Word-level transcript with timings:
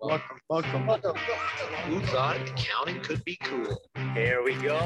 Welcome, 0.00 0.38
welcome, 0.48 0.86
welcome. 0.86 1.16
Who 1.86 1.98
thought 2.00 2.36
accounting 2.36 3.00
could 3.00 3.24
be 3.24 3.36
cool? 3.42 3.76
Here 4.14 4.44
we 4.44 4.54
go. 4.54 4.78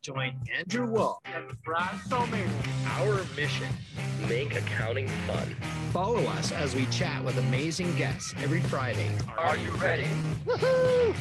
Join 0.00 0.40
Andrew 0.56 0.86
Wall. 0.86 1.20
And 1.26 1.44
Brad 1.64 2.00
Somain. 2.08 2.48
Our 2.86 3.22
mission. 3.36 3.68
Make 4.26 4.56
accounting 4.56 5.08
fun. 5.26 5.54
Follow 5.92 6.24
us 6.24 6.50
as 6.50 6.74
we 6.74 6.86
chat 6.86 7.22
with 7.22 7.36
amazing 7.36 7.94
guests 7.96 8.32
every 8.38 8.62
Friday. 8.62 9.10
Are 9.36 9.58
you 9.58 9.70
ready? 9.72 10.06
Woohoo! 10.46 11.14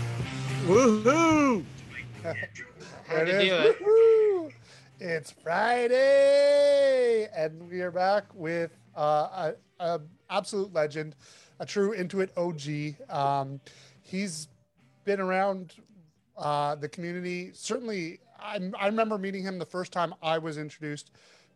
Woohoo! 0.66 1.66
There 2.24 3.26
to 3.26 3.32
do 3.32 3.38
is. 3.38 3.52
it. 3.52 3.84
Woohoo! 3.84 4.52
It's 5.02 5.32
Friday, 5.32 7.28
and 7.36 7.70
we 7.70 7.82
are 7.82 7.92
back 7.92 8.34
with 8.34 8.72
uh, 8.95 9.52
a, 9.80 10.02
absolute 10.30 10.73
legend, 10.73 11.16
a 11.59 11.66
true 11.66 11.95
Intuit 11.95 12.30
OG. 12.38 13.16
Um, 13.16 13.59
he's 14.02 14.48
been 15.03 15.20
around 15.20 15.73
uh, 16.38 16.76
the 16.76 16.90
community. 16.90 17.52
Certainly, 17.53 18.20
I, 18.39 18.59
I 18.80 18.88
remember 18.88 19.17
meeting 19.17 19.44
him 19.44 19.59
the 19.59 19.66
first 19.66 19.91
time 19.91 20.13
I 20.22 20.38
was 20.38 20.58
introduced 20.58 21.12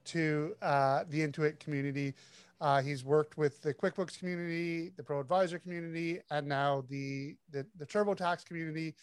to 0.05 0.55
uh, 0.61 1.03
the 1.09 1.25
Intuit 1.27 1.59
community. 1.59 2.13
Uh, 2.61 2.81
he's 2.81 3.05
worked 3.05 3.37
with 3.37 3.61
the 3.61 3.73
QuickBooks 3.73 4.19
community, 4.19 4.91
the 4.97 5.03
Pro 5.03 5.19
Advisor 5.19 5.59
community, 5.59 6.19
and 6.29 6.47
now 6.47 6.83
the 6.89 7.35
the, 7.51 7.65
the 7.77 7.85
TurboTax 7.85 8.45
community. 8.45 8.95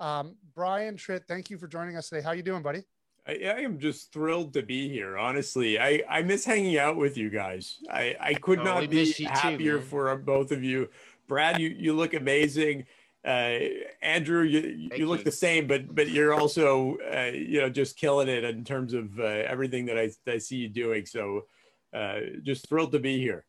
Um, 0.00 0.34
Brian 0.54 0.96
Tritt, 0.96 1.26
thank 1.28 1.50
you 1.50 1.58
for 1.58 1.68
joining 1.68 1.96
us 1.96 2.08
today. 2.08 2.22
How 2.22 2.32
you 2.32 2.42
doing, 2.42 2.62
buddy? 2.62 2.82
I, 3.26 3.32
I 3.32 3.60
am 3.60 3.78
just 3.78 4.12
thrilled 4.12 4.52
to 4.54 4.62
be 4.62 4.88
here. 4.88 5.16
Honestly, 5.16 5.78
I, 5.78 6.02
I 6.08 6.22
miss 6.22 6.44
hanging 6.44 6.78
out 6.78 6.96
with 6.96 7.16
you 7.16 7.30
guys. 7.30 7.78
I, 7.90 8.16
I 8.20 8.34
could 8.34 8.60
Oh, 8.60 8.64
not 8.64 8.90
be 8.90 8.96
miss 8.98 9.18
you 9.18 9.26
too, 9.28 9.32
happier 9.32 9.80
for 9.80 10.14
both 10.16 10.52
of 10.52 10.62
you. 10.62 10.88
Brad, 11.26 11.58
you, 11.58 11.68
you 11.70 11.94
look 11.94 12.12
amazing. 12.14 12.84
Uh, 13.24 13.58
Andrew, 14.02 14.42
you, 14.42 14.60
you 14.60 14.88
Thank 14.90 15.02
look 15.06 15.18
you. 15.20 15.24
the 15.24 15.32
same, 15.32 15.66
but 15.66 15.94
but 15.94 16.10
you're 16.10 16.34
also 16.34 16.98
uh, 17.10 17.30
you 17.32 17.58
know 17.58 17.70
just 17.70 17.96
killing 17.96 18.28
it 18.28 18.44
in 18.44 18.64
terms 18.64 18.92
of 18.92 19.18
uh, 19.18 19.22
everything 19.22 19.86
that 19.86 19.98
I, 19.98 20.10
that 20.26 20.34
I 20.34 20.38
see 20.38 20.56
you 20.56 20.68
doing. 20.68 21.06
So 21.06 21.46
uh, 21.94 22.20
just 22.42 22.68
thrilled 22.68 22.92
to 22.92 22.98
be 22.98 23.18
here. 23.18 23.46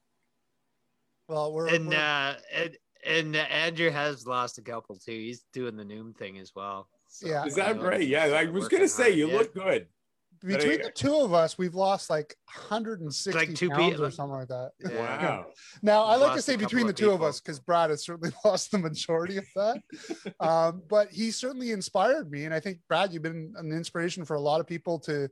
Well, 1.28 1.52
we're, 1.52 1.67
and 1.67 1.89
we're- 1.89 2.00
uh 2.02 2.36
and, 2.54 2.78
and 3.06 3.36
Andrew 3.36 3.89
has 3.89 4.26
lost 4.26 4.58
a 4.60 4.62
couple 4.62 4.95
too. 4.95 5.12
He's 5.12 5.44
doing 5.52 5.76
the 5.76 5.84
Noom 5.84 6.16
thing 6.16 6.38
as 6.38 6.54
well. 6.56 6.88
So, 7.16 7.27
Yeah. 7.27 7.45
Is 7.45 7.55
that 7.55 7.69
you 7.69 7.73
know, 7.75 7.80
great? 7.81 8.08
Yeah, 8.09 8.25
I 8.25 8.45
was 8.45 8.67
gonna 8.67 8.88
say 8.89 9.03
hard. 9.05 9.16
you 9.16 9.27
Yeah. 9.30 9.38
look 9.38 9.53
good. 9.53 9.88
between 10.44 10.81
the 10.81 10.91
two 10.91 11.16
of 11.16 11.33
us, 11.33 11.58
we've 11.58 11.73
lost 11.73 12.09
like 12.09 12.35
160 12.45 13.31
Like 13.39 13.55
two 13.55 13.69
pounds 13.69 13.94
people. 13.94 14.05
or 14.05 14.11
something 14.11 14.38
like 14.38 14.49
that. 14.49 14.71
Yeah. 14.80 14.99
Wow. 14.99 15.45
Now, 15.81 16.03
I 16.03 16.17
We've 16.17 16.27
like 16.27 16.36
to 16.36 16.41
say 16.41 16.55
between 16.55 16.86
the 16.86 16.91
of 16.91 16.95
two 16.97 17.11
of 17.11 17.23
us 17.23 17.39
because 17.39 17.59
Brad 17.59 17.89
has 17.89 18.03
certainly 18.03 18.31
lost 18.45 18.69
the 18.69 18.77
majority 18.77 19.38
of 19.38 19.45
that. 19.55 19.81
um, 20.39 20.83
but 20.88 21.09
he 21.09 21.31
certainly 21.31 21.71
inspired 21.71 22.30
me. 22.30 22.45
And 22.45 22.53
I 22.53 22.59
think, 22.59 22.80
Brad, 22.88 23.11
you've 23.11 23.23
been 23.23 23.53
an 23.58 23.71
inspiration 23.71 24.23
for 24.23 24.36
a 24.36 24.39
lot 24.39 24.59
of 24.59 24.67
people 24.67 24.99
to 24.99 25.30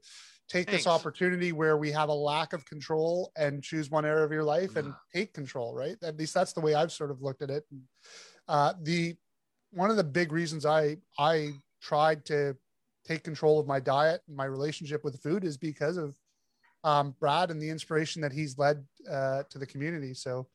take 0.49 0.71
this 0.71 0.87
opportunity 0.87 1.51
where 1.51 1.77
we 1.77 1.91
have 1.91 2.09
a 2.09 2.13
lack 2.13 2.53
of 2.53 2.65
control 2.65 3.31
and 3.37 3.61
choose 3.61 3.91
one 3.91 4.05
area 4.05 4.25
of 4.25 4.31
your 4.31 4.43
life 4.43 4.77
and 4.77 4.93
take 5.13 5.33
control, 5.33 5.75
right? 5.75 5.97
At 6.01 6.17
least 6.17 6.33
that's 6.33 6.53
the 6.53 6.61
way 6.61 6.73
I've 6.73 6.91
sort 6.91 7.11
of 7.11 7.21
looked 7.21 7.43
at 7.43 7.51
it. 7.51 7.65
Uh, 8.47 8.73
the 8.81 9.15
one 9.71 9.89
of 9.91 9.97
the 9.97 10.03
big 10.03 10.31
reasons 10.31 10.65
I 10.65 10.97
I 11.19 11.53
tried 11.83 12.25
to 12.25 12.55
take 13.05 13.23
control 13.23 13.59
of 13.59 13.67
my 13.67 13.79
diet 13.79 14.21
and 14.27 14.37
my 14.37 14.45
relationship 14.45 15.03
with 15.03 15.21
food 15.21 15.43
is 15.43 15.57
because 15.57 15.97
of 15.97 16.15
um, 16.85 17.13
Brad 17.19 17.51
and 17.51 17.61
the 17.61 17.69
inspiration 17.69 18.21
that 18.21 18.31
he's 18.31 18.57
led 18.57 18.83
uh, 19.11 19.43
to 19.49 19.59
the 19.59 19.65
community. 19.65 20.13
So 20.13 20.47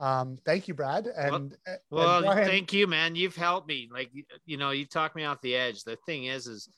um, 0.00 0.38
thank 0.46 0.66
you, 0.66 0.72
Brad. 0.74 1.06
And, 1.06 1.54
and 1.66 1.78
Well, 1.90 2.22
Brian- 2.22 2.46
thank 2.46 2.72
you, 2.72 2.86
man. 2.86 3.14
You've 3.14 3.36
helped 3.36 3.68
me. 3.68 3.88
Like 3.92 4.08
you- 4.12 4.24
you 4.46 4.56
know, 4.56 4.70
you've 4.70 4.88
talked 4.90 5.14
me 5.14 5.24
off 5.24 5.40
the 5.42 5.54
edge. 5.54 5.84
The 5.84 5.96
thing 6.06 6.24
is, 6.24 6.46
is 6.46 6.68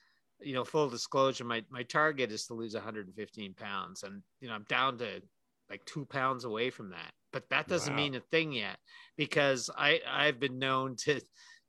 you 0.41 0.54
know, 0.54 0.64
full 0.64 0.91
disclosure, 0.91 1.44
my 1.44 1.62
my 1.70 1.84
target 1.84 2.32
is 2.32 2.46
to 2.46 2.54
lose 2.54 2.74
115 2.74 3.54
pounds, 3.54 4.02
and 4.02 4.22
you 4.41 4.48
know, 4.48 4.54
I'm 4.54 4.66
down 4.68 4.98
to 4.98 5.22
like 5.70 5.84
two 5.84 6.04
pounds 6.04 6.44
away 6.44 6.68
from 6.70 6.91
that. 6.91 7.12
But 7.32 7.48
that 7.50 7.68
doesn't 7.68 7.92
Wow. 7.92 7.96
mean 8.02 8.14
a 8.16 8.20
thing 8.32 8.50
yet, 8.52 8.76
because 9.16 9.70
I 9.76 10.00
I've 10.04 10.41
been 10.41 10.58
known 10.58 10.96
to 11.04 11.20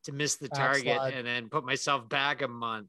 to 0.04 0.12
miss 0.12 0.36
the 0.36 0.50
target 0.50 0.86
Backslide. 0.86 1.14
and 1.14 1.26
then 1.28 1.50
put 1.50 1.66
myself 1.66 2.08
back 2.10 2.42
a 2.42 2.48
month. 2.48 2.88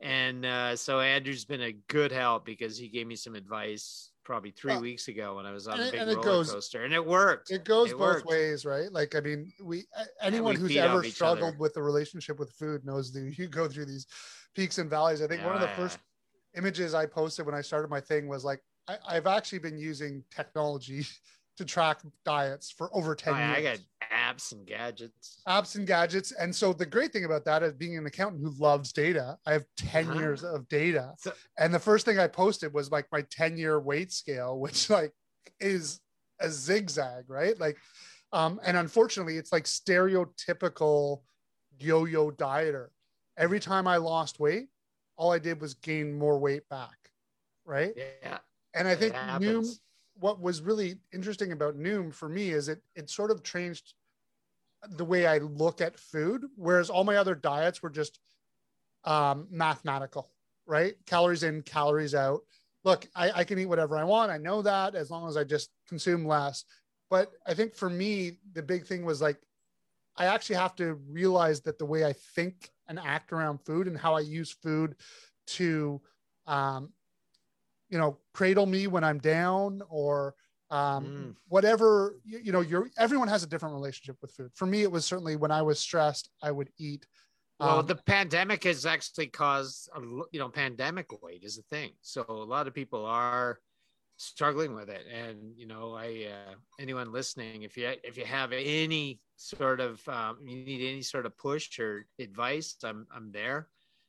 And 0.00 0.44
uh, 0.44 0.76
so 0.76 1.00
Andrew's 1.00 1.44
been 1.46 1.62
a 1.62 1.72
good 1.88 2.12
help 2.12 2.44
because 2.44 2.76
he 2.76 2.88
gave 2.88 3.06
me 3.06 3.16
some 3.16 3.34
advice 3.34 4.10
probably 4.24 4.50
three 4.50 4.72
Well, 4.72 4.82
weeks 4.82 5.08
ago 5.08 5.36
when 5.36 5.46
I 5.46 5.52
was 5.52 5.68
on 5.68 5.78
and 5.80 5.88
a 5.88 5.90
big 5.92 6.00
roller 6.00 6.22
goes- 6.22 6.52
coaster, 6.52 6.84
and 6.84 6.92
it 6.92 7.04
worked. 7.04 7.50
it 7.50 7.64
goes 7.64 7.90
It 7.92 7.98
both 7.98 8.00
worked. 8.00 8.26
ways, 8.26 8.66
right? 8.66 8.92
Like, 8.92 9.14
I 9.14 9.20
mean, 9.20 9.52
we 9.62 9.84
anyone 10.20 10.54
we 10.54 10.60
who's 10.60 10.76
ever 10.76 11.02
struggled 11.04 11.50
other. 11.50 11.56
with 11.58 11.72
the 11.74 11.82
relationship 11.82 12.38
with 12.38 12.50
food 12.52 12.84
knows 12.84 13.12
that 13.12 13.38
you 13.38 13.46
go 13.46 13.68
through 13.68 13.86
these 13.86 14.06
peaks 14.54 14.78
and 14.78 14.90
valleys. 14.90 15.22
I 15.22 15.28
think 15.28 15.42
one 15.44 15.54
of 15.54 15.60
the 15.60 15.66
Yeah. 15.68 15.76
first 15.76 15.98
images 16.56 16.92
I 16.92 17.06
posted 17.06 17.46
when 17.46 17.54
I 17.54 17.60
started 17.62 17.88
my 17.88 18.00
thing 18.00 18.26
was 18.28 18.44
like, 18.44 18.60
I, 18.88 18.98
I've 19.08 19.26
actually 19.26 19.60
been 19.60 19.78
using 19.78 20.24
technology 20.34 21.06
to 21.56 21.64
track 21.64 22.00
diets 22.24 22.70
for 22.70 22.94
over 22.94 23.14
10 23.14 23.32
Oh, 23.32 23.36
yeah, 23.38 23.52
I 23.52 23.58
years. 23.58 23.78
got 23.78 24.05
apps 24.26 24.52
and 24.52 24.66
gadgets. 24.66 25.42
apps 25.48 25.76
and 25.76 25.86
gadgets. 25.86 26.32
And 26.32 26.54
so 26.54 26.72
the 26.72 26.86
great 26.86 27.12
thing 27.12 27.24
about 27.24 27.44
that 27.44 27.62
is 27.62 27.74
being 27.74 27.96
an 27.96 28.06
accountant 28.06 28.42
who 28.42 28.50
loves 28.62 28.92
data. 28.92 29.38
I 29.46 29.52
have 29.52 29.64
10 29.76 30.08
Uh-huh. 30.08 30.18
years 30.18 30.44
of 30.44 30.68
data. 30.68 31.14
So- 31.18 31.32
and 31.58 31.72
the 31.72 31.78
first 31.78 32.04
thing 32.04 32.18
I 32.18 32.26
posted 32.28 32.72
was 32.72 32.90
like 32.90 33.06
my 33.12 33.22
10 33.22 33.56
year 33.56 33.78
weight 33.80 34.12
scale, 34.12 34.58
which 34.64 34.90
like 34.90 35.12
is 35.60 36.00
a 36.40 36.50
zigzag, 36.50 37.28
right? 37.28 37.58
Like, 37.58 37.78
um, 38.32 38.60
and 38.64 38.76
unfortunately, 38.76 39.36
it's 39.38 39.52
like 39.52 39.64
stereotypical 39.64 41.22
yo-yo 41.78 42.30
dieter. 42.30 42.88
Every 43.36 43.60
time 43.60 43.86
I 43.86 43.96
lost 43.98 44.40
weight, 44.40 44.68
all 45.16 45.32
I 45.32 45.38
did 45.38 45.60
was 45.60 45.74
gain 45.74 46.18
more 46.18 46.38
weight 46.38 46.68
back, 46.68 46.96
right? 47.64 47.92
Yeah, 47.96 48.38
And 48.74 48.86
I 48.88 48.94
think 48.94 49.14
Noom, 49.14 49.66
what 50.18 50.40
was 50.40 50.60
really 50.62 50.98
interesting 51.12 51.52
about 51.52 51.76
Noom 51.76 52.12
for 52.12 52.28
me 52.28 52.50
is 52.50 52.68
it 52.68 52.82
it 52.94 53.08
sort 53.10 53.30
of 53.30 53.42
changed 53.42 53.94
the 54.90 55.04
way 55.04 55.26
I 55.26 55.38
look 55.38 55.80
at 55.80 55.98
food, 55.98 56.44
whereas 56.56 56.90
all 56.90 57.04
my 57.04 57.16
other 57.16 57.34
diets 57.34 57.82
were 57.82 57.90
just 57.90 58.18
um, 59.04 59.46
mathematical, 59.50 60.30
right? 60.66 60.94
Calories 61.06 61.42
in, 61.42 61.62
calories 61.62 62.14
out. 62.14 62.40
Look, 62.84 63.08
I, 63.14 63.30
I 63.30 63.44
can 63.44 63.58
eat 63.58 63.66
whatever 63.66 63.96
I 63.96 64.04
want. 64.04 64.30
I 64.30 64.38
know 64.38 64.62
that 64.62 64.94
as 64.94 65.10
long 65.10 65.28
as 65.28 65.36
I 65.36 65.44
just 65.44 65.70
consume 65.88 66.26
less. 66.26 66.64
But 67.10 67.32
I 67.46 67.54
think 67.54 67.74
for 67.74 67.88
me, 67.88 68.38
the 68.52 68.62
big 68.62 68.86
thing 68.86 69.04
was 69.04 69.22
like, 69.22 69.38
I 70.16 70.26
actually 70.26 70.56
have 70.56 70.74
to 70.76 70.94
realize 71.08 71.60
that 71.62 71.78
the 71.78 71.84
way 71.84 72.04
I 72.04 72.14
think 72.34 72.70
and 72.88 72.98
act 72.98 73.32
around 73.32 73.58
food 73.64 73.86
and 73.86 73.98
how 73.98 74.14
I 74.14 74.20
use 74.20 74.50
food 74.50 74.96
to, 75.48 76.00
um, 76.46 76.92
you 77.88 77.98
know, 77.98 78.18
cradle 78.34 78.66
me 78.66 78.86
when 78.86 79.04
I'm 79.04 79.18
down 79.18 79.82
or 79.88 80.34
um, 80.70 81.04
Mm. 81.04 81.36
whatever, 81.48 82.16
you, 82.24 82.38
you 82.38 82.52
know, 82.52 82.60
you're, 82.60 82.90
everyone 82.98 83.28
has 83.28 83.42
a 83.42 83.46
different 83.46 83.74
relationship 83.74 84.16
with 84.20 84.32
food. 84.32 84.50
For 84.54 84.66
me, 84.66 84.82
it 84.82 84.90
was 84.90 85.04
certainly 85.04 85.36
when 85.36 85.50
I 85.50 85.62
was 85.62 85.78
stressed, 85.78 86.30
I 86.42 86.50
would 86.50 86.70
eat. 86.78 87.06
Well, 87.60 87.78
Um, 87.78 87.86
the 87.86 87.96
pandemic 87.96 88.64
has 88.64 88.84
actually 88.84 89.28
caused, 89.28 89.88
a, 89.94 90.00
you 90.00 90.38
know, 90.38 90.48
pandemic 90.48 91.22
weight 91.22 91.42
is 91.44 91.58
a 91.58 91.62
thing. 91.62 91.92
So 92.02 92.24
a 92.28 92.50
lot 92.54 92.66
of 92.66 92.74
people 92.74 93.06
are 93.06 93.60
struggling 94.18 94.74
with 94.74 94.88
it, 94.88 95.06
and 95.12 95.56
you 95.56 95.66
know, 95.66 95.94
I 95.94 96.28
uh, 96.32 96.54
anyone 96.78 97.12
listening, 97.12 97.62
if 97.62 97.76
you 97.76 97.94
if 98.02 98.16
you 98.16 98.24
have 98.24 98.52
any 98.52 99.20
sort 99.36 99.78
of 99.80 100.06
um, 100.08 100.38
you 100.42 100.64
need 100.64 100.82
any 100.88 101.02
sort 101.02 101.26
of 101.26 101.36
push 101.36 101.78
or 101.78 102.06
advice, 102.18 102.76
I'm 102.82 103.06
I'm 103.14 103.30
there 103.30 103.68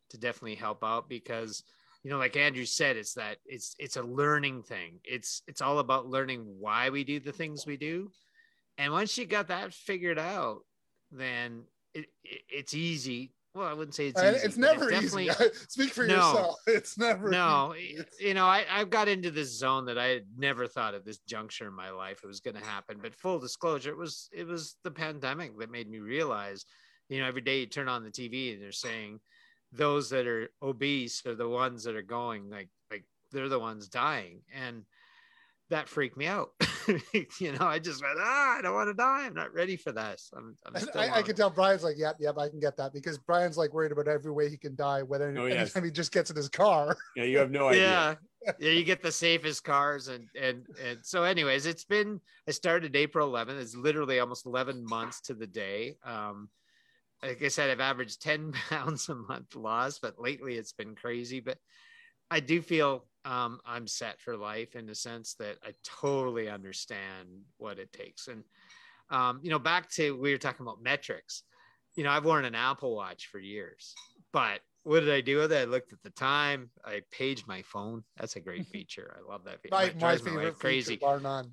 to 0.09 0.18
definitely 0.18 0.56
help 0.56 0.84
out 0.84 1.09
because 1.09 1.63
you 2.07 2.13
know, 2.13 2.19
like 2.19 2.38
Andrew 2.38 2.63
said, 2.63 2.95
it's 2.95 3.16
that 3.16 3.35
it's 3.45 3.75
it's 3.79 3.97
a 3.97 4.01
learning 4.01 4.63
thing. 4.63 5.01
It's 5.03 5.41
it's 5.45 5.59
all 5.59 5.80
about 5.80 6.07
learning 6.07 6.45
why 6.57 6.89
we 6.89 7.04
do 7.04 7.19
the 7.19 7.33
things 7.33 7.65
we 7.65 7.75
do, 7.75 8.09
and 8.77 8.94
once 8.94 9.18
you 9.18 9.25
got 9.25 9.50
that 9.50 9.74
figured 9.74 10.18
out, 10.18 10.59
then 11.12 11.63
it, 11.94 12.06
it 12.24 12.44
it's 12.48 12.74
easy. 12.74 13.33
Well, 13.54 13.68
I 13.68 13.74
wouldn't 13.74 13.94
say 13.94 14.07
it's 14.07 14.21
uh, 14.21 14.31
easy. 14.38 14.45
it's 14.45 14.56
never 14.56 14.89
definitely, 14.89 15.25
easy. 15.25 15.50
Speak 15.68 15.89
for 15.89 16.07
No. 16.07 16.13
yourself. 16.15 16.56
It's 16.68 16.98
never 16.98 17.30
no 17.30 17.75
easy. 17.75 18.06
You 18.21 18.33
know 18.33 18.45
I, 18.45 18.63
I've 18.71 18.89
got 18.89 19.10
into 19.10 19.30
this 19.30 19.60
zone 19.60 19.83
that 19.88 19.98
i 19.98 20.06
had 20.06 20.27
never 20.38 20.65
thought 20.65 20.94
at 20.95 21.03
this 21.03 21.18
juncture 21.27 21.68
in 21.68 21.74
my 21.74 21.89
life 21.89 22.21
it 22.24 22.27
was 22.27 22.39
going 22.39 22.56
to 22.56 22.63
happen 22.63 23.00
but 23.01 23.15
full 23.15 23.38
disclosure 23.39 23.89
it 23.89 23.98
was 23.98 24.30
it 24.31 24.48
was 24.48 24.77
the 24.86 24.92
pandemic 24.92 25.57
that 25.60 25.71
made 25.71 25.89
me 25.89 26.00
realize 26.00 26.63
you 27.10 27.19
know 27.19 27.27
every 27.27 27.42
day 27.42 27.60
you 27.60 27.65
turn 27.65 27.89
on 27.89 28.03
the 28.06 28.12
tv 28.12 28.53
and 28.53 28.62
they're 28.62 28.71
saying 28.71 29.19
those 29.71 30.09
that 30.11 30.27
are 30.27 30.49
obese 30.61 31.25
are 31.25 31.35
the 31.35 31.49
ones 31.49 31.83
that 31.83 31.95
are 31.95 32.01
going 32.01 32.49
like 32.49 32.69
like 32.89 33.05
they're 33.31 33.49
the 33.49 33.59
ones 33.59 33.87
dying 33.89 34.41
and 34.55 34.83
that 35.69 35.89
freaked 35.89 36.15
me 36.15 36.25
out. 36.27 36.51
you 37.41 37.51
know, 37.51 37.65
I 37.67 37.77
just 37.79 38.01
went, 38.01 38.17
ah, 38.21 38.57
I 38.57 38.61
don't 38.61 38.73
want 38.73 38.87
to 38.87 38.93
die. 38.93 39.25
I'm 39.25 39.33
not 39.33 39.53
ready 39.53 39.75
for 39.75 39.91
this. 39.91 40.31
I'm, 40.33 40.55
I'm 40.65 40.79
still 40.81 41.01
I, 41.01 41.09
I 41.17 41.21
can 41.21 41.35
tell 41.35 41.49
Brian's 41.49 41.83
like, 41.83 41.97
yep, 41.97 42.15
yep, 42.21 42.37
I 42.37 42.47
can 42.47 42.61
get 42.61 42.77
that 42.77 42.93
because 42.93 43.17
Brian's 43.17 43.57
like 43.57 43.73
worried 43.73 43.91
about 43.91 44.07
every 44.07 44.31
way 44.31 44.49
he 44.49 44.55
can 44.55 44.75
die, 44.77 45.01
whether 45.01 45.27
Oh, 45.37 45.45
yes. 45.45 45.57
anytime 45.75 45.83
he 45.83 45.91
just 45.91 46.13
gets 46.13 46.29
in 46.29 46.37
his 46.37 46.47
car. 46.47 46.95
Yeah, 47.17 47.25
you 47.25 47.37
have 47.39 47.51
no 47.51 47.67
idea. 47.69 47.81
yeah 47.81 48.15
yeah 48.59 48.71
you 48.71 48.85
get 48.85 49.01
the 49.01 49.11
safest 49.11 49.65
cars 49.65 50.07
and 50.07 50.29
and 50.41 50.65
and 50.81 50.99
so 51.03 51.23
anyways 51.23 51.65
it's 51.65 51.83
been 51.83 52.21
i 52.47 52.51
started 52.51 52.95
april 52.95 53.29
11th 53.29 53.59
it's 53.59 53.75
literally 53.75 54.19
almost 54.21 54.45
11 54.45 54.85
months 54.85 55.19
to 55.19 55.33
the 55.33 55.47
day 55.47 55.95
um 56.05 56.47
like 57.23 57.41
i 57.43 57.47
said 57.47 57.69
i've 57.69 57.79
averaged 57.79 58.21
10 58.21 58.53
pounds 58.69 59.09
a 59.09 59.15
month 59.15 59.55
loss 59.55 59.99
but 59.99 60.19
lately 60.19 60.55
it's 60.55 60.73
been 60.73 60.95
crazy 60.95 61.39
but 61.39 61.57
i 62.29 62.39
do 62.39 62.61
feel 62.61 63.05
um 63.25 63.59
i'm 63.65 63.87
set 63.87 64.19
for 64.19 64.37
life 64.37 64.75
in 64.75 64.85
the 64.85 64.95
sense 64.95 65.35
that 65.39 65.57
i 65.63 65.71
totally 65.83 66.49
understand 66.49 67.27
what 67.57 67.79
it 67.79 67.91
takes 67.91 68.27
and 68.27 68.43
um 69.09 69.39
you 69.41 69.49
know 69.49 69.59
back 69.59 69.89
to 69.89 70.17
we 70.17 70.31
were 70.31 70.37
talking 70.37 70.65
about 70.65 70.81
metrics 70.81 71.43
you 71.95 72.03
know 72.03 72.11
i've 72.11 72.25
worn 72.25 72.45
an 72.45 72.55
apple 72.55 72.95
watch 72.95 73.27
for 73.27 73.39
years 73.39 73.93
but 74.31 74.59
what 74.87 75.01
did 75.01 75.11
I 75.11 75.19
do 75.19 75.39
with 75.39 75.51
it? 75.51 75.57
I 75.57 75.63
looked 75.65 75.91
at 75.91 76.01
the 76.01 76.11
time. 76.11 76.69
I 76.85 77.01
paged 77.11 77.45
my 77.45 77.61
phone. 77.63 78.03
That's 78.15 78.37
a 78.37 78.39
great 78.39 78.67
feature. 78.71 79.17
I 79.19 79.29
love 79.29 79.43
that. 79.43 79.61
feature. 79.61 79.75
My, 79.75 79.93
my 79.99 80.11
my 80.11 80.17
favorite 80.17 80.59
crazy. 80.59 80.93
feature, 80.93 81.05
bar 81.05 81.19
none. 81.19 81.51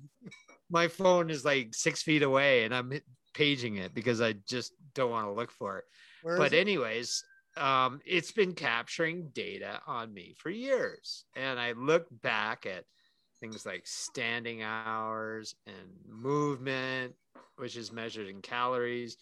My 0.69 0.87
phone 0.87 1.29
is 1.29 1.43
like 1.43 1.75
six 1.75 2.01
feet 2.01 2.23
away, 2.23 2.63
and 2.63 2.73
I'm 2.73 2.93
paging 3.35 3.75
it 3.77 3.93
because 3.93 4.21
I 4.21 4.33
just 4.47 4.73
don't 4.93 5.11
want 5.11 5.27
to 5.27 5.31
look 5.31 5.51
for 5.51 5.77
it. 5.79 5.83
Where 6.23 6.37
but 6.37 6.53
it? 6.53 6.59
anyways, 6.59 7.23
um, 7.57 8.01
it's 8.05 8.31
been 8.31 8.53
capturing 8.53 9.29
data 9.29 9.81
on 9.85 10.13
me 10.13 10.33
for 10.37 10.49
years, 10.49 11.25
and 11.35 11.59
I 11.59 11.73
look 11.73 12.07
back 12.21 12.65
at 12.65 12.85
things 13.39 13.65
like 13.65 13.83
standing 13.85 14.63
hours 14.63 15.55
and 15.67 15.75
movement, 16.09 17.13
which 17.57 17.75
is 17.77 17.91
measured 17.91 18.27
in 18.27 18.41
calories, 18.41 19.17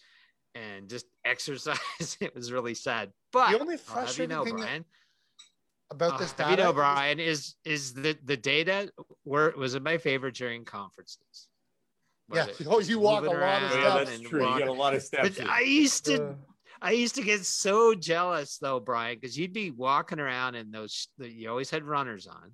and 0.54 0.88
just 0.88 1.06
exercise. 1.24 2.16
it 2.20 2.34
was 2.34 2.52
really 2.52 2.74
sad. 2.74 3.12
But 3.32 3.50
The 3.50 3.60
only 3.60 3.74
I'll 3.74 3.78
you 3.78 3.78
frustrating 3.78 4.36
know, 4.36 4.44
Brian, 4.44 4.84
about 5.90 6.18
this 6.18 6.32
data. 6.32 6.50
you 6.50 6.56
know, 6.56 6.72
Brian, 6.72 7.20
is 7.20 7.54
is 7.64 7.92
the 7.94 8.16
the 8.24 8.36
data 8.36 8.90
were 9.24 9.52
was 9.56 9.74
in 9.74 9.82
my 9.82 9.98
favor 9.98 10.30
during 10.30 10.64
conferences? 10.64 11.48
Was 12.28 12.38
Yeah. 12.38 12.46
it 12.60 12.66
Oh, 12.66 12.80
you 12.80 12.98
walk 12.98 13.24
a 13.24 13.26
lot 13.26 13.34
of 13.36 13.40
around 13.40 13.62
yeah, 13.62 13.70
steps. 13.70 13.94
that's 14.10 14.18
and 14.18 14.26
true. 14.28 14.52
You 14.52 14.58
got 14.58 14.68
a 14.68 14.72
lot 14.72 14.94
of 14.94 15.02
steps. 15.02 15.38
But. 15.38 15.48
I 15.48 15.60
used 15.60 16.04
to 16.06 16.22
Uh, 16.22 16.34
I 16.82 16.90
used 16.90 17.14
to 17.14 17.22
get 17.22 17.44
so 17.46 17.94
jealous 17.94 18.58
though, 18.58 18.78
Brian, 18.80 19.16
because 19.18 19.38
you'd 19.38 19.52
be 19.54 19.70
walking 19.70 20.20
around 20.20 20.54
in 20.54 20.70
those 20.70 21.08
you 21.18 21.48
always 21.48 21.70
had 21.70 21.82
runners 21.84 22.26
on. 22.26 22.52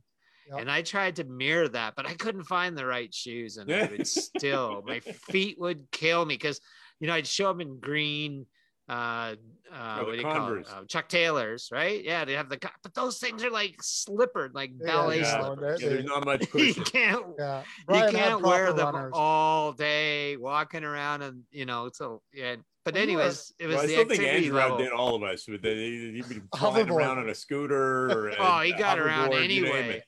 Yep. 0.50 0.60
And 0.60 0.70
I 0.70 0.82
tried 0.82 1.16
to 1.16 1.24
mirror 1.24 1.68
that, 1.68 1.94
but 1.96 2.06
I 2.06 2.14
couldn't 2.14 2.44
find 2.44 2.76
the 2.76 2.86
right 2.86 3.12
shoes. 3.12 3.56
And 3.56 3.72
I 3.72 3.86
would 3.86 4.06
still, 4.06 4.82
my 4.86 5.00
feet 5.00 5.58
would 5.60 5.90
kill 5.92 6.24
me 6.24 6.34
because, 6.34 6.60
you 6.98 7.06
know, 7.06 7.14
I'd 7.14 7.26
show 7.26 7.50
up 7.50 7.60
in 7.60 7.78
green, 7.78 8.46
uh, 8.90 8.92
uh, 8.92 9.34
Oh, 9.72 9.98
the 9.98 10.04
what 10.04 10.10
do 10.12 10.16
you 10.18 10.22
call 10.24 10.54
it? 10.54 10.66
Uh, 10.68 10.84
Chuck 10.86 11.08
Taylors, 11.08 11.68
right? 11.72 12.02
Yeah, 12.02 12.24
they 12.24 12.32
have 12.32 12.48
the, 12.48 12.56
co- 12.58 12.68
but 12.82 12.92
those 12.94 13.18
things 13.18 13.44
are 13.44 13.50
like 13.50 13.76
slippered, 13.80 14.52
like 14.54 14.72
ballet 14.78 15.20
yeah, 15.20 15.40
slippers. 15.44 15.80
yeah, 15.82 15.88
there's 15.90 16.04
not 16.04 16.24
much 16.24 16.46
you 16.54 16.74
can't, 16.74 17.24
yeah. 17.38 17.62
you 17.88 18.10
can't 18.10 18.42
wear 18.42 18.72
them 18.72 18.94
runners. 18.94 19.12
all 19.14 19.72
day 19.72 20.36
walking 20.36 20.82
around 20.84 21.22
and, 21.22 21.42
you 21.52 21.66
know, 21.66 21.88
so, 21.92 22.20
yeah. 22.34 22.56
But 22.84 22.94
Well, 22.94 23.04
you 23.08 23.16
were- 23.16 23.20
anyways, 23.22 23.52
it 23.60 23.66
was 23.66 23.74
Well, 23.76 23.84
I 23.84 23.86
the 23.86 23.92
still 23.92 24.08
think 24.08 24.20
activity 24.22 24.46
Andrew 24.46 24.56
level. 24.58 24.72
outdid 24.76 24.92
all 24.92 25.14
of 25.14 25.22
us 25.22 25.46
with 25.46 25.62
he'd 25.62 26.28
be 26.28 26.40
flying 26.56 26.86
Hoverboard. 26.86 26.90
around 26.90 27.18
on 27.18 27.28
a 27.28 27.34
scooter. 27.34 28.10
Or 28.10 28.28
a- 28.30 28.36
Oh, 28.38 28.60
he 28.60 28.72
got 28.72 28.98
around 28.98 29.30
hoverboard, 29.30 29.48
you 29.50 29.62
name 29.62 29.74
anyway. 29.76 30.02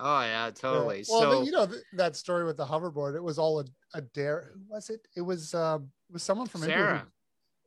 Oh 0.00 0.20
yeah, 0.22 0.46
Yeah. 0.46 0.50
totally. 0.52 1.04
Well, 1.08 1.20
so 1.20 1.38
the- 1.40 1.46
you 1.46 1.52
know 1.52 1.66
th- 1.66 1.82
that 1.94 2.16
story 2.16 2.44
with 2.44 2.56
the 2.56 2.64
hoverboard. 2.66 3.14
It 3.14 3.22
was 3.22 3.38
all 3.38 3.60
a, 3.60 3.64
a 3.94 4.00
dare. 4.00 4.52
Who 4.54 4.60
was 4.74 4.90
it? 4.90 5.00
It 5.16 5.20
was 5.22 5.54
um, 5.54 5.88
was 6.10 6.22
someone 6.22 6.46
from 6.46 6.62
India 6.62 6.76
who- 6.76 6.82
Sarah, 6.84 7.06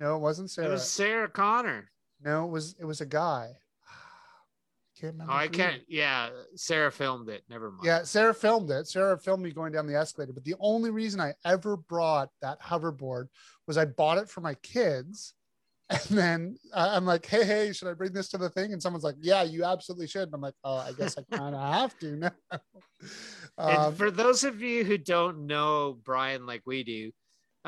No, 0.01 0.15
it 0.15 0.19
wasn't 0.19 0.49
Sarah. 0.49 0.67
it 0.67 0.71
was 0.71 0.89
Sarah 0.89 1.29
Connor. 1.29 1.91
No, 2.23 2.45
it 2.45 2.49
was 2.49 2.75
it 2.79 2.85
was 2.85 2.99
a 3.01 3.05
guy. 3.05 3.51
Can't 4.99 5.13
remember. 5.13 5.31
Oh, 5.31 5.35
I 5.35 5.47
can't. 5.47 5.81
Yeah, 5.87 6.29
Sarah 6.55 6.91
filmed 6.91 7.29
it. 7.29 7.43
Never 7.49 7.71
mind. 7.71 7.85
Yeah, 7.85 8.03
Sarah 8.03 8.33
filmed 8.33 8.69
it. 8.71 8.87
Sarah 8.87 9.17
filmed 9.17 9.43
me 9.43 9.51
going 9.51 9.71
down 9.71 9.87
the 9.87 9.95
escalator. 9.95 10.33
But 10.33 10.43
the 10.43 10.55
only 10.59 10.89
reason 10.89 11.19
I 11.21 11.33
ever 11.45 11.77
brought 11.77 12.29
that 12.41 12.59
hoverboard 12.61 13.27
was 13.67 13.77
I 13.77 13.85
bought 13.85 14.17
it 14.17 14.27
for 14.29 14.41
my 14.41 14.55
kids. 14.55 15.33
And 15.91 16.17
then 16.17 16.57
I'm 16.73 17.05
like, 17.05 17.25
hey, 17.25 17.43
hey, 17.43 17.73
should 17.73 17.89
I 17.89 17.93
bring 17.93 18.13
this 18.13 18.29
to 18.29 18.37
the 18.37 18.49
thing? 18.49 18.71
And 18.71 18.81
someone's 18.81 19.03
like, 19.03 19.17
yeah, 19.19 19.43
you 19.43 19.65
absolutely 19.65 20.07
should. 20.07 20.23
And 20.23 20.33
I'm 20.33 20.39
like, 20.39 20.53
oh, 20.63 20.77
I 20.77 20.93
guess 20.97 21.17
I 21.17 21.23
kind 21.35 21.53
of 21.53 21.61
have 21.73 21.99
to 21.99 22.15
now. 22.15 22.31
And 23.57 23.77
Um, 23.77 23.95
for 23.95 24.09
those 24.09 24.45
of 24.45 24.61
you 24.61 24.85
who 24.85 24.97
don't 24.97 25.47
know 25.47 25.99
Brian 26.01 26.45
like 26.45 26.61
we 26.65 26.85
do, 26.85 27.11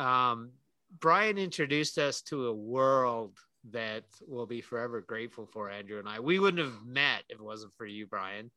um, 0.01 0.51
Brian 1.00 1.38
introduced 1.38 1.98
us 1.98 2.22
to 2.24 2.48
a 2.48 2.54
world 2.54 3.38
that 3.72 4.04
we'll 4.28 4.45
be 4.45 4.62
forever 4.62 5.01
grateful 5.01 5.45
for, 5.45 5.69
Andrew 5.69 6.00
and 6.00 6.07
I. 6.07 6.19
We 6.19 6.40
wouldn't 6.40 6.63
have 6.66 6.86
met 6.86 7.24
if 7.30 7.40
it 7.40 7.44
wasn't 7.44 7.74
for 7.75 7.86
you, 7.86 8.06
Brian, 8.06 8.51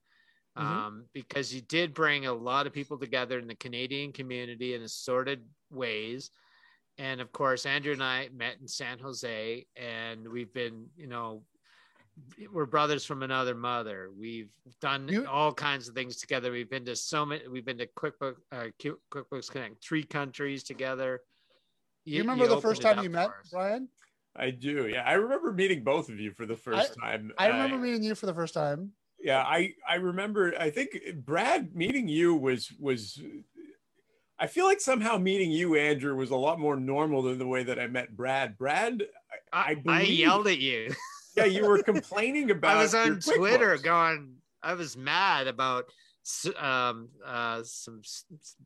Mhm. 0.57 0.63
um, 0.63 1.09
because 1.13 1.55
you 1.55 1.61
did 1.61 1.95
bring 1.95 2.27
a 2.27 2.33
lot 2.33 2.67
of 2.67 2.73
people 2.73 2.99
together 2.99 3.39
in 3.39 3.47
the 3.47 3.55
Canadian 3.55 4.13
community 4.13 4.75
in 4.75 4.83
assorted 4.83 5.49
ways. 5.71 6.31
And 6.99 7.21
of 7.21 7.31
course, 7.31 7.67
Andrew 7.67 7.93
and 7.93 8.03
I 8.03 8.29
met 8.31 8.59
in 8.59 8.67
San 8.67 8.99
Jose, 8.99 9.67
and 9.77 10.27
we've 10.29 10.53
been, 10.53 10.91
you 10.97 11.07
know, 11.07 11.45
we're 12.51 12.65
brothers 12.65 13.05
from 13.05 13.23
another 13.23 13.55
mother. 13.55 14.11
We've 14.11 14.51
done 14.81 15.07
You- 15.07 15.27
all 15.27 15.53
kinds 15.53 15.89
of 15.89 15.95
things 15.95 16.17
together. 16.17 16.51
We've 16.51 16.71
been 16.71 16.87
to 16.87 16.97
so 16.97 17.27
many. 17.27 17.47
We've 17.47 17.65
been 17.65 17.79
to 17.79 17.87
QuickBook, 17.87 18.37
uh, 18.51 18.69
QuickBooks 18.81 19.51
Connect, 19.51 19.85
three 19.85 20.03
countries 20.03 20.65
together. 20.65 21.23
You 22.07 22.21
remember 22.21 22.47
the 22.47 22.61
first 22.61 22.81
time 22.83 23.03
you 23.03 23.11
met 23.11 23.29
for. 23.29 23.43
Brian? 23.53 23.89
I 24.35 24.51
do. 24.51 24.87
Yeah, 24.87 25.03
I 25.03 25.15
remember 25.15 25.53
meeting 25.53 25.83
both 25.83 26.09
of 26.09 26.19
you 26.21 26.31
for 26.33 26.47
the 26.47 26.57
first 26.57 26.95
time. 27.01 27.33
I 27.39 27.49
remember 27.49 27.77
Uh, 27.77 27.79
meeting 27.81 28.03
you 28.03 28.15
for 28.15 28.27
the 28.27 28.35
first 28.35 28.55
time. 28.55 28.93
yeah 29.19 29.43
i 29.43 29.73
i 29.89 29.95
remember 29.95 30.53
i 30.61 30.69
think 30.69 30.91
brad 31.25 31.75
meeting 31.75 32.07
you 32.07 32.35
was 32.35 32.71
was 32.79 33.19
i 34.39 34.47
feel 34.47 34.67
like 34.67 34.79
somehow 34.79 35.17
meeting 35.17 35.51
you 35.51 35.75
andrew 35.75 36.15
was 36.15 36.31
a 36.31 36.37
lot 36.37 36.61
more 36.61 36.77
normal 36.77 37.23
than 37.23 37.39
the 37.39 37.47
way 37.47 37.63
that 37.65 37.79
i 37.79 37.87
met 37.87 38.15
brad 38.15 38.59
brad 38.59 39.03
I 39.55 39.75
I, 39.89 40.01
I 40.01 40.01
yelled 40.03 40.49
at 40.49 40.59
you. 40.59 40.95
yeah 41.35 41.47
you 41.47 41.67
were 41.67 41.83
complaining 41.93 42.51
about 42.51 42.77
I 42.77 42.83
was 42.83 42.95
on 42.95 43.21
Twitter 43.21 43.77
QuickBooks. 43.79 43.83
going. 43.83 44.35
I 44.63 44.75
was 44.75 44.97
mad 44.99 45.47
about 45.47 45.85
um, 46.59 47.09
uh, 47.25 47.63
some 47.65 48.01
s- 48.05 48.25
s- 48.35 48.57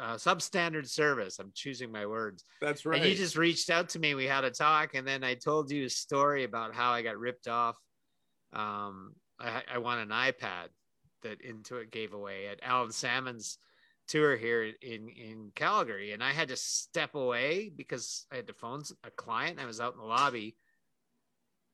uh, 0.00 0.14
substandard 0.14 0.88
service. 0.88 1.38
I'm 1.38 1.52
choosing 1.54 1.90
my 1.90 2.06
words. 2.06 2.44
that's 2.60 2.86
right 2.86 3.00
And 3.00 3.08
you 3.08 3.16
just 3.16 3.36
reached 3.36 3.70
out 3.70 3.88
to 3.90 3.98
me. 3.98 4.14
We 4.14 4.24
had 4.24 4.44
a 4.44 4.50
talk, 4.50 4.94
and 4.94 5.06
then 5.06 5.24
I 5.24 5.34
told 5.34 5.70
you 5.70 5.86
a 5.86 5.90
story 5.90 6.44
about 6.44 6.74
how 6.74 6.92
I 6.92 7.02
got 7.02 7.18
ripped 7.18 7.48
off. 7.48 7.76
Um, 8.52 9.14
I, 9.38 9.62
I 9.74 9.78
won 9.78 9.98
an 9.98 10.08
iPad 10.08 10.68
that 11.22 11.42
Intuit 11.42 11.90
gave 11.90 12.12
away 12.12 12.46
at 12.48 12.60
Alan 12.62 12.92
Salmon's 12.92 13.58
tour 14.08 14.36
here 14.36 14.72
in 14.82 15.08
in 15.08 15.52
Calgary, 15.54 16.12
and 16.12 16.22
I 16.22 16.32
had 16.32 16.48
to 16.48 16.56
step 16.56 17.14
away 17.14 17.70
because 17.74 18.26
I 18.32 18.36
had 18.36 18.46
to 18.46 18.54
phone 18.54 18.82
a 19.04 19.10
client. 19.10 19.58
I 19.60 19.66
was 19.66 19.80
out 19.80 19.94
in 19.94 20.00
the 20.00 20.06
lobby, 20.06 20.56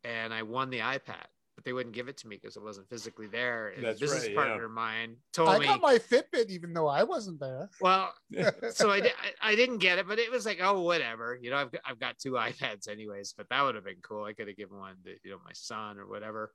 and 0.05 0.33
I 0.33 0.43
won 0.43 0.71
the 0.71 0.81
iPad, 0.81 1.27
but 1.55 1.65
they 1.65 1.73
wouldn't 1.73 1.95
give 1.95 2.09
it 2.09 2.17
to 2.19 2.29
me 2.29 2.39
because 2.41 2.57
it 2.57 2.63
wasn't 2.63 2.89
physically 2.89 3.27
there. 3.27 3.69
And 3.69 3.85
That's 3.85 3.99
a 3.99 4.01
business 4.01 4.27
right, 4.27 4.35
partner 4.35 4.59
yeah. 4.61 4.65
of 4.65 4.71
mine 4.71 5.17
told 5.33 5.51
I 5.51 5.59
me, 5.59 5.67
got 5.67 5.81
my 5.81 5.99
Fitbit 5.99 6.49
even 6.49 6.73
though 6.73 6.89
I 6.89 7.03
wasn't 7.03 7.41
there. 7.41 7.69
well, 7.81 8.13
so 8.71 8.91
I, 8.91 9.01
di- 9.01 9.09
I 9.43 9.53
I 9.53 9.55
didn't 9.55 9.79
get 9.79 9.99
it, 9.99 10.09
but 10.09 10.19
it 10.19 10.31
was 10.31 10.47
like, 10.47 10.59
oh, 10.63 10.81
whatever. 10.81 11.39
You 11.41 11.51
know, 11.51 11.57
I've 11.57 11.73
got, 11.73 11.83
I've 11.85 12.01
got 12.01 12.19
two 12.19 12.33
iPads 12.49 12.89
anyways, 12.89 13.35
but 13.37 13.49
that 13.51 13.63
would 13.63 13.75
have 13.75 13.85
been 13.85 14.01
cool. 14.03 14.25
I 14.25 14.33
could 14.33 14.49
have 14.49 14.57
given 14.57 14.79
one 14.79 14.97
to 15.05 15.11
you 15.23 15.33
know 15.33 15.39
my 15.45 15.53
son 15.53 15.99
or 15.99 16.07
whatever. 16.07 16.53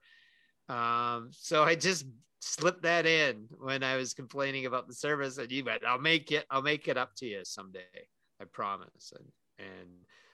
Um, 0.69 1.29
so 1.31 1.63
I 1.63 1.75
just 1.75 2.05
slipped 2.39 2.83
that 2.83 3.05
in 3.05 3.47
when 3.59 3.83
I 3.83 3.95
was 3.95 4.13
complaining 4.13 4.65
about 4.65 4.87
the 4.87 4.93
service, 4.93 5.37
and 5.37 5.51
you 5.51 5.63
went, 5.63 5.85
"I'll 5.85 5.99
make 5.99 6.31
it. 6.31 6.45
I'll 6.49 6.61
make 6.61 6.87
it 6.87 6.97
up 6.97 7.11
to 7.17 7.25
you 7.25 7.41
someday. 7.43 7.81
I 8.41 8.45
promise." 8.45 9.13
And 9.15 9.27
and 9.59 9.89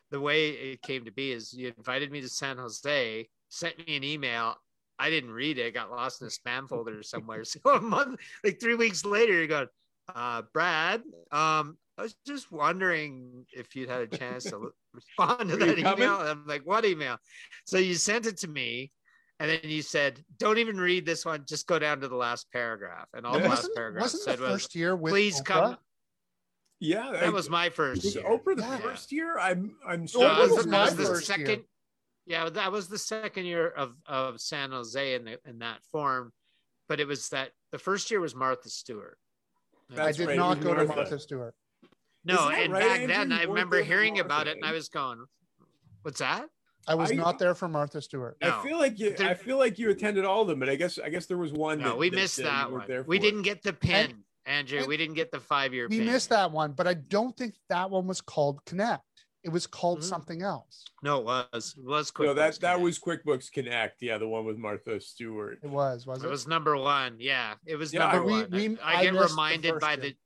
the 0.09 0.21
way 0.21 0.49
it 0.49 0.81
came 0.81 1.05
to 1.05 1.11
be 1.11 1.31
is 1.31 1.53
you 1.53 1.73
invited 1.75 2.11
me 2.11 2.21
to 2.21 2.29
San 2.29 2.57
Jose, 2.57 3.27
sent 3.53 3.77
me 3.87 3.95
an 3.95 4.03
email. 4.03 4.55
I 4.99 5.09
didn't 5.09 5.31
read 5.31 5.57
it. 5.57 5.65
It 5.67 5.73
got 5.73 5.91
lost 5.91 6.21
in 6.21 6.27
a 6.27 6.31
spam 6.31 6.67
folder 6.67 7.03
somewhere. 7.03 7.43
So 7.45 7.59
a 7.65 7.81
month, 7.81 8.19
like 8.43 8.59
three 8.59 8.75
weeks 8.75 9.05
later, 9.05 9.33
you're 9.33 9.47
going, 9.47 9.67
uh, 10.13 10.41
Brad, 10.53 11.01
um, 11.31 11.77
I 11.97 12.01
was 12.01 12.15
just 12.25 12.51
wondering 12.51 13.45
if 13.53 13.75
you'd 13.75 13.89
had 13.89 14.01
a 14.01 14.07
chance 14.07 14.45
to 14.45 14.71
respond 14.93 15.49
to 15.49 15.55
Were 15.57 15.65
you 15.65 15.75
that 15.75 15.81
coming? 15.83 16.03
email. 16.03 16.19
And 16.19 16.29
I'm 16.29 16.47
like, 16.47 16.63
what 16.65 16.85
email? 16.85 17.17
So 17.65 17.77
you 17.77 17.93
sent 17.95 18.25
it 18.25 18.37
to 18.39 18.47
me, 18.47 18.91
and 19.39 19.49
then 19.49 19.59
you 19.63 19.81
said, 19.83 20.23
don't 20.39 20.57
even 20.57 20.77
read 20.77 21.05
this 21.05 21.25
one. 21.25 21.45
Just 21.47 21.67
go 21.67 21.77
down 21.79 21.99
to 22.01 22.07
the 22.07 22.15
last 22.15 22.51
paragraph. 22.51 23.07
And 23.13 23.25
all 23.25 23.33
the 23.33 23.39
last 23.39 23.49
wasn't 23.49 23.75
paragraph 23.75 24.01
wasn't 24.01 24.23
said 24.23 24.37
the 24.39 24.43
was, 24.43 24.51
first 24.51 24.75
year 24.75 24.95
with 24.95 25.11
please 25.11 25.41
Oprah? 25.41 25.45
come. 25.45 25.77
yeah 26.79 27.09
I- 27.09 27.19
That 27.21 27.33
was 27.33 27.49
my 27.49 27.69
first. 27.69 28.03
was 28.03 28.15
year. 28.15 28.23
oprah 28.23 28.55
the 28.55 28.61
Yeah. 28.63 28.77
first 28.77 29.11
year 29.11 29.37
i'm 29.37 29.75
i'm 29.87 30.01
No, 30.01 30.05
sorry 30.07 30.25
Oprah 30.25 30.35
that 30.37 30.49
was, 30.49 30.57
was 30.57 30.67
my 30.67 30.71
that 30.71 30.83
was 30.85 30.95
the 30.95 31.05
first 31.05 31.37
year. 31.37 31.57
Second. 32.27 32.43
Yeah, 32.45 32.49
that 32.49 32.71
was 32.71 32.87
the 32.87 32.97
second 32.97 33.45
year 33.45 33.67
of 33.67 33.95
of 34.05 34.39
San 34.41 34.71
Jose 34.71 35.13
in 35.15 35.25
the, 35.25 35.39
in 35.45 35.59
that 35.59 35.79
form, 35.91 36.31
but 36.87 36.99
it 36.99 37.07
was 37.07 37.29
that 37.29 37.51
the 37.71 37.79
first 37.79 38.11
year 38.11 38.19
was 38.19 38.35
Martha 38.35 38.69
Stewart. 38.69 39.17
I 39.97 40.11
did 40.11 40.27
right, 40.27 40.37
not 40.37 40.57
was 40.57 40.65
go 40.65 40.71
to 40.73 40.85
Martha. 40.85 40.95
Martha 40.95 41.19
Stewart. 41.19 41.55
No, 42.25 42.49
and 42.49 42.71
right, 42.71 42.81
back 42.81 42.99
Andrew? 43.01 43.07
then 43.07 43.31
You 43.31 43.37
I 43.37 43.43
remember 43.43 43.81
hearing 43.83 44.13
Martha, 44.13 44.25
about 44.25 44.47
it, 44.47 44.55
and 44.55 44.65
I 44.65 44.71
was 44.71 44.89
going, 44.89 45.25
"What's 46.03 46.19
that?" 46.19 46.45
I 46.87 46.95
was 46.95 47.11
I- 47.11 47.15
not 47.15 47.39
there 47.39 47.55
for 47.55 47.67
Martha 47.67 48.01
Stewart. 48.01 48.37
No. 48.41 48.59
I 48.59 48.63
feel 48.63 48.77
like 48.77 48.99
you. 48.99 49.13
There- 49.15 49.29
I 49.29 49.33
feel 49.33 49.57
like 49.57 49.77
you 49.79 49.89
attended 49.89 50.25
all 50.25 50.41
of 50.41 50.47
them, 50.47 50.59
but 50.59 50.69
I 50.69 50.75
guess 50.75 50.97
I 50.99 51.09
guess 51.09 51.25
there 51.25 51.37
was 51.37 51.51
one. 51.53 51.79
No, 51.79 51.89
that, 51.89 51.97
we 51.97 52.09
missed 52.09 52.39
uh, 52.39 52.43
that 52.43 52.71
one. 52.71 52.85
there 52.87 53.03
We 53.03 53.19
didn't 53.19 53.43
get 53.43 53.61
the 53.63 53.73
pin, 53.73 54.23
Andrew. 54.45 54.79
and 54.79 54.87
we 54.87 54.97
didn't 54.97 55.15
get 55.15 55.31
the 55.31 55.39
five-year 55.39 55.87
We 55.89 55.97
pin. 55.99 56.07
missed 56.07 56.29
that 56.29 56.51
one, 56.51 56.71
but 56.73 56.87
I 56.87 56.93
don't 56.95 57.35
think 57.35 57.55
that 57.69 57.89
one 57.89 58.07
was 58.07 58.21
called 58.21 58.63
Connect. 58.65 59.03
It 59.43 59.49
was 59.49 59.67
called 59.67 59.99
Mhm. 59.99 60.03
something 60.03 60.41
else. 60.41 60.85
No, 61.01 61.19
it 61.19 61.25
was. 61.25 61.75
It 61.77 61.83
was 61.83 62.11
quick. 62.11 62.27
No, 62.27 62.33
that 62.33 62.59
that 62.61 62.79
was 62.79 62.97
QuickBooks 62.97 63.51
Connect. 63.51 64.01
Yeah, 64.01 64.17
the 64.17 64.27
one 64.27 64.45
with 64.45 64.57
Martha 64.57 64.99
Stewart. 65.01 65.59
It 65.61 65.69
was, 65.69 66.07
was 66.07 66.23
It 66.23 66.27
it? 66.27 66.29
was 66.29 66.47
number 66.47 66.77
one. 66.77 67.17
Yeah, 67.19 67.55
it 67.65 67.75
was 67.75 67.93
Yeah, 67.93 68.07
number 68.11 68.23
we- 68.23 68.31
one. 68.31 68.51
we- 68.51 68.79
I, 68.79 68.93
I 68.93 68.99
I 68.99 69.03
get 69.03 69.13
missed 69.13 69.23
the 69.25 69.29
reminded 69.33 69.79
by 69.79 69.93
year. 69.93 70.01
the 70.01 70.17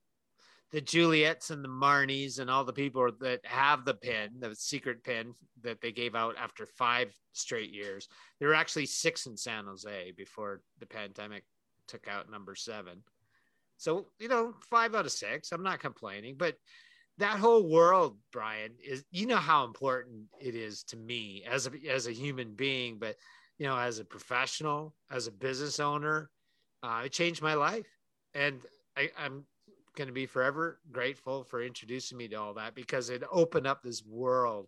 the 0.72 0.82
Juliets 0.82 1.50
and 1.50 1.64
the 1.64 1.70
Marnies 1.70 2.40
and 2.40 2.52
all 2.52 2.66
the 2.66 2.74
people 2.74 3.10
that 3.22 3.44
have 3.46 3.86
the 3.86 3.94
pin, 3.94 4.38
the 4.38 4.54
secret 4.54 5.02
pin 5.02 5.34
that 5.62 5.80
they 5.80 5.94
gave 5.94 6.14
out 6.14 6.36
after 6.38 6.66
five 6.66 7.16
straight 7.32 7.70
years. 7.72 8.10
There 8.38 8.50
were 8.50 8.54
actually 8.54 8.86
six 8.86 9.28
in 9.28 9.38
San 9.38 9.64
Jose 9.66 10.12
before 10.12 10.62
the 10.80 10.86
pandemic 10.86 11.46
took 11.88 12.10
out 12.10 12.30
number 12.30 12.54
seven. 12.54 13.02
So 13.78 14.12
you 14.20 14.28
know, 14.28 14.54
five 14.70 14.94
out 14.94 15.06
of 15.06 15.12
six. 15.14 15.54
I'm 15.54 15.64
not 15.64 15.80
complaining, 15.80 16.36
but 16.36 16.58
that 17.20 17.40
whole 17.40 17.68
world, 17.68 18.18
Brian, 18.32 18.74
is 18.84 19.04
you 19.12 19.26
know 19.26 19.38
how 19.38 19.66
important 19.66 20.26
it 20.40 20.56
is 20.56 20.84
to 20.84 20.98
me 20.98 21.44
as 21.50 21.68
a 21.68 21.72
as 21.92 22.08
a 22.08 22.12
human 22.12 22.54
being, 22.54 22.98
but 23.00 23.16
you 23.58 23.66
know, 23.66 23.78
as 23.78 24.00
a 24.00 24.06
professional, 24.06 24.94
as 25.10 25.28
a 25.28 25.32
business 25.32 25.80
owner, 25.80 26.30
uh, 26.84 27.02
it 27.06 27.12
changed 27.12 27.42
my 27.42 27.56
life, 27.56 27.88
and 28.34 28.60
I, 28.96 29.10
I'm 29.18 29.46
going 29.96 30.08
to 30.08 30.14
be 30.14 30.28
forever 30.28 30.80
grateful 30.92 31.44
for 31.44 31.62
introducing 31.62 32.18
me 32.20 32.28
to 32.28 32.36
all 32.36 32.54
that 32.54 32.76
because 32.76 33.10
it 33.10 33.24
opened 33.32 33.66
up 33.66 33.82
this 33.82 34.06
world 34.06 34.68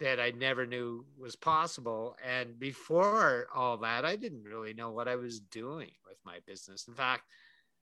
that 0.00 0.18
I 0.20 0.30
never 0.30 0.66
knew 0.66 1.04
was 1.18 1.36
possible. 1.36 2.16
And 2.26 2.58
before 2.58 3.46
all 3.54 3.76
that, 3.78 4.04
I 4.04 4.16
didn't 4.16 4.44
really 4.44 4.74
know 4.74 4.90
what 4.90 5.08
I 5.08 5.16
was 5.16 5.40
doing 5.40 5.90
with 6.06 6.18
my 6.24 6.38
business. 6.46 6.86
In 6.88 6.94
fact, 6.94 7.22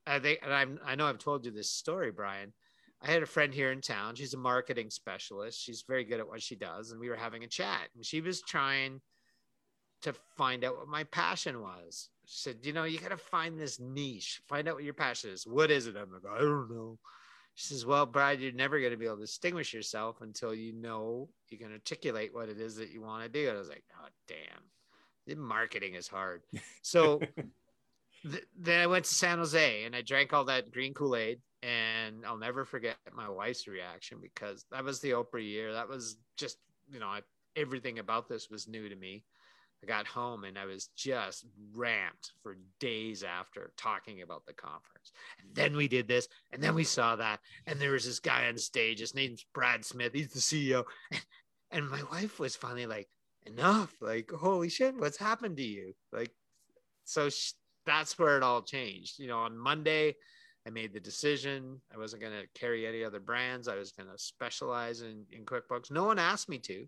I 0.06 0.18
think, 0.18 0.40
and 0.42 0.52
I'm, 0.52 0.78
I 0.84 0.94
know 0.94 1.06
I've 1.06 1.18
told 1.18 1.44
you 1.44 1.50
this 1.50 1.70
story, 1.70 2.10
Brian. 2.10 2.52
I 3.02 3.10
had 3.10 3.22
a 3.22 3.26
friend 3.26 3.52
here 3.52 3.72
in 3.72 3.80
town. 3.80 4.14
She's 4.14 4.34
a 4.34 4.38
marketing 4.38 4.90
specialist. 4.90 5.60
She's 5.60 5.84
very 5.86 6.04
good 6.04 6.20
at 6.20 6.28
what 6.28 6.42
she 6.42 6.56
does. 6.56 6.90
And 6.90 7.00
we 7.00 7.08
were 7.08 7.16
having 7.16 7.44
a 7.44 7.48
chat, 7.48 7.88
and 7.94 8.04
she 8.04 8.20
was 8.20 8.40
trying 8.40 9.00
to 10.02 10.14
find 10.36 10.64
out 10.64 10.76
what 10.76 10.88
my 10.88 11.04
passion 11.04 11.60
was. 11.60 12.08
She 12.26 12.38
said, 12.38 12.56
You 12.62 12.72
know, 12.72 12.84
you 12.84 12.98
got 12.98 13.10
to 13.10 13.16
find 13.16 13.58
this 13.58 13.78
niche, 13.80 14.40
find 14.48 14.68
out 14.68 14.76
what 14.76 14.84
your 14.84 14.94
passion 14.94 15.30
is. 15.30 15.46
What 15.46 15.70
is 15.70 15.86
it? 15.86 15.96
I'm 15.96 16.12
like, 16.12 16.22
I 16.30 16.38
don't 16.38 16.70
know. 16.70 16.98
She 17.54 17.68
says, 17.68 17.86
Well, 17.86 18.06
Brad, 18.06 18.40
you're 18.40 18.52
never 18.52 18.78
going 18.78 18.92
to 18.92 18.98
be 18.98 19.06
able 19.06 19.16
to 19.16 19.22
distinguish 19.22 19.72
yourself 19.72 20.20
until 20.20 20.54
you 20.54 20.72
know 20.72 21.28
you 21.48 21.58
can 21.58 21.72
articulate 21.72 22.34
what 22.34 22.48
it 22.48 22.60
is 22.60 22.76
that 22.76 22.90
you 22.90 23.02
want 23.02 23.22
to 23.24 23.28
do. 23.28 23.48
And 23.48 23.56
I 23.56 23.58
was 23.58 23.68
like, 23.68 23.84
Oh, 24.00 24.08
damn. 24.26 24.62
The 25.26 25.34
marketing 25.34 25.94
is 25.94 26.06
hard. 26.06 26.42
So 26.82 27.18
th- 28.22 28.44
then 28.56 28.80
I 28.80 28.86
went 28.86 29.06
to 29.06 29.14
San 29.14 29.38
Jose 29.38 29.84
and 29.84 29.96
I 29.96 30.02
drank 30.02 30.32
all 30.32 30.44
that 30.44 30.70
green 30.70 30.94
Kool 30.94 31.16
Aid. 31.16 31.40
And 31.62 32.24
I'll 32.26 32.36
never 32.36 32.64
forget 32.64 32.96
my 33.14 33.28
wife's 33.28 33.66
reaction 33.66 34.18
because 34.20 34.64
that 34.70 34.84
was 34.84 35.00
the 35.00 35.12
Oprah 35.12 35.44
year. 35.44 35.72
That 35.72 35.88
was 35.88 36.16
just, 36.36 36.58
you 36.90 37.00
know, 37.00 37.08
I, 37.08 37.22
everything 37.56 37.98
about 37.98 38.28
this 38.28 38.50
was 38.50 38.68
new 38.68 38.88
to 38.88 38.96
me. 38.96 39.24
I 39.82 39.86
got 39.86 40.06
home 40.06 40.44
and 40.44 40.58
I 40.58 40.64
was 40.64 40.88
just 40.96 41.44
ramped 41.74 42.32
for 42.42 42.56
days 42.80 43.22
after 43.22 43.72
talking 43.76 44.22
about 44.22 44.46
the 44.46 44.52
conference. 44.52 45.12
And 45.40 45.54
then 45.54 45.76
we 45.76 45.86
did 45.86 46.08
this, 46.08 46.28
and 46.52 46.62
then 46.62 46.74
we 46.74 46.84
saw 46.84 47.16
that, 47.16 47.40
and 47.66 47.78
there 47.78 47.92
was 47.92 48.06
this 48.06 48.20
guy 48.20 48.48
on 48.48 48.56
stage. 48.56 49.00
His 49.00 49.14
name's 49.14 49.44
Brad 49.52 49.84
Smith. 49.84 50.12
He's 50.14 50.32
the 50.32 50.40
CEO. 50.40 50.84
And 51.70 51.90
my 51.90 52.02
wife 52.04 52.38
was 52.38 52.56
finally 52.56 52.86
like, 52.86 53.08
"Enough! 53.44 53.92
Like, 54.00 54.30
holy 54.30 54.68
shit, 54.68 54.96
what's 54.96 55.16
happened 55.18 55.56
to 55.56 55.64
you?" 55.64 55.94
Like, 56.12 56.30
so 57.04 57.28
that's 57.84 58.18
where 58.18 58.36
it 58.36 58.42
all 58.42 58.62
changed. 58.62 59.18
You 59.18 59.26
know, 59.26 59.40
on 59.40 59.58
Monday, 59.58 60.14
I 60.66 60.70
made 60.70 60.92
the 60.92 61.00
decision. 61.00 61.80
I 61.94 61.98
wasn't 61.98 62.22
going 62.22 62.34
to 62.34 62.58
carry 62.58 62.86
any 62.86 63.04
other 63.04 63.20
brands. 63.20 63.68
I 63.68 63.76
was 63.76 63.92
going 63.92 64.08
to 64.08 64.18
specialize 64.18 65.02
in, 65.02 65.24
in 65.30 65.44
QuickBooks. 65.44 65.90
No 65.90 66.04
one 66.04 66.18
asked 66.18 66.48
me 66.48 66.58
to. 66.58 66.86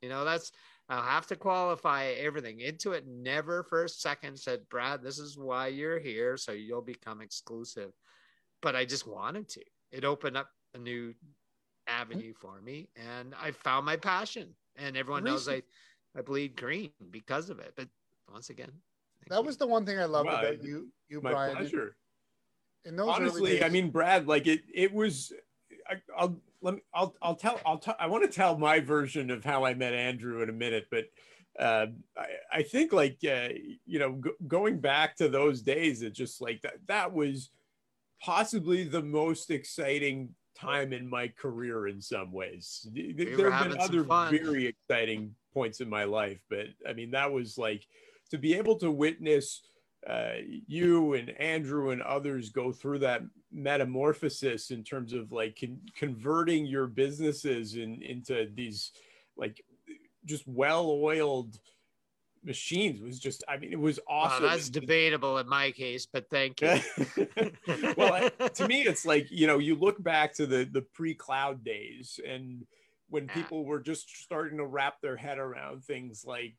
You 0.00 0.08
know, 0.08 0.24
that's 0.24 0.52
I'll 0.88 1.02
have 1.02 1.26
to 1.26 1.36
qualify 1.36 2.06
everything. 2.18 2.60
Intuit 2.60 3.06
never 3.06 3.62
for 3.64 3.84
a 3.84 3.88
second 3.88 4.38
said, 4.38 4.60
Brad, 4.70 5.02
this 5.02 5.18
is 5.18 5.36
why 5.36 5.66
you're 5.66 5.98
here. 5.98 6.36
So 6.38 6.52
you'll 6.52 6.80
become 6.80 7.20
exclusive. 7.20 7.92
But 8.62 8.74
I 8.74 8.86
just 8.86 9.06
wanted 9.06 9.48
to. 9.50 9.60
It 9.92 10.04
opened 10.04 10.36
up 10.36 10.48
a 10.74 10.78
new 10.78 11.10
mm-hmm. 11.10 12.00
avenue 12.00 12.32
for 12.32 12.60
me 12.62 12.88
and 12.96 13.34
I 13.40 13.50
found 13.50 13.84
my 13.84 13.96
passion. 13.96 14.54
And 14.76 14.96
everyone 14.96 15.24
knows 15.24 15.48
I, 15.48 15.62
I 16.16 16.22
bleed 16.22 16.56
green 16.56 16.92
because 17.10 17.50
of 17.50 17.58
it. 17.58 17.74
But 17.76 17.88
once 18.32 18.48
again, 18.48 18.70
That 19.28 19.40
you. 19.40 19.46
was 19.46 19.56
the 19.58 19.66
one 19.66 19.84
thing 19.84 19.98
I 19.98 20.04
loved 20.04 20.28
Well, 20.28 20.38
about 20.38 20.62
you, 20.62 20.88
you 21.08 21.20
My 21.20 21.32
Brian. 21.32 21.56
pleasure. 21.56 21.96
Those 22.84 23.08
honestly 23.08 23.62
i 23.62 23.68
mean 23.68 23.90
brad 23.90 24.26
like 24.26 24.46
it 24.46 24.62
it 24.72 24.92
was 24.92 25.32
I, 25.88 25.96
i'll 26.16 26.40
let 26.62 26.74
me 26.74 26.80
i'll 26.94 27.14
i'll 27.20 27.34
tell 27.34 27.60
i'll 27.66 27.78
tell 27.78 27.96
i 28.00 28.06
want 28.06 28.24
to 28.24 28.30
tell 28.30 28.56
my 28.56 28.80
version 28.80 29.30
of 29.30 29.44
how 29.44 29.64
i 29.64 29.74
met 29.74 29.92
andrew 29.92 30.42
in 30.42 30.48
a 30.48 30.52
minute 30.52 30.86
but 30.90 31.04
uh, 31.58 31.86
I, 32.16 32.26
I 32.58 32.62
think 32.62 32.92
like 32.92 33.18
uh, 33.28 33.48
you 33.84 33.98
know 33.98 34.12
go, 34.12 34.30
going 34.46 34.78
back 34.78 35.16
to 35.16 35.28
those 35.28 35.60
days 35.60 36.02
it 36.02 36.14
just 36.14 36.40
like 36.40 36.62
that 36.62 36.74
that 36.86 37.12
was 37.12 37.50
possibly 38.22 38.84
the 38.84 39.02
most 39.02 39.50
exciting 39.50 40.30
time 40.56 40.92
in 40.92 41.08
my 41.08 41.28
career 41.28 41.86
in 41.86 42.00
some 42.00 42.32
ways. 42.32 42.88
We 42.92 43.12
there 43.12 43.50
have 43.50 43.70
been 43.70 43.80
other 43.80 44.02
very 44.02 44.66
exciting 44.66 45.34
points 45.54 45.80
in 45.80 45.88
my 45.88 46.04
life 46.04 46.38
but 46.48 46.66
i 46.88 46.92
mean 46.92 47.10
that 47.10 47.32
was 47.32 47.58
like 47.58 47.86
to 48.30 48.38
be 48.38 48.54
able 48.54 48.76
to 48.76 48.90
witness 48.90 49.62
uh, 50.06 50.32
you 50.66 51.14
and 51.14 51.30
Andrew 51.30 51.90
and 51.90 52.00
others 52.02 52.50
go 52.50 52.72
through 52.72 53.00
that 53.00 53.22
metamorphosis 53.50 54.70
in 54.70 54.84
terms 54.84 55.12
of 55.12 55.32
like 55.32 55.58
con- 55.58 55.80
converting 55.96 56.66
your 56.66 56.86
businesses 56.86 57.74
in, 57.76 58.02
into 58.02 58.48
these 58.54 58.92
like 59.36 59.64
just 60.24 60.46
well-oiled 60.46 61.58
machines 62.44 63.00
was 63.02 63.18
just 63.18 63.42
I 63.48 63.56
mean 63.56 63.72
it 63.72 63.78
was 63.80 63.98
Wow, 64.08 64.16
awesome. 64.16 64.44
that's 64.44 64.66
And- 64.66 64.74
debatable 64.74 65.38
in 65.38 65.48
my 65.48 65.72
case, 65.72 66.06
but 66.06 66.30
thank 66.30 66.60
you. 66.62 66.78
well, 67.96 68.30
to 68.54 68.68
me, 68.68 68.82
it's 68.82 69.04
like 69.04 69.30
you 69.30 69.46
know, 69.46 69.58
you 69.58 69.74
look 69.74 70.00
back 70.02 70.32
to 70.34 70.46
the 70.46 70.64
the 70.64 70.82
pre-cloud 70.82 71.64
days, 71.64 72.20
and 72.26 72.64
when 73.10 73.24
Yeah. 73.24 73.34
people 73.34 73.64
were 73.64 73.80
just 73.80 74.08
starting 74.22 74.58
to 74.58 74.66
wrap 74.66 75.00
their 75.00 75.16
head 75.16 75.38
around 75.38 75.82
things 75.84 76.24
like 76.26 76.54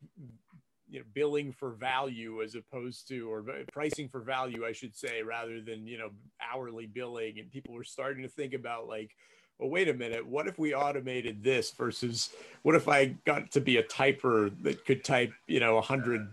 you 0.89 1.00
know 1.00 1.05
billing 1.13 1.51
for 1.51 1.72
value 1.72 2.41
as 2.41 2.55
opposed 2.55 3.08
to 3.08 3.31
or 3.31 3.43
pricing 3.72 4.10
for 4.10 4.22
value 4.22 4.65
i 4.65 4.72
should 4.72 4.96
say 4.96 5.22
rather 5.22 5.62
than 5.62 5.86
you 5.86 5.98
know 5.98 6.10
hourly 6.53 6.88
billing. 6.88 7.39
And 7.39 7.51
people 7.51 7.74
were 7.74 7.84
starting 7.84 8.24
to 8.24 8.29
think 8.29 8.53
about 8.53 8.88
like 8.88 9.12
well 9.60 9.69
wait 9.69 9.89
a 9.89 9.93
minute 9.93 10.25
what 10.25 10.48
if 10.48 10.58
we 10.58 10.74
automated 10.74 11.43
this 11.43 11.72
versus 11.72 12.31
what 12.63 12.75
if 12.75 12.88
i 12.88 13.05
got 13.25 13.51
to 13.51 13.62
be 13.62 13.77
a 13.77 13.84
typer 13.84 14.51
that 14.63 14.86
could 14.86 15.03
type 15.03 15.31
you 15.48 15.60
know 15.60 15.75
100 15.75 16.27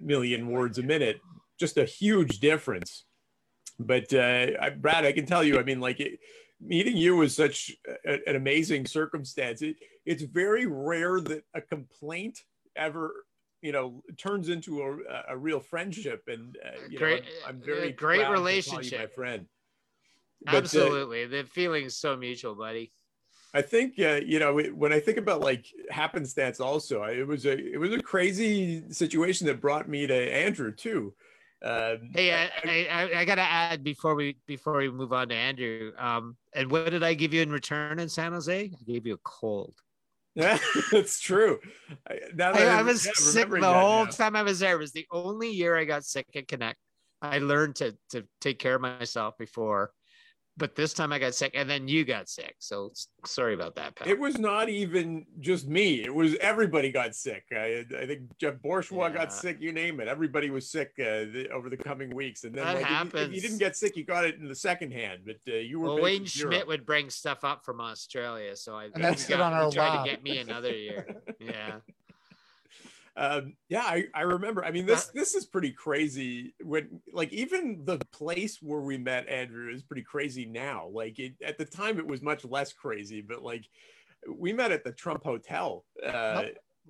million 0.00 0.48
words 0.48 0.78
a 0.78 0.82
minute? 0.82 1.20
Just 1.58 1.76
a 1.76 1.84
huge 1.84 2.38
difference. 2.38 3.04
But 3.80 4.12
uh, 4.12 4.48
I, 4.60 4.70
brad 4.70 5.04
i 5.04 5.12
can 5.12 5.26
tell 5.26 5.44
you 5.44 5.58
i 5.58 5.62
mean 5.62 5.80
like 5.80 6.00
it, 6.00 6.18
meeting 6.60 6.96
you 6.96 7.16
was 7.16 7.34
such 7.36 7.76
a, 8.04 8.28
an 8.28 8.36
amazing 8.36 8.86
circumstance. 8.86 9.62
It, 9.62 9.76
it's 10.04 10.22
very 10.22 10.66
rare 10.66 11.20
that 11.20 11.44
a 11.54 11.60
complaint 11.60 12.42
ever 12.76 13.12
you 13.62 13.72
know 13.72 14.02
turns 14.16 14.48
into 14.48 14.82
a, 14.82 15.32
a 15.34 15.36
real 15.36 15.60
friendship 15.60 16.22
and 16.28 16.56
uh, 16.64 16.70
you 16.88 16.98
Great- 16.98 17.24
know, 17.24 17.28
I'm, 17.46 17.56
I'm 17.56 17.62
a 17.62 17.64
very 17.64 17.92
great 17.92 18.20
proud 18.20 18.28
to 18.30 18.34
call 18.34 18.36
you 18.36 18.38
relationship. 18.40 18.98
my 19.00 19.06
friend 19.06 19.46
But, 20.44 20.54
uh, 20.54 20.58
Absolutely. 20.58 21.26
the 21.26 21.44
feeling's 21.44 21.96
so 21.96 22.16
mutual, 22.16 22.54
buddy. 22.54 22.92
I 23.54 23.62
think 23.62 23.98
uh, 23.98 24.20
you 24.24 24.38
know 24.38 24.54
when 24.74 24.92
I 24.92 25.00
think 25.00 25.16
about 25.18 25.40
like 25.40 25.66
happenstance, 25.90 26.60
also 26.60 27.00
I- 27.02 27.12
it 27.12 27.26
was 27.26 27.46
a 27.46 27.56
it 27.58 27.78
was 27.80 27.92
a 27.92 28.00
crazy 28.00 28.84
situation 28.92 29.46
that 29.48 29.60
brought 29.60 29.88
me 29.88 30.06
to 30.06 30.14
Andrew 30.14 30.70
too. 30.72 31.14
Um, 31.60 32.10
Hey, 32.14 32.32
I, 32.32 32.44
I, 32.62 32.86
I, 32.90 33.20
I 33.20 33.24
gotta 33.24 33.42
add 33.42 33.82
before 33.82 34.14
we 34.14 34.36
before 34.46 34.76
we 34.76 34.88
move 34.90 35.12
on 35.12 35.30
to 35.30 35.34
Andrew. 35.34 35.92
Um, 35.98 36.36
and 36.52 36.70
what 36.70 36.90
did 36.90 37.02
I 37.02 37.14
give 37.14 37.34
you 37.34 37.42
in 37.42 37.50
return 37.50 37.98
in 37.98 38.08
San 38.08 38.32
Jose? 38.32 38.70
I 38.72 38.84
gave 38.84 39.06
you 39.06 39.14
a 39.14 39.18
cold. 39.24 39.74
that's 40.92 41.20
true. 41.20 41.58
I, 42.08 42.18
now 42.34 42.52
I, 42.52 42.62
I 42.62 42.66
I'm- 42.76 42.86
was 42.86 43.02
sick 43.02 43.48
the 43.50 43.60
whole 43.72 44.04
now. 44.04 44.10
time 44.10 44.36
I 44.36 44.42
was 44.42 44.60
there. 44.60 44.74
It 44.76 44.78
was 44.78 44.92
the 44.92 45.06
only 45.10 45.50
year 45.50 45.76
I 45.76 45.84
got 45.84 46.04
sick 46.04 46.26
at 46.34 46.46
Connect. 46.48 46.78
I 47.20 47.38
learned 47.38 47.76
to 47.76 47.96
to 48.10 48.24
take 48.40 48.58
care 48.58 48.76
of 48.76 48.80
myself 48.80 49.36
before 49.38 49.90
but 50.58 50.74
this 50.74 50.92
time 50.92 51.12
I 51.12 51.18
got 51.18 51.34
sick, 51.34 51.52
and 51.54 51.70
then 51.70 51.88
you 51.88 52.04
got 52.04 52.28
sick. 52.28 52.56
So 52.58 52.92
sorry 53.24 53.54
about 53.54 53.74
that, 53.76 53.94
Pat. 53.94 54.08
It 54.08 54.18
was 54.18 54.38
not 54.38 54.68
even 54.68 55.24
just 55.40 55.66
me. 55.68 56.02
It 56.04 56.14
was 56.14 56.34
everybody 56.40 56.90
got 56.90 57.14
sick. 57.14 57.44
I, 57.52 57.84
I 57.98 58.06
think 58.06 58.22
Jeff 58.38 58.60
Bourgeois 58.60 59.06
Yeah. 59.06 59.14
got 59.14 59.32
sick. 59.32 59.58
You 59.60 59.72
name 59.72 60.00
it. 60.00 60.08
Everybody 60.08 60.50
was 60.50 60.68
sick 60.70 60.92
uh, 60.98 61.30
the, 61.32 61.48
over 61.52 61.70
the 61.70 61.76
coming 61.76 62.14
weeks. 62.14 62.44
And 62.44 62.54
then 62.54 62.64
That 62.64 62.74
like, 62.82 62.84
if 63.06 63.14
you- 63.14 63.20
if, 63.20 63.32
you, 63.34 63.40
didn't 63.40 63.58
get 63.58 63.76
sick, 63.76 63.96
you 63.96 64.04
got 64.04 64.24
it 64.24 64.34
in 64.36 64.48
the 64.48 64.54
second 64.54 64.92
hand. 64.92 65.20
But 65.24 65.36
uh, 65.50 65.56
you 65.56 65.78
were 65.80 65.94
well, 65.94 66.02
Wayne 66.02 66.22
in 66.22 66.26
Schmidt 66.26 66.66
would 66.66 66.84
bring 66.84 67.08
stuff 67.08 67.44
up 67.44 67.64
from 67.64 67.80
Australia, 67.80 68.54
so 68.56 68.74
I 68.74 68.86
And 68.94 69.02
that's 69.04 69.26
he 69.26 69.34
it 69.34 69.40
on 69.40 69.52
our 69.52 69.70
tried 69.70 69.88
lab. 69.96 70.04
to 70.04 70.10
get 70.10 70.22
me 70.22 70.38
another 70.38 70.72
year. 70.74 71.06
Yeah, 71.40 71.76
um 73.18 73.54
yeah 73.68 73.82
I, 73.82 74.04
I 74.14 74.22
remember 74.22 74.64
i 74.64 74.70
mean 74.70 74.86
this 74.86 75.06
this 75.08 75.34
is 75.34 75.44
pretty 75.44 75.72
crazy 75.72 76.54
when 76.62 77.00
like 77.12 77.32
even 77.32 77.84
the 77.84 77.98
place 78.12 78.58
where 78.62 78.80
we 78.80 78.96
met 78.96 79.28
andrew 79.28 79.72
is 79.72 79.82
pretty 79.82 80.04
crazy 80.04 80.46
now 80.46 80.88
like 80.92 81.18
it, 81.18 81.34
at 81.44 81.58
the 81.58 81.64
time 81.64 81.98
it 81.98 82.06
was 82.06 82.22
much 82.22 82.44
less 82.44 82.72
crazy 82.72 83.20
but 83.20 83.42
like 83.42 83.64
we 84.30 84.52
met 84.52 84.70
at 84.70 84.84
the 84.84 84.92
trump 84.92 85.24
hotel 85.24 85.84
uh. 86.06 86.44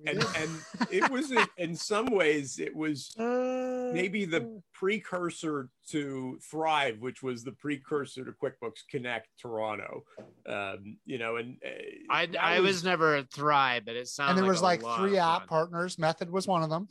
And 0.05 0.23
and 0.37 0.49
it 0.91 1.09
was 1.11 1.31
in- 1.31 1.47
in 1.57 1.75
some 1.75 2.05
ways 2.07 2.59
it 2.59 2.75
was 2.75 3.13
maybe 3.17 4.25
the 4.25 4.61
precursor 4.73 5.69
to 5.89 6.37
thrive 6.51 6.99
which 6.99 7.21
was 7.23 7.43
the 7.43 7.51
precursor 7.53 8.23
to 8.23 8.31
quickbooks 8.31 8.81
connect 8.89 9.27
toronto 9.39 10.03
um 10.47 10.97
you 11.05 11.17
know 11.17 11.37
and 11.37 11.57
uh, 11.65 11.69
I 12.09 12.27
I 12.39 12.59
was, 12.59 12.83
never 12.83 13.17
a 13.17 13.23
thrive, 13.23 13.83
but 13.85 13.95
it 13.95 14.07
sounded 14.07 14.31
and 14.31 14.37
there 14.39 14.45
like 14.61 14.81
was 14.81 14.85
a 14.85 14.89
like 14.89 14.99
three 14.99 15.17
app 15.17 15.39
fun. 15.41 15.47
partners. 15.47 15.97
Method 15.99 16.29
was 16.31 16.47
one 16.47 16.63
of 16.63 16.69
them. 16.69 16.87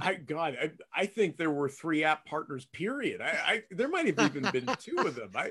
I 0.00 0.14
God, 0.14 0.56
I, 0.60 0.70
I 0.94 1.06
think 1.06 1.36
there 1.36 1.50
were 1.50 1.68
three 1.68 2.04
app 2.04 2.24
partners. 2.26 2.66
Period. 2.72 3.20
I, 3.20 3.26
I 3.46 3.62
there 3.70 3.88
might 3.88 4.06
have 4.06 4.18
even 4.36 4.50
been 4.50 4.66
two 4.78 4.96
of 4.98 5.14
them. 5.14 5.30
I 5.34 5.50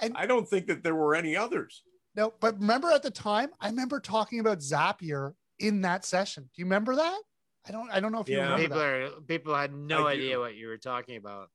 And- 0.00 0.16
I 0.16 0.26
don't 0.26 0.48
think 0.48 0.66
that 0.66 0.82
there 0.82 0.94
were 0.94 1.14
any 1.14 1.36
others. 1.36 1.82
No, 2.16 2.34
but 2.40 2.58
remember 2.60 2.90
at 2.90 3.02
the 3.04 3.10
time, 3.10 3.50
I 3.60 3.68
remember 3.68 4.00
talking 4.00 4.40
about 4.40 4.58
Zapier 4.58 5.34
in 5.60 5.82
that 5.82 6.04
session. 6.04 6.44
Do 6.44 6.50
you 6.60 6.64
remember 6.64 6.96
that? 6.96 7.20
I 7.68 7.72
don't. 7.72 7.90
I 7.90 8.00
don't 8.00 8.10
know 8.12 8.20
if 8.20 8.28
you 8.28 8.36
Yeah. 8.38 8.44
remember 8.54 8.62
People 8.62 8.78
that. 8.78 8.86
are 8.86 9.20
people 9.28 9.54
had 9.54 9.72
no 9.74 10.06
I 10.06 10.14
do. 10.16 10.20
idea 10.22 10.38
what 10.40 10.54
you 10.54 10.66
were 10.68 10.78
talking 10.78 11.16
about. 11.16 11.50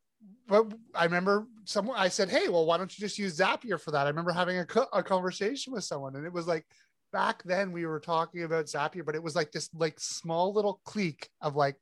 But 0.48 0.72
I 0.94 1.04
remember 1.06 1.48
someone. 1.66 1.98
I 1.98 2.08
said, 2.08 2.30
"Hey, 2.30 2.48
well, 2.48 2.66
why 2.66 2.78
don't 2.78 2.96
you 2.98 3.02
just 3.04 3.18
use 3.20 3.38
Zapier 3.38 3.80
for 3.80 3.92
that?" 3.92 4.06
I 4.06 4.10
remember 4.10 4.32
having 4.32 4.60
a, 4.60 4.66
co- 4.66 4.88
a 4.94 5.04
conversation 5.04 5.74
with 5.74 5.84
someone, 5.84 6.16
and 6.16 6.26
it 6.26 6.32
was 6.34 6.48
like 6.48 6.66
back 7.12 7.44
then 7.44 7.72
we 7.72 7.86
were 7.86 8.00
talking 8.00 8.44
about 8.44 8.66
Zapier, 8.66 9.06
but 9.06 9.16
it 9.16 9.24
was 9.24 9.36
like 9.36 9.52
this 9.52 9.70
like 9.74 10.00
small 10.00 10.54
little 10.54 10.80
clique 10.86 11.30
of 11.42 11.56
like 11.56 11.76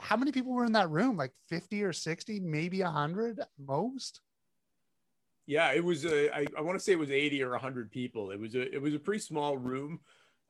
how 0.00 0.16
many 0.16 0.30
people 0.32 0.52
were 0.52 0.64
in 0.64 0.72
that 0.72 0.90
room? 0.90 1.16
Like 1.16 1.32
fifty 1.48 1.82
or 1.82 1.92
sixty, 1.92 2.38
maybe 2.40 2.80
a 2.80 2.90
hundred 2.90 3.40
most. 3.58 4.20
Yeah, 5.46 5.72
it 5.72 5.82
was. 5.84 6.04
A, 6.04 6.34
I, 6.34 6.46
I 6.56 6.60
want 6.60 6.78
to 6.78 6.84
say 6.84 6.92
it 6.92 6.98
was 6.98 7.10
eighty 7.10 7.42
or 7.42 7.54
hundred 7.56 7.90
people. 7.90 8.30
It 8.30 8.38
was 8.38 8.54
a 8.54 8.72
it 8.74 8.80
was 8.80 8.94
a 8.94 8.98
pretty 8.98 9.20
small 9.20 9.56
room. 9.58 10.00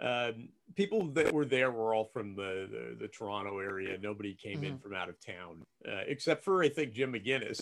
Um, 0.01 0.51
people 0.77 1.09
that 1.13 1.33
were 1.33 1.45
there 1.45 1.71
were 1.73 1.93
all 1.95 2.05
from 2.05 2.37
the 2.37 2.69
the, 2.71 2.97
the 3.01 3.09
Toronto 3.09 3.59
area. 3.59 3.99
Nobody 4.01 4.35
came 4.35 4.63
in 4.63 4.79
from 4.79 4.95
out 4.95 5.09
of 5.09 5.17
town, 5.25 5.63
uh, 5.87 6.03
except 6.07 6.45
for 6.45 6.63
I 6.63 6.69
think 6.69 6.93
Jim 6.93 7.13
McGinnis. 7.13 7.61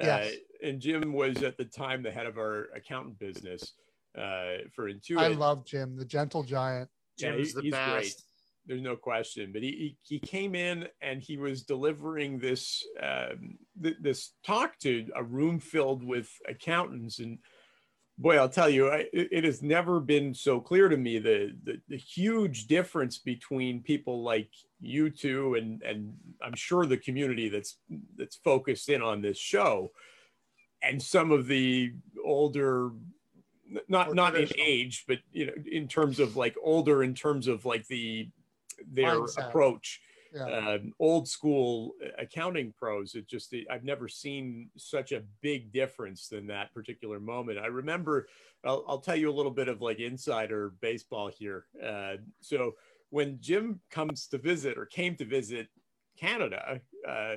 Uh, 0.00 0.04
Yes. 0.04 0.34
and 0.62 0.80
Jim 0.80 1.12
was 1.12 1.42
at 1.42 1.58
the 1.58 1.64
time 1.66 2.02
the 2.02 2.10
head 2.10 2.26
of 2.26 2.38
our 2.38 2.68
accountant 2.74 3.18
business 3.18 3.74
uh, 4.16 4.58
for 4.74 4.90
Intuit. 4.90 5.18
I 5.18 5.28
love 5.28 5.66
Jim, 5.66 5.96
the 5.96 6.04
gentle 6.06 6.42
giant. 6.44 6.88
Yeah, 7.18 7.32
Jim's 7.32 7.48
he- 7.48 7.54
the 7.54 7.62
he's 7.62 7.70
best. 7.72 7.90
great. 7.92 8.14
There's 8.64 8.80
no 8.80 8.94
question. 8.94 9.50
But 9.52 9.62
he, 9.62 9.70
he 9.70 10.14
he 10.14 10.18
came 10.20 10.54
in 10.54 10.86
and 11.00 11.20
he 11.20 11.36
was 11.36 11.64
delivering 11.64 12.38
this 12.38 12.86
um, 13.02 13.58
th- 13.82 13.96
this 14.00 14.34
talk 14.46 14.78
to 14.82 15.08
a 15.16 15.22
room 15.24 15.58
filled 15.58 16.04
with 16.04 16.30
accountants 16.48 17.18
and 17.18 17.38
boy, 18.22 18.36
I'll 18.36 18.48
tell 18.48 18.70
you, 18.70 18.88
I, 18.88 19.06
it 19.12 19.44
has 19.44 19.62
never 19.62 20.00
been 20.00 20.32
so 20.32 20.60
clear 20.60 20.88
to 20.88 20.96
me 20.96 21.18
the, 21.18 21.54
the 21.64 21.80
the 21.88 21.96
huge 21.96 22.66
difference 22.66 23.18
between 23.18 23.82
people 23.82 24.22
like 24.22 24.48
you 24.80 25.10
two 25.10 25.54
and 25.54 25.82
and 25.82 26.14
I'm 26.42 26.54
sure 26.54 26.86
the 26.86 26.96
community 26.96 27.48
that's 27.48 27.76
that's 28.16 28.36
focused 28.36 28.88
in 28.88 29.02
on 29.02 29.20
this 29.20 29.38
show 29.38 29.92
and 30.82 31.00
some 31.02 31.30
of 31.30 31.46
the 31.46 31.92
older 32.24 32.90
not 33.88 34.06
More 34.08 34.14
not 34.14 34.36
in 34.36 34.48
age 34.58 35.04
but 35.06 35.18
you 35.32 35.46
know 35.46 35.52
in 35.70 35.88
terms 35.88 36.18
of 36.18 36.36
like 36.36 36.56
older 36.62 37.02
in 37.02 37.14
terms 37.14 37.46
of 37.46 37.64
like 37.64 37.86
the 37.86 38.28
their 38.90 39.20
Mindset. 39.20 39.48
approach 39.48 40.00
Yeah. 40.34 40.46
um, 40.46 40.92
old 40.98 41.28
school 41.28 41.92
accounting 42.18 42.72
pros. 42.78 43.14
It 43.14 43.28
just 43.28 43.54
I've 43.70 43.84
never 43.84 44.08
seen 44.08 44.70
such 44.76 45.12
a 45.12 45.22
big 45.40 45.72
difference 45.72 46.28
than 46.28 46.46
that 46.46 46.72
particular 46.72 47.20
moment. 47.20 47.58
I 47.58 47.66
remember. 47.66 48.28
I'll, 48.64 48.84
I'll 48.86 49.00
tell 49.00 49.16
you 49.16 49.28
a 49.28 49.34
little 49.34 49.50
bit 49.50 49.68
of 49.68 49.82
like 49.82 49.98
insider 49.98 50.72
baseball 50.80 51.28
here. 51.28 51.64
Uh, 51.84 52.14
so 52.40 52.72
when 53.10 53.38
Jim 53.40 53.80
comes 53.90 54.26
to 54.28 54.38
visit 54.38 54.78
or 54.78 54.86
came 54.86 55.16
to 55.16 55.24
visit 55.24 55.68
Canada, 56.16 56.80
uh, 57.08 57.34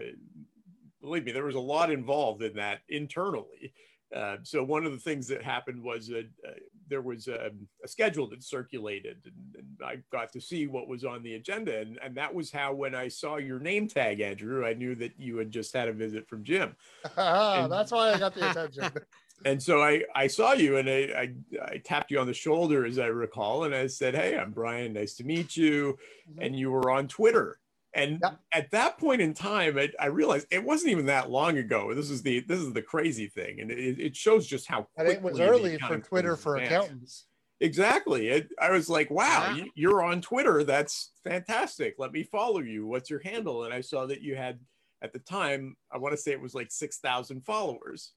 believe 1.01 1.25
me, 1.25 1.31
there 1.31 1.45
was 1.45 1.55
a 1.55 1.59
lot 1.59 1.91
involved 1.91 2.43
in 2.43 2.55
that 2.55 2.79
internally. 2.89 3.73
Uh, 4.15 4.37
so 4.43 4.63
one 4.63 4.85
of 4.85 4.93
the 4.93 4.97
things 4.97 5.27
that 5.27 5.43
happened 5.43 5.83
was 5.83 6.09
uh, 6.09 6.21
uh, 6.47 6.51
there 6.87 7.01
was 7.01 7.27
um, 7.27 7.67
a 7.83 7.87
schedule 7.87 8.29
that 8.29 8.41
circulated, 8.43 9.17
and, 9.25 9.55
and 9.57 9.67
I 9.85 9.97
got 10.11 10.31
to 10.33 10.41
see 10.41 10.67
what 10.67 10.87
was 10.87 11.03
on 11.03 11.21
the 11.21 11.33
agenda, 11.33 11.79
and, 11.79 11.99
and 12.01 12.15
that 12.15 12.33
was 12.33 12.49
how 12.49 12.73
when 12.73 12.95
I 12.95 13.09
saw 13.09 13.35
your 13.35 13.59
name 13.59 13.87
tag, 13.89 14.21
Andrew, 14.21 14.65
I 14.65 14.73
knew 14.73 14.95
that 14.95 15.11
you 15.17 15.35
had 15.37 15.51
just 15.51 15.73
had 15.73 15.89
a 15.89 15.93
visit 15.93 16.29
from 16.29 16.43
Jim, 16.45 16.75
and- 17.17 17.71
That's 17.71 17.91
why 17.91 18.13
I 18.13 18.17
got 18.17 18.33
the 18.33 18.49
attention. 18.49 18.89
and 19.45 19.61
so 19.61 19.81
I 19.83 20.03
I 20.15 20.27
saw 20.27 20.53
you, 20.53 20.77
and 20.77 20.89
I, 20.89 20.93
I 20.93 21.33
I 21.73 21.77
tapped 21.83 22.09
you 22.09 22.19
on 22.21 22.27
the 22.27 22.33
shoulder 22.33 22.85
as 22.85 22.97
I 22.97 23.07
recall, 23.07 23.65
and 23.65 23.75
I 23.75 23.87
said, 23.87 24.15
"Hey, 24.15 24.37
I'm 24.37 24.51
Brian. 24.51 24.93
Nice 24.93 25.15
to 25.15 25.25
meet 25.25 25.57
you," 25.57 25.97
and 26.37 26.57
you 26.57 26.71
were 26.71 26.89
on 26.89 27.09
Twitter. 27.09 27.59
And 27.95 28.19
Yep. 28.21 28.39
at 28.51 28.71
that 28.71 28.97
point 28.97 29.21
in 29.21 29.33
time, 29.33 29.77
I, 29.77 29.89
I 29.99 30.07
realized 30.07 30.47
it 30.51 30.63
wasn't 30.63 30.91
even 30.91 31.05
that 31.07 31.29
long 31.31 31.57
ago. 31.57 31.93
This 31.93 32.09
is 32.09 32.21
the 32.21 32.41
this 32.41 32.59
is 32.59 32.73
the 32.73 32.81
crazy 32.81 33.27
thing, 33.27 33.61
and 33.61 33.71
it, 33.71 33.99
it 33.99 34.15
shows 34.15 34.45
just 34.45 34.67
how 34.67 34.87
and 34.97 35.07
it 35.07 35.21
was 35.21 35.37
quickly 35.37 35.47
early 35.47 35.77
for 35.79 35.97
Twitter 35.99 36.35
for 36.35 36.57
advance. 36.57 36.71
accountants. 36.85 37.25
Exactly. 37.61 38.27
It, 38.27 38.49
I 38.61 38.69
was 38.71 38.89
like, 38.89 39.09
wow, 39.09 39.47
Yeah. 39.55 39.63
you- 39.63 39.71
you're 39.75 40.03
on 40.03 40.21
Twitter. 40.21 40.63
That's 40.65 41.11
fantastic. 41.23 41.95
Let 41.97 42.11
me 42.11 42.23
follow 42.23 42.59
you. 42.59 42.85
What's 42.85 43.09
your 43.09 43.21
handle? 43.21 43.63
And 43.63 43.73
I 43.73 43.79
saw 43.79 44.05
that 44.07 44.21
you 44.21 44.35
had, 44.35 44.59
at 45.01 45.13
the 45.13 45.19
time, 45.19 45.77
I 45.89 45.97
want 45.97 46.11
to 46.13 46.17
say 46.17 46.31
it 46.33 46.41
was 46.41 46.53
like 46.53 46.69
6,000 46.69 47.45
followers. 47.45 48.11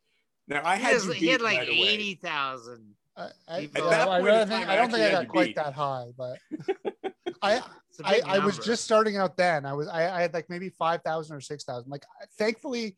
Now, 0.48 0.62
I 0.64 0.76
He, 0.76 0.82
had, 0.82 0.92
has- 0.94 1.06
you 1.06 1.12
he 1.12 1.28
had 1.28 1.40
like 1.40 1.58
right 1.58 1.68
eighty 1.68 2.14
thousand. 2.16 2.94
I, 3.16 3.28
I, 3.46 3.60
People- 3.60 3.84
At 3.84 3.90
that 3.90 4.08
I, 4.08 4.20
point 4.20 4.26
don't 4.26 4.48
think, 4.48 4.68
I 4.68 4.72
I 4.72 4.76
don't 4.76 4.90
think 4.90 5.02
I 5.04 5.10
got 5.12 5.28
quite 5.28 5.46
beat. 5.46 5.56
that 5.56 5.72
high, 5.74 6.06
but 6.16 6.38
I, 7.42 7.56
It's 7.56 7.66
a 7.66 7.70
I, 8.04 8.20
I 8.24 8.38
was 8.38 8.58
just 8.58 8.84
starting 8.84 9.16
out 9.16 9.36
then. 9.36 9.66
I 9.66 9.72
was 9.72 9.88
I, 9.88 10.18
I 10.18 10.22
had 10.22 10.34
like 10.34 10.48
maybe 10.48 10.68
five 10.70 11.02
thousand 11.02 11.36
or 11.36 11.40
six 11.40 11.64
thousand. 11.64 11.90
Like 11.90 12.04
thankfully, 12.38 12.96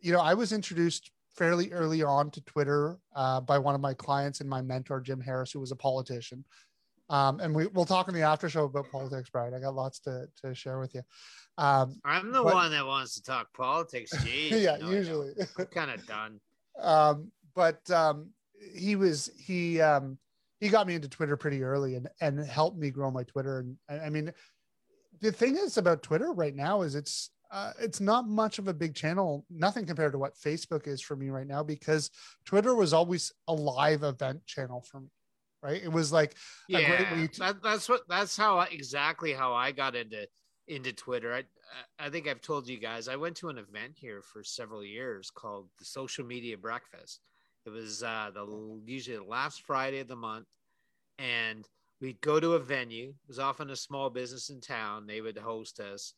you 0.00 0.12
know, 0.12 0.20
I 0.20 0.34
was 0.34 0.52
introduced 0.52 1.10
fairly 1.36 1.70
early 1.72 2.02
on 2.02 2.30
to 2.32 2.40
Twitter 2.42 2.98
uh, 3.14 3.40
by 3.40 3.58
one 3.58 3.74
of 3.74 3.80
my 3.80 3.94
clients 3.94 4.40
and 4.40 4.50
my 4.50 4.60
mentor, 4.60 5.00
Jim 5.00 5.20
Harris, 5.20 5.52
who 5.52 5.60
was 5.60 5.70
a 5.70 5.76
politician. 5.76 6.44
Um, 7.10 7.40
and 7.40 7.54
we, 7.54 7.66
we'll 7.68 7.86
talk 7.86 8.08
in 8.08 8.14
the 8.14 8.22
after 8.22 8.50
show 8.50 8.64
about 8.64 8.90
politics, 8.90 9.30
Brian. 9.30 9.54
I 9.54 9.60
got 9.60 9.74
lots 9.74 10.00
to, 10.00 10.26
to 10.42 10.54
share 10.54 10.78
with 10.78 10.94
you. 10.94 11.02
Um, 11.56 12.00
I'm 12.04 12.32
the 12.32 12.42
but- 12.42 12.54
one 12.54 12.70
that 12.72 12.86
wants 12.86 13.14
to 13.14 13.22
talk 13.22 13.52
politics. 13.54 14.14
Jeez, 14.16 14.62
yeah, 14.62 14.76
no, 14.76 14.90
usually. 14.90 15.32
I'm 15.58 15.66
kind 15.66 15.90
of 15.90 16.06
done. 16.06 16.40
um, 16.80 17.32
but 17.54 17.88
um, 17.90 18.30
he 18.74 18.96
was 18.96 19.30
he 19.36 19.80
um, 19.80 20.18
he 20.60 20.68
got 20.68 20.86
me 20.86 20.94
into 20.94 21.08
Twitter 21.08 21.36
pretty 21.36 21.62
early 21.62 21.94
and 21.94 22.08
and 22.20 22.38
helped 22.44 22.78
me 22.78 22.90
grow 22.90 23.10
my 23.10 23.22
Twitter. 23.24 23.64
And 23.88 24.00
I 24.00 24.10
mean, 24.10 24.32
the 25.20 25.32
thing 25.32 25.56
is 25.56 25.76
about 25.76 26.02
Twitter 26.02 26.32
right 26.32 26.54
now 26.54 26.82
is 26.82 26.94
it's 26.94 27.30
uh, 27.50 27.72
it's 27.80 28.00
not 28.00 28.28
much 28.28 28.58
of 28.58 28.68
a 28.68 28.74
big 28.74 28.94
channel, 28.94 29.46
nothing 29.48 29.86
compared 29.86 30.12
to 30.12 30.18
what 30.18 30.34
Facebook 30.36 30.86
is 30.86 31.00
for 31.00 31.16
me 31.16 31.30
right 31.30 31.46
now 31.46 31.62
because 31.62 32.10
Twitter 32.44 32.74
was 32.74 32.92
always 32.92 33.32
a 33.48 33.54
live 33.54 34.02
event 34.02 34.44
channel 34.46 34.82
for 34.82 35.00
me. 35.00 35.08
Right, 35.60 35.82
it 35.82 35.90
was 35.90 36.12
like 36.12 36.36
a 36.70 36.74
great 36.74 37.00
Yeah, 37.00 37.26
to- 37.26 37.38
that, 37.40 37.62
that's 37.64 37.88
what 37.88 38.02
that's 38.08 38.36
how 38.36 38.58
I, 38.58 38.66
exactly 38.66 39.32
how 39.32 39.54
I 39.54 39.72
got 39.72 39.96
into 39.96 40.28
into 40.68 40.92
Twitter. 40.92 41.34
I 41.34 41.44
I 41.98 42.10
think 42.10 42.28
I've 42.28 42.40
told 42.40 42.68
you 42.68 42.78
guys 42.78 43.08
I 43.08 43.16
went 43.16 43.36
to 43.38 43.48
an 43.48 43.58
event 43.58 43.94
here 43.96 44.22
for 44.22 44.44
several 44.44 44.84
years 44.84 45.30
called 45.30 45.68
the 45.80 45.84
Social 45.84 46.24
Media 46.24 46.56
Breakfast. 46.56 47.20
It 47.68 47.72
was 47.72 48.02
uh, 48.02 48.30
the 48.32 48.80
usually 48.86 49.18
the 49.18 49.24
last 49.24 49.60
Friday 49.62 50.00
of 50.00 50.08
the 50.08 50.16
month, 50.16 50.46
and 51.18 51.68
we'd 52.00 52.20
go 52.22 52.40
to 52.40 52.54
a 52.54 52.58
venue. 52.58 53.08
It 53.08 53.28
was 53.28 53.38
often 53.38 53.68
a 53.68 53.76
small 53.76 54.08
business 54.08 54.48
in 54.48 54.62
town. 54.62 55.06
They 55.06 55.20
would 55.20 55.36
host 55.36 55.78
us. 55.78 56.14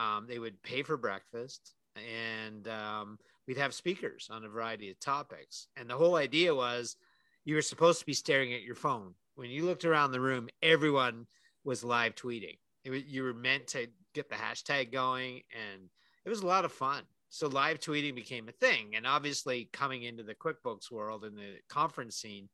Um, 0.00 0.26
they 0.28 0.40
would 0.40 0.60
pay 0.64 0.82
for 0.82 0.96
breakfast, 0.96 1.74
and 1.94 2.66
um, 2.66 3.18
we'd 3.46 3.58
have 3.58 3.74
speakers 3.74 4.28
on 4.28 4.44
a 4.44 4.48
variety 4.48 4.90
of 4.90 4.98
topics. 4.98 5.68
And 5.76 5.88
the 5.88 5.96
whole 5.96 6.16
idea 6.16 6.52
was 6.52 6.96
you 7.44 7.54
were 7.54 7.62
supposed 7.62 8.00
to 8.00 8.06
be 8.06 8.12
staring 8.12 8.52
at 8.52 8.62
your 8.62 8.74
phone. 8.74 9.14
When 9.36 9.50
you 9.50 9.66
looked 9.66 9.84
around 9.84 10.10
the 10.10 10.20
room, 10.20 10.48
everyone 10.62 11.26
was 11.62 11.84
live 11.84 12.16
tweeting. 12.16 12.58
It 12.84 13.06
you 13.06 13.22
were 13.22 13.34
meant 13.34 13.68
to 13.68 13.86
get 14.14 14.28
the 14.28 14.34
hashtag 14.34 14.90
going, 14.90 15.42
and 15.52 15.90
it 16.24 16.28
was 16.28 16.40
a 16.40 16.46
lot 16.46 16.64
of 16.64 16.72
fun. 16.72 17.04
So 17.30 17.46
live 17.46 17.80
tweeting 17.80 18.14
became 18.14 18.48
a 18.48 18.52
thing. 18.52 18.94
And 18.96 19.06
obviously, 19.06 19.68
coming 19.72 20.02
into 20.02 20.22
the 20.22 20.34
QuickBooks 20.34 20.90
world 20.90 21.24
and 21.24 21.36
the 21.36 21.56
conference 21.68 22.16
scene, 22.16 22.48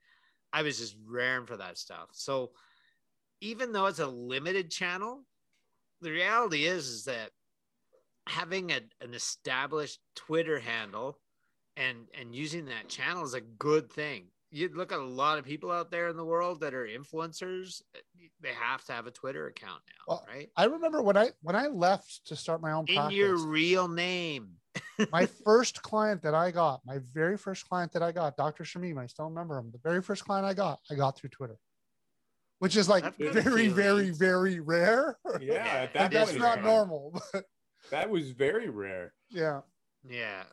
I 0.52 0.62
was 0.62 0.78
just 0.78 0.96
raring 1.06 1.46
for 1.46 1.56
that 1.56 1.78
stuff. 1.78 2.08
So 2.12 2.52
even 3.40 3.72
though 3.72 3.86
it's 3.86 3.98
a 3.98 4.06
limited 4.06 4.70
channel, 4.70 5.24
the 6.00 6.10
reality 6.10 6.64
is 6.64 6.88
is 6.88 7.04
that 7.04 7.30
having 8.26 8.72
a, 8.72 8.80
an 9.00 9.14
established 9.14 10.00
Twitter 10.14 10.58
handle 10.58 11.18
and 11.76 12.08
and 12.18 12.34
using 12.34 12.66
that 12.66 12.88
channel 12.88 13.24
is 13.24 13.34
a 13.34 13.40
good 13.40 13.90
thing. 13.90 14.26
You 14.50 14.70
look 14.72 14.92
at 14.92 15.00
a 15.00 15.04
lot 15.04 15.38
of 15.38 15.44
people 15.44 15.72
out 15.72 15.90
there 15.90 16.08
in 16.08 16.16
the 16.16 16.24
world 16.24 16.60
that 16.60 16.74
are 16.74 16.86
influencers; 16.86 17.82
they 18.40 18.52
have 18.52 18.84
to 18.84 18.92
have 18.92 19.08
a 19.08 19.10
Twitter 19.10 19.48
account 19.48 19.82
now, 19.88 20.14
Well, 20.14 20.26
right? 20.28 20.48
I 20.56 20.66
remember 20.66 21.02
when 21.02 21.16
I 21.16 21.30
when 21.42 21.56
I 21.56 21.66
left 21.66 22.26
to 22.26 22.36
start 22.36 22.62
my 22.62 22.72
own 22.72 22.86
In 22.86 23.10
your 23.10 23.36
real 23.36 23.88
name. 23.88 24.50
My 25.12 25.26
first 25.44 25.82
client 25.82 26.22
that 26.22 26.34
I 26.34 26.50
got, 26.50 26.80
my 26.84 26.98
very 27.12 27.36
first 27.36 27.68
client 27.68 27.92
that 27.92 28.02
I 28.02 28.12
got, 28.12 28.36
Dr. 28.36 28.64
Shamim, 28.64 28.98
I 28.98 29.06
still 29.06 29.26
remember 29.26 29.58
him. 29.58 29.70
The 29.72 29.78
very 29.78 30.02
first 30.02 30.24
client 30.24 30.46
I 30.46 30.54
got, 30.54 30.80
I 30.90 30.94
got 30.94 31.16
through 31.16 31.30
Twitter, 31.30 31.56
which 32.58 32.76
is 32.76 32.88
like 32.88 33.04
That's 33.04 33.16
good 33.18 33.32
very, 33.34 33.68
very, 33.68 33.68
feeling. 33.68 34.14
very 34.14 34.60
rare. 34.60 35.18
Yeah, 35.40 35.86
that 35.94 36.10
that's 36.10 36.34
not 36.34 36.58
uh, 36.58 36.62
normal. 36.62 37.20
But 37.32 37.44
That 37.90 38.08
was 38.10 38.30
very 38.30 38.68
rare. 38.70 39.12
yeah. 39.30 39.60
Yeah. 40.08 40.44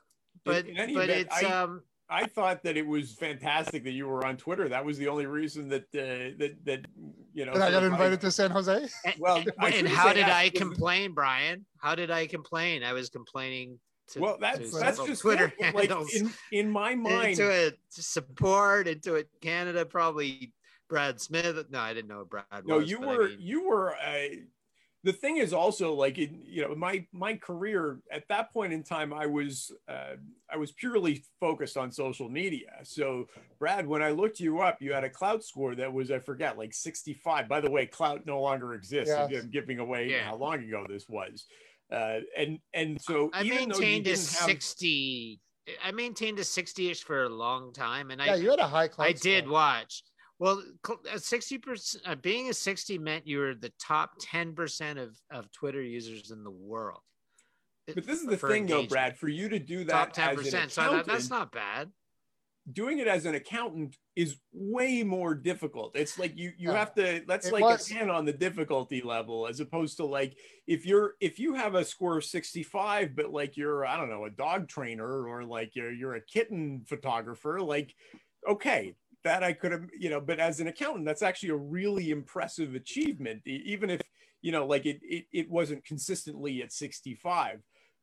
But 0.44 0.66
in 0.66 0.78
any 0.78 0.94
but 0.94 1.10
event, 1.10 1.28
it's 1.32 1.44
I- 1.44 1.62
um 1.64 1.84
I 2.14 2.26
thought 2.26 2.62
that 2.64 2.76
it 2.76 2.86
was 2.86 3.14
fantastic 3.14 3.86
that 3.86 3.92
you 3.92 4.06
were 4.06 4.26
on 4.26 4.36
Twitter. 4.36 4.68
That 4.68 4.84
was 4.84 4.98
the 4.98 5.08
only 5.08 5.28
reason 5.28 5.70
that 5.70 5.84
uh, 5.96 6.36
that 6.40 6.58
that 6.66 6.86
you 7.34 7.46
know. 7.46 7.54
And 7.54 7.64
I 7.64 7.68
got 7.72 7.72
sort 7.80 7.84
of 7.86 7.92
invited 7.94 8.20
to 8.22 8.32
San 8.32 8.52
Jose. 8.52 8.86
and, 9.06 9.16
Well, 9.18 9.38
and- 9.38 9.74
and 9.76 9.88
how 9.88 10.12
did 10.12 10.26
that, 10.26 10.32
I 10.36 10.50
because- 10.50 10.60
complain, 10.60 11.14
Brian? 11.14 11.66
How 11.80 11.96
did 11.96 12.12
I 12.12 12.28
complain? 12.28 12.84
I 12.84 12.92
was 12.92 13.10
complaining 13.10 13.80
to 14.12 14.20
Well, 14.20 14.38
that's 14.40 14.72
to 14.72 14.80
that's 14.80 15.04
just 15.06 15.22
Twitter 15.22 15.54
it. 15.60 15.74
Like 15.76 15.90
handles. 15.90 16.14
in 16.14 16.32
in 16.52 16.70
my 16.70 16.96
mind, 17.10 17.38
Intuit 17.38 17.74
support 17.90 18.88
Intuit 18.88 19.26
Canada 19.42 19.86
probably 19.86 20.54
Brad 20.90 21.20
Smith. 21.22 21.66
No, 21.70 21.80
I 21.80 21.94
didn't 21.94 22.10
know 22.10 22.26
Brad. 22.26 22.46
no, 22.66 22.78
was, 22.78 22.90
you 22.90 23.00
but 23.00 23.08
I 23.10 23.18
were 23.18 23.28
mean- 23.30 23.38
you 23.40 23.68
were. 23.68 23.96
Uh, 23.96 24.28
the 25.04 25.12
thing 25.12 25.38
is 25.38 25.52
also 25.52 25.96
like 25.96 26.20
in 26.20 26.44
you 26.46 26.62
know 26.62 26.76
my 26.76 27.04
my 27.12 27.34
career 27.36 27.98
at 28.12 28.28
that 28.28 28.54
point 28.54 28.72
in 28.72 28.84
time 28.84 29.12
I 29.12 29.26
was 29.26 29.72
uh, 29.90 30.14
I 30.48 30.58
was 30.58 30.72
purely 30.74 31.24
focused 31.40 31.76
on 31.76 31.92
social 31.92 32.30
media. 32.30 32.70
So 32.84 33.28
Brad, 33.58 33.88
when 33.88 34.04
I 34.04 34.12
looked 34.12 34.40
you 34.40 34.60
up, 34.60 34.80
you 34.80 34.94
had 34.94 35.04
a 35.04 35.10
Klout 35.10 35.42
score 35.44 35.74
that 35.74 35.92
was 35.92 36.12
I 36.12 36.20
forget 36.20 36.56
like 36.56 36.72
65. 36.76 37.48
By 37.48 37.62
the 37.62 37.72
way, 37.72 37.88
Klout 37.88 38.28
no 38.28 38.40
longer 38.42 38.76
exists. 38.76 39.12
Yes. 39.32 39.44
I'm 39.44 39.50
giving 39.50 39.80
away 39.80 40.12
Yeah. 40.12 40.26
how 40.26 40.36
long 40.36 40.60
ago 40.64 40.86
this 40.88 41.10
was. 41.10 41.48
Uh, 41.92 42.20
and 42.38 42.60
and 42.74 43.02
so 43.02 43.30
I 43.34 43.44
even 43.44 43.70
maintained 43.70 44.08
a 44.08 44.12
didn't 44.12 44.34
have 44.34 44.46
sixty. 44.46 45.40
I 45.84 45.92
maintained 45.92 46.40
a 46.40 46.44
sixty-ish 46.44 47.04
for 47.04 47.24
a 47.24 47.30
long 47.30 47.74
time, 47.74 48.12
and 48.12 48.22
Yeah, 48.22 48.34
I 48.34 48.36
you 48.36 48.50
had 48.50 48.60
a 48.60 48.68
high 48.68 48.88
class. 48.88 49.10
I 49.10 49.12
did 49.14 49.48
watch. 49.48 50.04
Well, 50.40 50.64
a 51.12 51.20
sixty 51.20 51.58
percent 51.58 52.04
uh, 52.08 52.16
being 52.16 52.50
a 52.50 52.54
sixty 52.54 52.98
meant 52.98 53.28
you 53.28 53.40
were 53.40 53.54
the 53.54 53.72
top 53.80 54.12
ten 54.20 54.56
percent 54.56 55.00
of 55.00 55.16
of 55.32 55.52
Twitter 55.52 55.84
users 55.84 56.32
in 56.32 56.44
the 56.44 56.52
world. 56.52 57.02
But 57.88 58.06
this 58.06 58.22
is 58.22 58.26
the 58.26 58.38
for 58.38 58.50
thing, 58.50 58.68
though. 58.68 58.86
Brad. 58.88 59.18
For 59.18 59.28
you 59.28 59.50
to 59.50 59.60
do 59.60 59.84
that, 59.86 59.92
Top 59.92 60.14
that 60.14 60.28
ten 60.28 60.36
percent. 60.36 60.72
So 60.72 60.82
that, 60.94 61.06
that's 61.06 61.30
not 61.30 61.52
bad. 61.52 61.92
Doing 62.74 63.00
it 63.00 63.08
as 63.08 63.26
an 63.26 63.36
accountant 63.36 63.98
is 64.16 64.38
way 64.52 65.04
more 65.04 65.34
difficult. 65.36 65.96
It's 65.96 66.18
like 66.20 66.38
you 66.38 66.52
you 66.58 66.72
Yeah. 66.72 66.80
have 66.80 66.94
to 66.96 67.24
that's 67.28 67.48
It 67.48 67.54
like 67.54 67.64
was. 67.64 67.90
a 67.90 67.94
10 67.94 68.10
on 68.10 68.26
the 68.26 68.34
difficulty 68.34 69.02
level 69.02 69.48
as 69.48 69.60
opposed 69.60 69.98
to 69.98 70.06
like 70.06 70.38
if 70.68 70.86
you're 70.86 71.16
if 71.20 71.40
you 71.40 71.54
have 71.54 71.76
a 71.76 71.86
score 71.86 72.18
of 72.18 72.26
65 72.26 73.16
but 73.16 73.32
like 73.32 73.58
you're 73.58 73.86
I 73.86 73.98
don't 73.98 74.10
know 74.10 74.26
a 74.26 74.30
dog 74.30 74.68
trainer 74.68 75.28
or 75.28 75.44
like 75.44 75.76
you're 75.76 75.92
you're 75.92 76.16
a 76.16 76.22
kitten 76.22 76.84
photographer 76.88 77.62
like 77.62 77.94
okay 78.48 78.96
that 79.24 79.44
I 79.44 79.54
could 79.54 79.72
have 79.72 79.86
you 79.98 80.10
know 80.10 80.20
but 80.22 80.40
as 80.40 80.60
an 80.60 80.68
accountant 80.68 81.06
that's 81.06 81.22
actually 81.22 81.50
a 81.50 81.56
really 81.56 82.12
impressive 82.12 82.76
achievement 82.76 83.42
even 83.46 83.90
if 83.90 84.02
you 84.42 84.52
know 84.52 84.66
like 84.66 84.86
it 84.86 85.00
it, 85.04 85.26
it 85.32 85.50
wasn't 85.50 85.86
consistently 85.86 86.62
at 86.64 86.72
65 86.74 87.60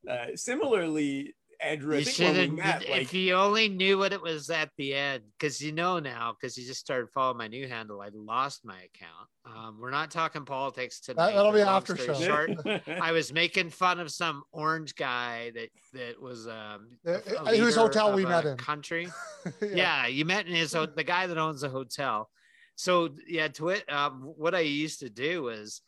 uh 0.09 0.27
similarly 0.35 1.33
Andrew 1.61 1.95
I 1.95 1.99
You 1.99 2.05
think 2.05 2.15
should 2.15 2.37
when 2.37 2.55
we 2.55 2.61
have. 2.61 2.79
met 2.81 2.89
like 2.89 3.01
if 3.01 3.13
you 3.13 3.33
only 3.33 3.67
knew 3.67 3.97
what 3.97 4.13
it 4.13 4.21
was 4.21 4.49
at 4.49 4.69
the 4.77 4.93
end, 4.93 5.23
because 5.37 5.61
you 5.61 5.71
know 5.73 5.99
now, 5.99 6.33
because 6.39 6.57
you 6.57 6.65
just 6.65 6.79
started 6.79 7.09
following 7.13 7.37
my 7.37 7.47
new 7.47 7.67
handle. 7.67 8.01
I 8.01 8.09
lost 8.13 8.63
my 8.63 8.77
account. 8.77 9.27
Um, 9.45 9.77
we're 9.79 9.91
not 9.91 10.09
talking 10.09 10.45
politics 10.45 11.01
tonight. 11.01 11.33
that'll 11.33 11.51
be 11.51 11.59
long 11.59 11.75
after 11.75 11.97
show. 11.97 12.13
short, 12.13 12.51
I 13.01 13.11
was 13.11 13.33
making 13.33 13.71
fun 13.71 13.99
of 13.99 14.09
some 14.11 14.43
orange 14.53 14.95
guy 14.95 15.51
that 15.55 15.69
that 15.93 16.21
was 16.21 16.47
um 16.47 16.91
Uh, 17.05 17.19
a 17.27 17.41
uh, 17.41 17.55
whose 17.55 17.75
hotel 17.75 18.09
of 18.09 18.15
we 18.15 18.25
met 18.25 18.45
in. 18.45 18.55
country. 18.57 19.09
yeah. 19.61 20.07
you 20.07 20.23
met 20.25 20.47
in 20.47 20.53
his 20.55 20.73
ho- 20.73 20.85
the 20.85 21.03
guy 21.03 21.27
that 21.27 21.37
owns 21.37 21.61
the 21.61 21.69
hotel. 21.69 22.29
So 22.75 23.09
yeah, 23.27 23.49
twit. 23.49 23.83
Um, 23.91 24.33
what 24.37 24.55
I 24.55 24.61
used 24.61 25.01
to 25.01 25.09
do 25.09 25.43
was, 25.43 25.81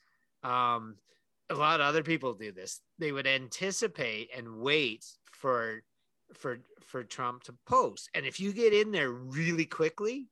um, 0.44 0.96
a 1.50 1.56
lot 1.56 1.80
of 1.82 1.86
other 1.86 2.04
people 2.04 2.34
do 2.34 2.52
this. 2.52 2.82
They 3.00 3.12
would 3.12 3.28
anticipate 3.28 4.30
and 4.36 4.58
wait 4.58 5.06
for 5.42 5.82
for 6.34 6.60
for 6.86 7.04
Trump 7.04 7.44
to 7.44 7.54
post, 7.66 8.10
and 8.14 8.26
if 8.26 8.40
you 8.40 8.54
get 8.54 8.74
in 8.74 8.92
there 8.92 9.12
really 9.12 9.66
quickly. 9.66 10.28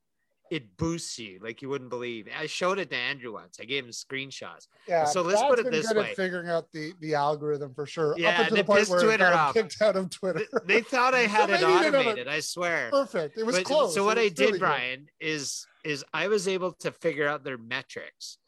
It 0.51 0.77
boosts 0.77 1.19
you 1.19 1.37
like 1.43 1.61
you 1.61 1.69
wouldn't 1.69 1.91
believe. 1.91 2.27
I 2.35 2.47
showed 2.47 2.79
it 2.79 2.89
to 2.89 2.95
Andrew 2.95 3.33
once. 3.33 3.59
I 3.61 3.65
gave 3.65 3.85
him 3.85 3.91
screenshots. 3.91 4.65
Yeah, 4.87 5.05
So 5.05 5.21
let's 5.21 5.43
put 5.43 5.59
it 5.59 5.69
this 5.69 5.87
good 5.89 5.97
way. 5.97 6.13
figuring 6.15 6.49
out 6.49 6.71
the 6.71 6.91
the 7.01 7.13
algorithm 7.13 7.75
for 7.75 7.85
sure. 7.85 8.15
Yeah, 8.17 8.29
up 8.29 8.39
until 8.39 8.55
they 8.55 8.61
the 8.63 8.65
point 8.65 8.89
where 8.89 8.99
Twitter 9.03 9.29
got 9.29 9.53
kicked 9.53 9.79
out 9.79 9.95
of 9.95 10.09
Twitter. 10.09 10.41
They, 10.65 10.77
they 10.77 10.81
thought 10.81 11.13
I 11.13 11.19
had 11.37 11.51
it 11.51 11.61
maybe 11.61 11.71
you 11.71 11.79
didn't 11.81 11.83
have 11.83 11.93
it 11.93 11.97
automated. 11.99 12.27
I 12.27 12.39
swear. 12.39 12.89
Perfect. 12.89 13.37
It 13.37 13.45
was 13.45 13.57
But- 13.57 13.65
close. 13.65 13.93
So 13.93 14.03
what 14.03 14.17
I 14.17 14.29
did, 14.29 14.39
really 14.39 14.51
good. 14.53 14.59
Brian, 14.61 15.05
is 15.19 15.67
is 15.83 16.03
I 16.15 16.29
was 16.29 16.47
able 16.47 16.71
to 16.79 16.91
figure 16.93 17.27
out 17.27 17.43
their 17.43 17.59
metrics, 17.59 18.39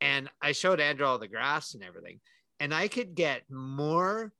and 0.00 0.28
I 0.42 0.50
showed 0.50 0.80
Andrew 0.80 1.06
all 1.06 1.20
the 1.20 1.28
graphs 1.28 1.74
and 1.74 1.84
everything, 1.84 2.18
and 2.58 2.74
I 2.74 2.88
could 2.88 3.14
get 3.14 3.48
more 3.48 4.32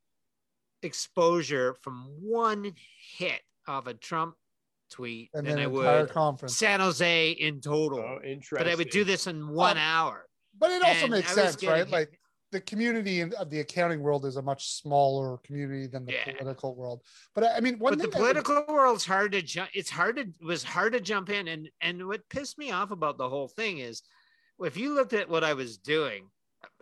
exposure 0.84 1.74
from 1.82 2.06
one 2.20 2.72
hit 3.16 3.40
of 3.66 3.86
a 3.86 3.94
Trump 3.94 4.34
tweet 4.90 5.30
and 5.34 5.46
than 5.46 5.56
then 5.56 5.64
I 5.66 5.68
an 5.68 5.74
entire 5.74 6.00
would 6.02 6.10
conference. 6.10 6.56
San 6.56 6.80
Jose 6.80 7.30
in 7.30 7.60
total. 7.60 7.98
oh, 8.00 8.20
interesting. 8.24 8.58
but 8.58 8.68
I 8.68 8.74
would 8.74 8.90
do 8.90 9.04
this 9.04 9.26
in 9.26 9.48
one 9.48 9.76
oh, 9.78 9.80
hour. 9.80 10.26
But 10.58 10.70
it 10.70 10.82
also 10.82 11.04
and 11.04 11.10
makes 11.12 11.36
I 11.36 11.42
was 11.42 11.52
sense, 11.52 11.64
right? 11.64 11.76
getting- 11.78 11.92
Like 11.92 12.20
the 12.52 12.60
community 12.60 13.20
of 13.20 13.50
the 13.50 13.58
accounting 13.60 14.00
world 14.00 14.24
is 14.24 14.36
a 14.36 14.42
much 14.42 14.68
smaller 14.68 15.38
community 15.38 15.88
than 15.88 16.04
the 16.04 16.12
Yeah. 16.12 16.36
political 16.36 16.76
world. 16.76 17.02
But 17.34 17.44
I 17.44 17.56
I 17.56 17.60
mean, 17.60 17.78
one 17.80 17.92
but 17.94 17.98
the 17.98 18.04
thing 18.10 18.22
I 18.22 18.26
would- 18.28 18.44
political 18.44 18.74
world's 18.74 19.04
hard 19.04 19.32
to 19.32 19.42
jump 19.42 19.70
it's 19.74 19.90
hard 19.90 20.16
to 20.16 20.22
it 20.22 20.28
was 20.40 20.62
hard 20.62 20.92
to 20.92 21.00
jump 21.00 21.30
in 21.30 21.48
and 21.48 21.68
and 21.80 22.06
what 22.06 22.28
pissed 22.28 22.56
me 22.56 22.70
off 22.70 22.92
about 22.92 23.18
the 23.18 23.28
whole 23.28 23.48
thing 23.48 23.78
is 23.78 24.02
if 24.60 24.76
you 24.76 24.94
looked 24.94 25.14
at 25.14 25.28
what 25.28 25.42
i 25.42 25.52
was 25.52 25.78
doing 25.78 26.30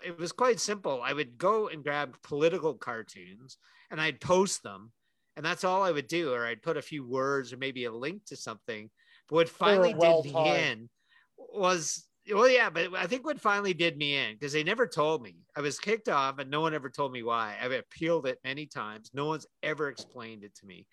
it 0.05 0.19
was 0.19 0.31
quite 0.31 0.61
simple 0.61 1.01
i 1.03 1.13
would 1.15 1.39
go 1.39 1.69
and 1.69 1.83
grab 1.83 2.15
political 2.23 2.75
cartoons 2.75 3.57
and 3.93 4.01
i'd 4.01 4.21
post 4.21 4.63
them 4.65 4.91
and 5.37 5.47
that's 5.47 5.63
all 5.63 5.83
i 5.83 5.93
would 5.93 6.09
do 6.09 6.33
or 6.33 6.45
i'd 6.47 6.63
put 6.63 6.77
a 6.77 6.83
few 6.83 7.07
words 7.07 7.53
or 7.53 7.57
maybe 7.57 7.85
a 7.85 7.93
link 7.93 8.25
to 8.27 8.37
something. 8.37 8.91
But 9.29 9.37
what 9.37 9.49
finally 9.49 9.95
well 9.95 10.23
did 10.23 10.35
me 10.35 10.59
in 10.71 10.89
was 11.37 12.05
well 12.33 12.49
yeah 12.49 12.71
but 12.71 12.95
i 12.95 13.07
think 13.07 13.25
what 13.25 13.41
finally 13.41 13.75
did 13.75 13.97
me 13.97 14.17
in 14.17 14.35
because 14.35 14.53
they 14.53 14.65
never 14.65 14.87
told 14.87 15.23
me. 15.23 15.37
I 15.57 15.61
was 15.61 15.79
kicked 15.79 16.09
off 16.09 16.39
and 16.39 16.51
no 16.51 16.61
one 16.61 16.75
ever 16.75 16.91
told 16.91 17.13
me 17.13 17.23
why. 17.23 17.57
I've 17.61 17.73
appealed 17.73 18.27
it 18.27 18.39
many 18.43 18.67
times. 18.67 19.11
No 19.15 19.27
one's 19.27 19.47
ever 19.63 19.89
explained 19.89 20.45
it 20.45 20.55
to 20.57 20.67
me. 20.67 20.87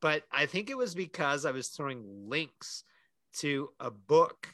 But 0.00 0.22
I 0.30 0.46
think 0.46 0.70
it 0.70 0.76
was 0.76 0.94
because 0.94 1.44
I 1.44 1.50
was 1.50 1.68
throwing 1.68 2.04
links 2.28 2.84
to 3.38 3.70
a 3.80 3.90
book 3.90 4.48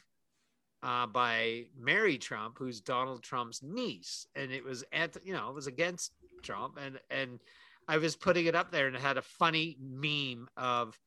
uh, 0.82 1.06
by 1.06 1.64
Mary 1.78 2.18
Trump, 2.18 2.56
who's 2.58 2.80
Donald 2.80 3.22
Trump's 3.22 3.62
niece, 3.62 4.26
and 4.34 4.52
it 4.52 4.64
was 4.64 4.84
at 4.92 5.16
you 5.24 5.32
know 5.32 5.48
it 5.48 5.54
was 5.54 5.66
against 5.66 6.12
Trump, 6.42 6.78
and 6.78 6.98
and 7.10 7.40
I 7.88 7.98
was 7.98 8.16
putting 8.16 8.46
it 8.46 8.54
up 8.54 8.70
there, 8.70 8.86
and 8.86 8.96
it 8.96 9.02
had 9.02 9.18
a 9.18 9.22
funny 9.22 9.76
meme 9.80 10.48
of. 10.56 10.98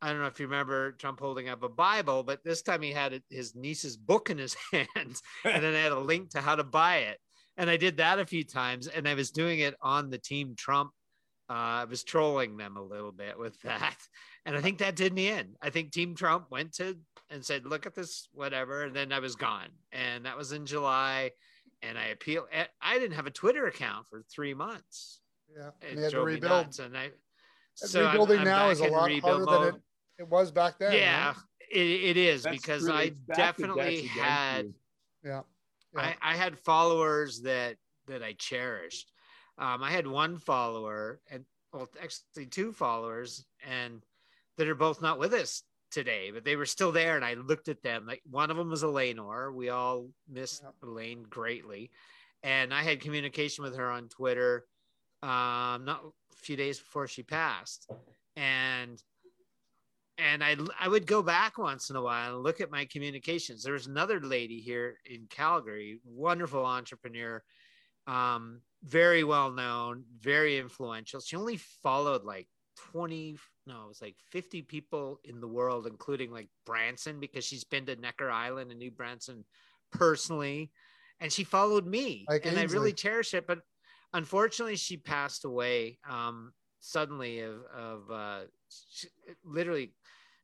I 0.00 0.12
don't 0.12 0.20
know 0.20 0.28
if 0.28 0.38
you 0.38 0.46
remember 0.46 0.92
Trump 0.92 1.18
holding 1.18 1.48
up 1.48 1.64
a 1.64 1.68
Bible, 1.68 2.22
but 2.22 2.44
this 2.44 2.62
time 2.62 2.82
he 2.82 2.92
had 2.92 3.20
his 3.30 3.56
niece's 3.56 3.96
book 3.96 4.30
in 4.30 4.38
his 4.38 4.54
hands, 4.72 5.22
and 5.44 5.64
then 5.64 5.74
I 5.74 5.78
had 5.80 5.92
a 5.92 5.98
link 5.98 6.30
to 6.30 6.40
how 6.40 6.54
to 6.54 6.62
buy 6.62 6.98
it. 6.98 7.18
And 7.56 7.68
I 7.68 7.76
did 7.76 7.96
that 7.96 8.20
a 8.20 8.26
few 8.26 8.44
times, 8.44 8.86
and 8.86 9.08
I 9.08 9.14
was 9.14 9.32
doing 9.32 9.58
it 9.58 9.74
on 9.82 10.10
the 10.10 10.18
Team 10.18 10.54
Trump 10.56 10.92
uh, 11.50 11.80
I 11.80 11.84
was 11.84 12.04
trolling 12.04 12.58
them 12.58 12.76
a 12.76 12.82
little 12.82 13.12
bit 13.12 13.38
with 13.38 13.60
that. 13.62 13.96
And 14.44 14.56
I 14.56 14.62
think 14.62 14.78
that 14.78 14.96
did 14.96 15.12
me 15.12 15.28
in. 15.28 15.56
I 15.60 15.68
think 15.68 15.92
Team 15.92 16.14
Trump 16.14 16.50
went 16.50 16.72
to 16.74 16.96
and 17.28 17.44
said, 17.44 17.66
look 17.66 17.84
at 17.84 17.94
this, 17.94 18.28
whatever. 18.32 18.84
And 18.84 18.96
then 18.96 19.12
I 19.12 19.18
was 19.18 19.36
gone. 19.36 19.68
And 19.92 20.24
that 20.24 20.38
was 20.38 20.52
in 20.52 20.64
July. 20.64 21.32
And 21.82 21.98
I 21.98 22.06
appealed. 22.06 22.46
I 22.80 22.98
didn't 22.98 23.16
have 23.16 23.26
a 23.26 23.30
Twitter 23.30 23.66
account 23.66 24.06
for 24.08 24.22
three 24.30 24.54
months. 24.54 25.20
Yeah, 25.56 25.70
and 25.88 25.98
they 25.98 26.02
had 26.02 26.10
to 26.12 26.22
rebuild. 26.22 26.66
nuts. 26.66 26.78
And 26.78 26.96
I, 26.96 27.04
And 27.04 27.12
so 27.90 28.02
I'm- 28.02 28.10
rebuilding 28.12 28.38
I'm 28.40 28.44
now 28.44 28.70
is 28.70 28.80
a 28.80 28.84
lot 28.88 29.06
rebuild 29.06 29.48
harder 29.48 29.66
than 29.70 29.74
it, 29.76 29.82
it 30.22 30.28
was 30.28 30.50
back 30.50 30.78
then. 30.78 30.92
Yeah, 30.92 31.28
right? 31.28 31.36
it, 31.70 31.86
it 31.86 32.16
is 32.16 32.42
That's 32.42 32.56
because 32.56 32.84
true. 32.84 32.92
I 32.92 33.02
It's 33.02 33.16
back 33.26 33.36
to 33.36 33.42
definitely 33.42 34.02
had 34.06 34.66
you. 34.66 34.74
Yeah. 35.24 35.42
I, 35.96 36.14
I 36.22 36.36
had 36.36 36.58
followers 36.58 37.42
that 37.42 37.76
that 38.06 38.22
I 38.22 38.32
cherished. 38.34 39.10
Um, 39.58 39.82
I 39.82 39.90
had 39.90 40.06
one 40.06 40.38
follower, 40.38 41.20
and 41.30 41.44
well, 41.72 41.88
actually 42.00 42.46
two 42.46 42.72
followers, 42.72 43.44
and 43.66 44.04
that 44.56 44.68
are 44.68 44.74
both 44.74 45.02
not 45.02 45.18
with 45.18 45.32
us 45.32 45.62
today, 45.90 46.30
but 46.32 46.44
they 46.44 46.56
were 46.56 46.66
still 46.66 46.92
there. 46.92 47.16
And 47.16 47.24
I 47.24 47.34
looked 47.34 47.68
at 47.68 47.82
them. 47.82 48.06
Like 48.06 48.22
one 48.30 48.50
of 48.50 48.56
them 48.56 48.68
was 48.70 48.84
Eleanor. 48.84 49.50
We 49.52 49.70
all 49.70 50.10
missed 50.28 50.62
Yeah. 50.62 50.88
Elaine 50.88 51.24
greatly, 51.28 51.90
and 52.42 52.72
I 52.72 52.82
had 52.82 53.00
communication 53.00 53.64
with 53.64 53.76
her 53.76 53.90
on 53.90 54.08
Twitter, 54.08 54.66
um, 55.22 55.84
not 55.84 56.02
a 56.04 56.36
few 56.36 56.56
days 56.56 56.78
before 56.78 57.06
she 57.06 57.22
passed, 57.22 57.90
and 58.36 59.02
and 60.18 60.42
I 60.42 60.56
I 60.78 60.88
would 60.88 61.06
go 61.06 61.22
back 61.22 61.58
once 61.58 61.90
in 61.90 61.96
a 61.96 62.02
while 62.02 62.34
and 62.34 62.44
look 62.44 62.60
at 62.60 62.70
my 62.70 62.84
communications. 62.86 63.62
There 63.62 63.72
was 63.72 63.86
another 63.86 64.20
lady 64.20 64.60
here 64.60 64.98
in 65.04 65.26
Calgary, 65.30 66.00
wonderful 66.04 66.64
entrepreneur, 66.64 67.42
um, 68.06 68.60
very 68.82 69.24
well 69.24 69.50
known, 69.50 70.04
very 70.20 70.58
influential. 70.58 71.20
She 71.20 71.36
only 71.36 71.56
followed 71.56 72.24
like 72.24 72.48
20, 72.92 73.36
no, 73.66 73.84
it 73.84 73.88
was 73.88 74.02
like 74.02 74.16
50 74.30 74.62
people 74.62 75.20
in 75.24 75.40
the 75.40 75.48
world, 75.48 75.86
including 75.86 76.30
like 76.30 76.48
Branson, 76.64 77.20
because 77.20 77.44
she's 77.44 77.64
been 77.64 77.86
to 77.86 77.96
Necker 77.96 78.30
Island 78.30 78.70
and 78.70 78.78
New 78.78 78.90
Branson 78.90 79.44
personally. 79.92 80.70
And 81.20 81.32
she 81.32 81.44
followed 81.44 81.86
me. 81.86 82.24
Like 82.28 82.46
and 82.46 82.58
I 82.58 82.64
really 82.64 82.92
cherish 82.92 83.34
it. 83.34 83.46
But 83.46 83.58
unfortunately, 84.12 84.76
she 84.76 84.96
passed 84.96 85.44
away 85.44 85.98
um, 86.08 86.52
suddenly 86.80 87.40
of, 87.40 87.62
of 87.76 88.10
uh, 88.10 88.40
she, 88.90 89.08
literally, 89.44 89.92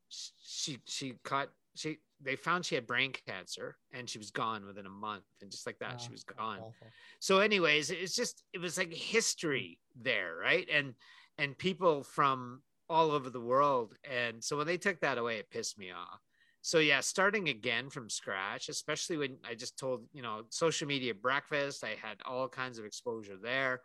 she, 0.09 0.79
she 0.87 1.15
caught, 1.25 1.51
she, 1.75 1.99
they 2.23 2.37
found 2.37 2.65
she 2.65 2.75
had 2.75 2.87
brain 2.87 3.13
cancer 3.27 3.77
and 3.93 4.09
she 4.09 4.19
was 4.19 4.31
gone 4.31 4.65
within 4.65 4.87
a 4.87 4.91
month. 4.91 5.25
And 5.43 5.51
just 5.51 5.67
like 5.67 5.79
that, 5.81 6.01
she 6.01 6.11
was 6.13 6.25
gone 6.25 6.59
Awful. 6.59 6.75
so 7.19 7.39
anyways 7.41 7.91
it's 7.91 8.15
just 8.15 8.45
it 8.53 8.61
was 8.61 8.79
like 8.79 8.93
history 8.93 9.79
there 10.01 10.37
right 10.41 10.67
and 10.73 10.95
and 11.39 11.59
people 11.59 12.03
from 12.05 12.63
all 12.89 13.11
over 13.11 13.29
the 13.31 13.41
world 13.41 13.95
and 14.09 14.43
so 14.43 14.57
when 14.57 14.67
they 14.67 14.77
took 14.77 15.01
that 15.01 15.19
away 15.19 15.39
it 15.39 15.51
pissed 15.51 15.79
me 15.79 15.91
off 15.91 16.21
so 16.65 16.79
yeah 16.79 17.01
starting 17.01 17.51
again 17.51 17.91
from 17.91 18.09
scratch 18.09 18.71
especially 18.71 19.19
when 19.19 19.37
i 19.49 19.55
just 19.55 19.79
told 19.79 20.03
you 20.15 20.23
know 20.23 20.41
social 20.49 20.89
media 20.89 21.13
breakfast 21.13 21.85
i 21.85 21.95
had 22.01 22.17
all 22.25 22.49
kinds 22.49 22.79
of 22.79 22.87
exposure 22.87 23.37
there 23.37 23.83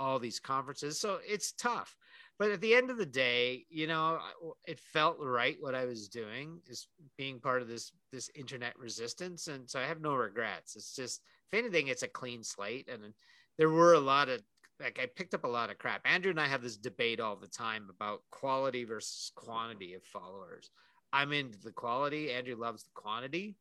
all 0.00 0.18
these 0.18 0.40
conferences 0.40 0.98
so 0.98 1.18
it's 1.26 1.52
tough 1.52 1.96
but 2.36 2.50
at 2.50 2.60
the 2.60 2.74
end 2.74 2.90
of 2.90 2.98
the 2.98 3.06
day 3.06 3.64
you 3.70 3.86
know 3.86 4.18
it 4.66 4.80
felt 4.80 5.16
right 5.20 5.58
what 5.60 5.76
i 5.76 5.84
was 5.84 6.08
doing 6.08 6.60
is 6.66 6.88
being 7.16 7.38
part 7.38 7.62
of 7.62 7.68
this 7.68 7.92
this 8.10 8.28
internet 8.34 8.76
resistance 8.76 9.46
and 9.46 9.70
so 9.70 9.78
i 9.78 9.84
have 9.84 10.00
no 10.00 10.14
regrets 10.14 10.74
it's 10.74 10.96
just 10.96 11.20
if 11.52 11.56
anything 11.56 11.86
it's 11.86 12.02
a 12.02 12.08
clean 12.08 12.42
slate 12.42 12.88
and 12.92 13.14
there 13.58 13.70
were 13.70 13.94
a 13.94 14.00
lot 14.00 14.28
of 14.28 14.42
like 14.80 15.00
I 15.02 15.06
picked 15.06 15.34
up 15.34 15.42
a 15.42 15.48
lot 15.48 15.70
of 15.70 15.78
crap. 15.78 16.02
Andrew 16.04 16.30
and 16.30 16.38
I 16.38 16.46
have 16.46 16.62
this 16.62 16.76
debate 16.76 17.18
all 17.18 17.34
the 17.34 17.48
time 17.48 17.88
about 17.90 18.22
quality 18.30 18.84
versus 18.84 19.32
quantity 19.34 19.94
of 19.94 20.04
followers. 20.04 20.70
I'm 21.12 21.32
into 21.32 21.58
the 21.58 21.72
quality. 21.72 22.32
Andrew 22.32 22.56
loves 22.56 22.84
the 22.84 22.90
quantity. 22.94 23.56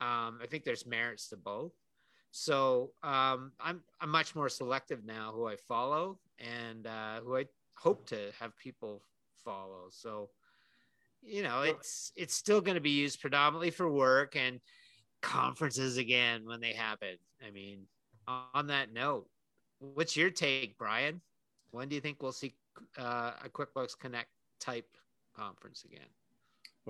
Um, 0.00 0.38
I 0.42 0.46
think 0.48 0.64
there's 0.64 0.86
merits 0.86 1.28
to 1.28 1.36
both. 1.36 1.72
So 2.30 2.92
um, 3.02 3.52
I'm 3.60 3.80
I'm 4.00 4.10
much 4.10 4.34
more 4.34 4.48
selective 4.48 5.04
now 5.04 5.32
who 5.34 5.46
I 5.46 5.56
follow 5.56 6.18
and 6.38 6.86
uh, 6.86 7.20
who 7.20 7.36
I 7.36 7.46
hope 7.74 8.06
to 8.08 8.30
have 8.38 8.56
people 8.58 9.02
follow. 9.44 9.88
So 9.90 10.30
you 11.22 11.42
know 11.42 11.62
it's 11.62 12.12
it's 12.16 12.34
still 12.34 12.60
going 12.60 12.76
to 12.76 12.80
be 12.80 12.90
used 12.90 13.20
predominantly 13.20 13.70
for 13.70 13.90
work 13.90 14.36
and 14.36 14.60
conferences 15.22 15.96
again 15.96 16.46
when 16.46 16.60
they 16.60 16.72
happen. 16.72 17.16
I 17.46 17.50
mean, 17.50 17.86
on 18.54 18.66
that 18.68 18.92
note, 18.92 19.28
what's 19.78 20.16
your 20.16 20.30
take, 20.30 20.78
Brian? 20.78 21.20
When 21.70 21.88
do 21.88 21.94
you 21.94 22.00
think 22.00 22.22
we'll 22.22 22.32
see 22.32 22.54
uh, 22.98 23.32
a 23.44 23.48
QuickBooks 23.48 23.98
Connect 23.98 24.28
type 24.60 24.88
conference 25.36 25.84
again? 25.84 26.06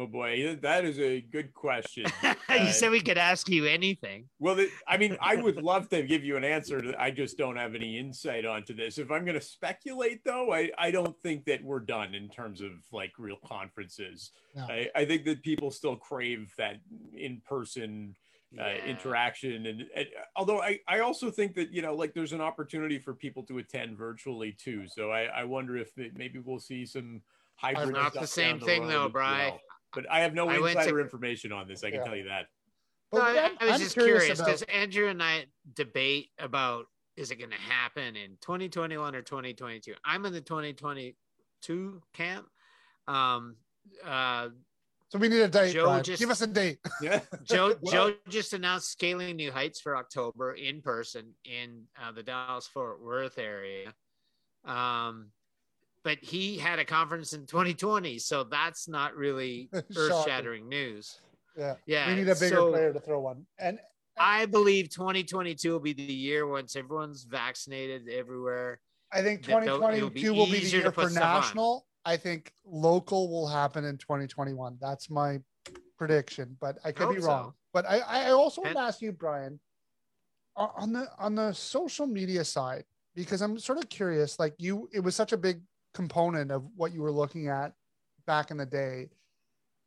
Oh 0.00 0.06
boy, 0.06 0.56
that 0.62 0.84
is 0.84 1.00
a 1.00 1.20
good 1.20 1.52
question. 1.52 2.06
you 2.22 2.34
Uh, 2.48 2.70
said 2.70 2.92
we 2.92 3.00
could 3.00 3.18
ask 3.18 3.48
you 3.48 3.64
anything. 3.66 4.28
Well, 4.38 4.54
the, 4.54 4.70
I 4.87 4.96
mean, 4.96 5.16
I 5.20 5.34
would 5.34 5.56
love 5.56 5.88
to 5.88 6.04
give 6.04 6.22
you 6.22 6.37
an 6.37 6.44
answer. 6.44 6.80
To, 6.80 7.02
I 7.02 7.11
just 7.11 7.37
don't 7.37 7.56
have 7.56 7.74
any 7.74 7.98
insight 7.98 8.46
onto 8.46 8.74
this. 8.76 8.98
If 8.98 9.11
I'm 9.11 9.24
going 9.24 9.34
to 9.38 9.44
speculate, 9.44 10.22
though, 10.24 10.52
I, 10.52 10.70
I 10.78 10.92
don't 10.92 11.20
think 11.20 11.44
that 11.46 11.64
we're 11.64 11.80
done 11.80 12.14
in 12.14 12.28
terms 12.28 12.61
of 12.61 12.70
like 12.92 13.12
real 13.18 13.38
conferences. 13.44 14.30
No. 14.54 14.66
I, 14.68 14.88
I 14.94 15.04
think 15.04 15.24
that 15.24 15.42
people 15.42 15.72
still 15.72 15.96
crave 15.96 16.54
that 16.58 16.76
in 17.16 17.42
person 17.44 18.14
uh, 18.56 18.62
Yeah. 18.62 18.84
interaction. 18.87 19.66
And, 19.66 19.84
and 19.96 20.06
although 20.37 20.62
I, 20.62 20.78
I 20.87 21.00
also 21.00 21.28
think 21.28 21.56
that, 21.56 21.72
you 21.72 21.82
know, 21.82 21.94
like 21.96 22.14
there's 22.14 22.32
an 22.32 22.40
opportunity 22.40 23.00
for 23.00 23.14
people 23.14 23.42
to 23.46 23.58
attend 23.58 23.98
virtually 23.98 24.52
too. 24.52 24.87
So 24.87 25.11
I, 25.11 25.24
I 25.24 25.42
wonder 25.42 25.76
if 25.76 25.98
it, 25.98 26.16
maybe 26.16 26.38
we'll 26.38 26.61
see 26.61 26.87
some 26.87 27.20
hybrid. 27.56 27.92
Not 27.94 28.14
the 28.14 28.26
same 28.28 28.58
down 28.58 28.66
thing, 28.68 28.87
though, 28.87 29.11
well. 29.12 29.61
But 29.94 30.11
I 30.11 30.20
have 30.20 30.35
no 30.35 30.48
I 30.48 30.59
went 30.59 30.74
to- 30.74 30.81
insider 30.81 31.01
information 31.01 31.53
on 31.53 31.66
this. 31.68 31.83
I 31.85 31.90
can 31.90 32.01
Yeah. 32.01 32.05
tell 32.05 32.16
you 32.16 32.24
that. 32.24 32.46
No, 33.12 33.20
I, 33.20 33.31
I'm- 33.33 33.57
was 33.61 33.70
I'm 33.72 33.81
just 33.81 33.94
curious 33.94 34.18
curious 34.24 34.38
about- 34.40 34.46
because 34.46 34.62
Andrew 34.62 35.09
and 35.09 35.22
I 35.22 35.46
debate 35.74 36.31
about 36.38 36.87
is 37.16 37.31
it 37.33 37.37
going 37.37 37.51
to 37.51 37.57
happen 37.57 38.14
in 38.16 38.37
2021 38.40 39.16
or 39.16 39.22
2022. 39.22 39.94
I'm 40.05 40.24
in 40.27 40.33
the 40.33 40.40
2022 40.40 42.03
camp. 42.12 42.46
Um, 43.09 43.57
uh, 44.05 44.51
So 45.09 45.18
we 45.18 45.29
need 45.29 45.40
a 45.40 45.48
date. 45.48 45.72
Joe 45.72 45.85
Brian. 45.87 46.05
just- 46.05 46.20
Give 46.20 46.31
us 46.31 46.42
a 46.42 46.46
date. 46.46 46.79
Yeah. 47.01 47.20
Joe 47.44 47.74
Well- 47.83 47.92
Joe 48.11 48.14
just 48.29 48.53
announced 48.53 48.90
scaling 48.92 49.37
new 49.37 49.51
heights 49.51 49.81
for 49.81 49.96
October 49.96 50.53
in 50.53 50.83
person 50.83 51.35
in 51.44 51.87
uh, 52.01 52.12
the 52.12 52.22
Dallas 52.22 52.66
Fort 52.68 53.01
Worth 53.03 53.38
area. 53.38 53.94
Um, 54.64 55.33
but 56.04 56.18
he 56.22 56.58
had 56.58 56.78
a 56.78 56.84
conference 56.84 57.32
in 57.32 57.46
2020, 57.46 58.18
so 58.18 58.44
that's 58.44 58.88
not 58.88 59.14
really 59.16 59.68
earth-shattering 59.96 60.68
news. 60.68 61.20
Yeah. 61.56 61.74
Yeah, 61.87 62.08
we 62.08 62.14
need 62.16 62.28
a 62.28 62.34
bigger 62.34 62.56
so 62.56 62.70
player 62.70 62.92
to 62.92 63.00
throw 63.00 63.20
one. 63.20 63.46
And 63.58 63.78
I 64.18 64.46
believe 64.46 64.90
2022 64.90 65.72
will 65.72 65.80
be 65.80 65.92
the 65.92 66.02
year 66.02 66.46
once 66.46 66.76
everyone's 66.76 67.24
vaccinated 67.24 68.08
everywhere. 68.08 68.80
I 69.12 69.22
think 69.22 69.44
that 69.46 69.64
they'll- 69.64 69.76
2022 69.76 70.34
will 70.34 70.46
be 70.46 70.61
the 70.61 70.66
year 70.66 70.92
for 70.92 71.11
national. 71.11 71.87
I 72.04 72.16
think 72.16 72.52
local 72.64 73.28
will 73.30 73.48
happen 73.48 73.84
in 73.84 73.98
2021. 73.98 74.78
That's 74.80 75.11
my 75.11 75.40
prediction, 75.98 76.56
but 76.61 76.78
I 76.84 76.92
could 76.92 77.06
Hope 77.06 77.16
be 77.16 77.20
so. 77.20 77.26
wrong. 77.26 77.52
But 77.72 77.87
I, 77.87 77.98
I 77.98 78.30
also 78.30 78.62
want 78.62 78.76
to 78.76 78.80
ask 78.80 79.02
you, 79.02 79.12
Brian, 79.12 79.61
on 80.56 80.92
the 80.92 81.08
on 81.18 81.34
the 81.34 81.52
social 81.52 82.06
media 82.06 82.44
side, 82.44 82.84
because 83.14 83.42
I'm 83.42 83.58
sort 83.58 83.78
of 83.78 83.88
curious. 83.88 84.38
Like 84.38 84.54
you, 84.58 84.88
it 84.92 85.00
was 85.00 85.14
such 85.14 85.32
a 85.32 85.37
big 85.37 85.61
component 85.94 86.51
of 86.51 86.64
what 86.77 86.92
you 86.92 87.03
were 87.03 87.12
looking 87.12 87.48
at 87.48 87.72
back 88.27 88.51
in 88.51 88.57
the 88.57 88.66
day. 88.66 89.11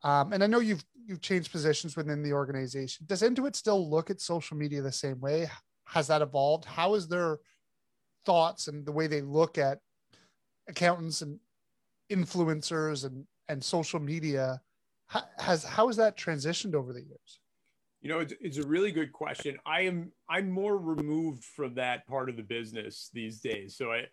Um, 0.04 0.34
and 0.34 0.44
I 0.44 0.48
know 0.48 0.60
you've 0.60 0.84
you've 1.06 1.22
changed 1.22 1.52
positions 1.52 1.96
within 1.96 2.24
the 2.24 2.34
organization. 2.34 3.06
Does 3.08 3.22
Intuit 3.22 3.56
still 3.56 3.90
look 3.90 4.10
at 4.10 4.22
social 4.22 4.58
media 4.58 4.82
the 4.82 4.92
same 4.92 5.20
way? 5.20 5.50
Has 5.86 6.08
that 6.08 6.22
evolved? 6.22 6.66
How 6.66 6.96
is 6.96 7.08
their 7.08 7.40
thoughts 8.26 8.68
and 8.68 8.86
the 8.86 8.92
way 8.92 9.08
they 9.08 9.22
look 9.22 9.58
at 9.58 9.80
accountants 10.68 11.22
and 11.22 11.40
influencers 12.12 13.06
and 13.06 13.26
and 13.48 13.64
social 13.64 14.00
media? 14.00 14.62
How, 15.08 15.24
has 15.38 15.64
how 15.64 15.88
has 15.88 15.98
that 15.98 16.18
transitioned 16.18 16.74
over 16.74 16.94
the 16.94 17.02
years? 17.02 17.40
You 18.02 18.10
know, 18.10 18.20
it's, 18.20 18.34
it's 18.42 18.58
a 18.58 18.66
really 18.66 18.92
good 18.92 19.12
question. 19.14 19.58
I 19.66 19.82
am 19.82 20.12
I'm 20.30 20.50
more 20.50 20.78
removed 20.78 21.44
from 21.44 21.76
that 21.76 22.08
part 22.08 22.30
of 22.30 22.38
the 22.38 22.44
business 22.44 23.12
these 23.14 23.40
days, 23.40 23.76
so 23.78 23.92
I 23.92 24.06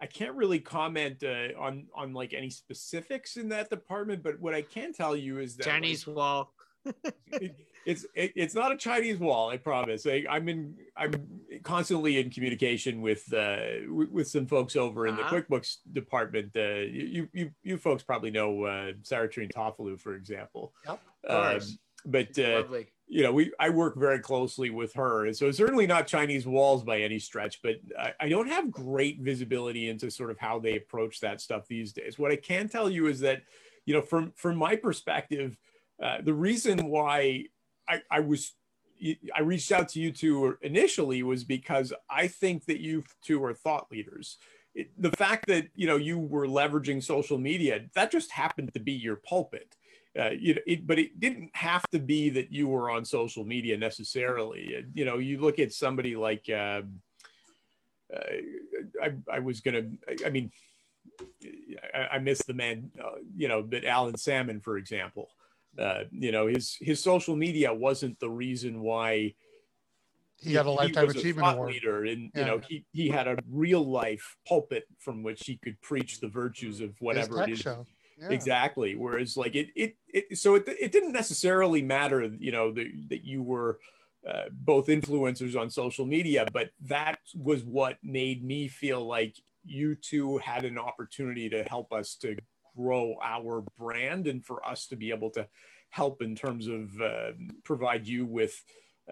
I 0.00 0.06
can't 0.06 0.34
really 0.34 0.58
comment 0.60 1.22
uh, 1.24 1.58
on 1.58 1.86
on 1.94 2.12
like 2.12 2.34
any 2.34 2.50
specifics 2.50 3.36
in 3.36 3.48
that 3.50 3.70
department. 3.70 4.22
But 4.22 4.40
what 4.40 4.54
I 4.54 4.62
can 4.62 4.92
tell 4.92 5.16
you 5.16 5.38
is 5.38 5.56
that 5.56 5.66
like, 5.66 5.74
Chinese 5.74 6.06
wall. 6.06 6.52
it, 7.32 7.56
it's 7.86 8.04
it, 8.14 8.32
it's 8.36 8.54
not 8.54 8.72
a 8.72 8.76
Chinese 8.76 9.18
wall. 9.18 9.48
I 9.50 9.56
promise. 9.56 10.06
I, 10.06 10.24
I'm 10.28 10.48
in. 10.48 10.74
I'm 10.96 11.12
constantly 11.62 12.18
in 12.20 12.30
communication 12.30 13.00
with 13.00 13.32
uh, 13.32 13.56
with, 13.88 14.10
with 14.10 14.28
some 14.28 14.46
folks 14.46 14.76
over 14.76 15.06
in 15.06 15.16
the 15.16 15.22
Uh-huh. 15.22 15.40
QuickBooks 15.40 15.78
department. 15.92 16.52
Uh, 16.54 16.84
you 16.86 17.28
you 17.32 17.50
you 17.62 17.76
folks 17.78 18.02
probably 18.02 18.30
know 18.30 18.64
uh, 18.64 18.92
Sarah 19.02 19.28
Trine 19.28 19.48
Tofalu, 19.48 19.98
for 19.98 20.14
example. 20.14 20.74
Yep, 20.86 21.00
of 21.24 21.34
Um, 21.34 21.50
course. 21.52 21.78
but 22.04 22.38
uh, 22.38 22.60
Lovely. 22.60 22.86
You 23.08 23.22
know, 23.22 23.32
we 23.32 23.52
I 23.60 23.70
work 23.70 23.96
very 23.96 24.18
closely 24.18 24.70
with 24.70 24.92
her, 24.94 25.26
and 25.26 25.36
so 25.36 25.50
certainly 25.52 25.86
not 25.86 26.06
Chinese 26.08 26.46
walls 26.46 26.82
by 26.82 27.00
any 27.00 27.18
stretch. 27.18 27.62
But 27.62 27.76
I, 27.98 28.12
I 28.20 28.28
don't 28.28 28.48
have 28.48 28.70
great 28.70 29.20
visibility 29.20 29.88
into 29.88 30.10
sort 30.10 30.30
of 30.30 30.38
how 30.38 30.58
they 30.58 30.76
approach 30.76 31.20
that 31.20 31.40
stuff 31.40 31.68
these 31.68 31.92
days. 31.92 32.18
What 32.18 32.32
I 32.32 32.36
can 32.36 32.68
tell 32.68 32.90
you 32.90 33.06
is 33.06 33.20
that, 33.20 33.42
you 33.84 33.94
know, 33.94 34.02
from 34.02 34.32
from 34.34 34.56
my 34.56 34.74
perspective, 34.74 35.56
uh, 36.02 36.18
the 36.22 36.34
reason 36.34 36.88
why 36.88 37.44
I, 37.88 38.02
I 38.10 38.20
was 38.20 38.52
I 39.36 39.40
reached 39.42 39.70
out 39.70 39.88
to 39.90 40.00
you 40.00 40.10
two 40.10 40.56
initially 40.62 41.22
was 41.22 41.44
because 41.44 41.92
I 42.10 42.26
think 42.26 42.64
that 42.64 42.80
you 42.80 43.04
two 43.22 43.42
are 43.44 43.54
thought 43.54 43.90
leaders. 43.90 44.38
It, 44.74 44.90
the 45.00 45.12
fact 45.12 45.46
that 45.46 45.68
you 45.76 45.86
know 45.86 45.96
you 45.96 46.18
were 46.18 46.48
leveraging 46.48 47.04
social 47.04 47.38
media 47.38 47.82
that 47.94 48.10
just 48.10 48.32
happened 48.32 48.74
to 48.74 48.80
be 48.80 48.92
your 48.92 49.16
pulpit 49.16 49.76
uh, 50.18 50.30
you 50.30 50.54
know, 50.54 50.60
it, 50.66 50.86
but 50.86 50.98
it 50.98 51.20
didn't 51.20 51.50
have 51.54 51.86
to 51.90 51.98
be 51.98 52.30
that 52.30 52.52
you 52.52 52.68
were 52.68 52.90
on 52.90 53.04
social 53.04 53.44
media 53.44 53.76
necessarily. 53.76 54.76
Uh, 54.78 54.82
You 54.94 55.04
know, 55.04 55.18
you 55.18 55.40
look 55.40 55.58
at 55.58 55.72
somebody 55.72 56.16
like, 56.16 56.48
uh, 56.48 56.82
uh, 58.14 58.36
I, 59.02 59.12
I 59.30 59.38
was 59.40 59.60
gonna, 59.60 59.84
I 60.24 60.30
mean, 60.30 60.50
I, 61.94 62.16
I 62.16 62.18
miss 62.18 62.42
the 62.44 62.54
man, 62.54 62.90
uh, 63.02 63.16
you 63.36 63.48
know, 63.48 63.62
but 63.62 63.84
Alan 63.84 64.16
Salmon, 64.16 64.60
for 64.60 64.78
example, 64.78 65.28
uh, 65.78 66.04
you 66.10 66.32
know, 66.32 66.46
his 66.46 66.76
his 66.80 67.02
social 67.02 67.36
media 67.36 67.72
wasn't 67.74 68.18
the 68.20 68.30
reason 68.30 68.80
why 68.80 69.34
He 70.40 70.52
got 70.52 70.66
a 70.66 70.70
lifetime 70.70 71.06
was 71.06 71.16
achievement 71.16 71.46
thought 71.46 71.56
award. 71.56 71.72
leader, 71.72 72.04
and 72.04 72.30
Yeah. 72.34 72.40
you 72.40 72.46
know, 72.46 72.58
he 72.66 72.84
he 72.92 73.08
had 73.08 73.26
a 73.26 73.36
real 73.50 73.84
life 73.84 74.36
pulpit 74.46 74.84
from 74.98 75.22
which 75.22 75.44
he 75.46 75.56
could 75.56 75.80
preach 75.82 76.20
the 76.20 76.28
virtues 76.28 76.80
of 76.80 76.98
whatever 77.00 77.42
it 77.42 77.50
is 77.50 77.58
show. 77.58 77.84
Yeah. 78.18 78.30
exactly 78.30 78.94
whereas 78.96 79.36
like 79.36 79.54
it 79.54 79.68
it, 79.76 79.96
it 80.08 80.38
so 80.38 80.54
it, 80.54 80.64
it 80.68 80.90
didn't 80.90 81.12
necessarily 81.12 81.82
matter 81.82 82.24
you 82.38 82.50
know 82.50 82.72
that, 82.72 82.86
that 83.10 83.24
you 83.24 83.42
were 83.42 83.78
uh, 84.26 84.44
both 84.50 84.86
influencers 84.86 85.54
on 85.54 85.68
social 85.68 86.06
media 86.06 86.46
but 86.52 86.70
that 86.80 87.18
was 87.34 87.62
what 87.62 87.98
made 88.02 88.42
me 88.42 88.68
feel 88.68 89.06
like 89.06 89.36
you 89.64 89.94
two 89.94 90.38
had 90.38 90.64
an 90.64 90.78
opportunity 90.78 91.50
to 91.50 91.62
help 91.64 91.92
us 91.92 92.14
to 92.14 92.36
grow 92.76 93.16
our 93.22 93.64
brand 93.78 94.26
and 94.26 94.44
for 94.44 94.66
us 94.66 94.86
to 94.86 94.96
be 94.96 95.10
able 95.10 95.30
to 95.30 95.46
help 95.90 96.22
in 96.22 96.34
terms 96.34 96.66
of 96.66 97.00
uh, 97.00 97.32
provide 97.64 98.06
you 98.06 98.24
with 98.26 98.62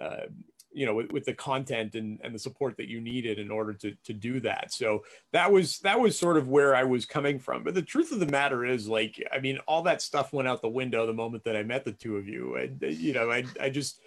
uh, 0.01 0.27
you 0.75 0.85
know 0.85 0.95
with, 0.95 1.13
with 1.13 1.25
the 1.25 1.33
content 1.33 1.95
and, 1.95 2.19
and 2.23 2.35
the 2.35 2.39
support 2.39 2.77
that 2.77 2.89
you 2.89 3.01
needed 3.01 3.39
in 3.39 3.51
order 3.51 3.73
to, 3.73 3.95
to 4.05 4.13
do 4.13 4.41
that. 4.41 4.73
So 4.73 5.05
that 5.33 5.51
was 5.51 5.79
that 5.81 5.99
was 5.99 6.19
sort 6.19 6.37
of 6.37 6.49
where 6.49 6.75
i 6.75 6.85
was 6.85 7.07
coming 7.07 7.39
from. 7.39 7.63
But 7.63 7.75
the 7.75 7.83
truth 7.83 8.13
of 8.13 8.21
the 8.21 8.27
matter 8.27 8.65
is 8.65 8.89
like 8.89 9.23
i 9.33 9.39
mean 9.39 9.59
all 9.67 9.83
that 9.83 10.03
stuff 10.03 10.33
went 10.33 10.49
out 10.49 10.61
the 10.61 10.69
window 10.69 11.07
the 11.07 11.13
moment 11.13 11.45
that 11.45 11.57
i 11.57 11.63
met 11.63 11.85
the 11.85 11.93
two 11.93 12.17
of 12.17 12.29
you. 12.29 12.57
And 12.57 12.83
uh, 12.83 12.89
you 12.89 13.13
know 13.13 13.31
i, 13.31 13.45
I 13.61 13.71
just 13.71 14.01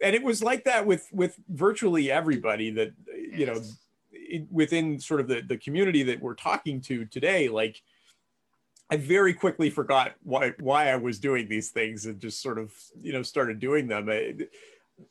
and 0.00 0.14
it 0.14 0.22
was 0.22 0.42
like 0.42 0.64
that 0.64 0.86
with 0.86 1.08
with 1.12 1.38
virtually 1.48 2.10
everybody 2.10 2.70
that 2.70 2.92
you 3.32 3.46
know 3.46 3.60
it, 4.12 4.46
within 4.50 4.98
sort 4.98 5.20
of 5.20 5.28
the, 5.28 5.42
the 5.42 5.58
community 5.58 6.02
that 6.04 6.20
we're 6.20 6.34
talking 6.34 6.80
to 6.80 7.04
today 7.04 7.48
like 7.48 7.82
i 8.90 8.96
very 8.96 9.32
quickly 9.32 9.70
forgot 9.70 10.14
why 10.22 10.52
why 10.60 10.90
i 10.90 10.96
was 10.96 11.18
doing 11.18 11.48
these 11.48 11.70
things 11.70 12.06
and 12.06 12.20
just 12.20 12.42
sort 12.42 12.58
of 12.58 12.72
you 13.00 13.12
know 13.12 13.22
started 13.22 13.60
doing 13.60 13.86
them. 13.88 14.08
I, 14.08 14.34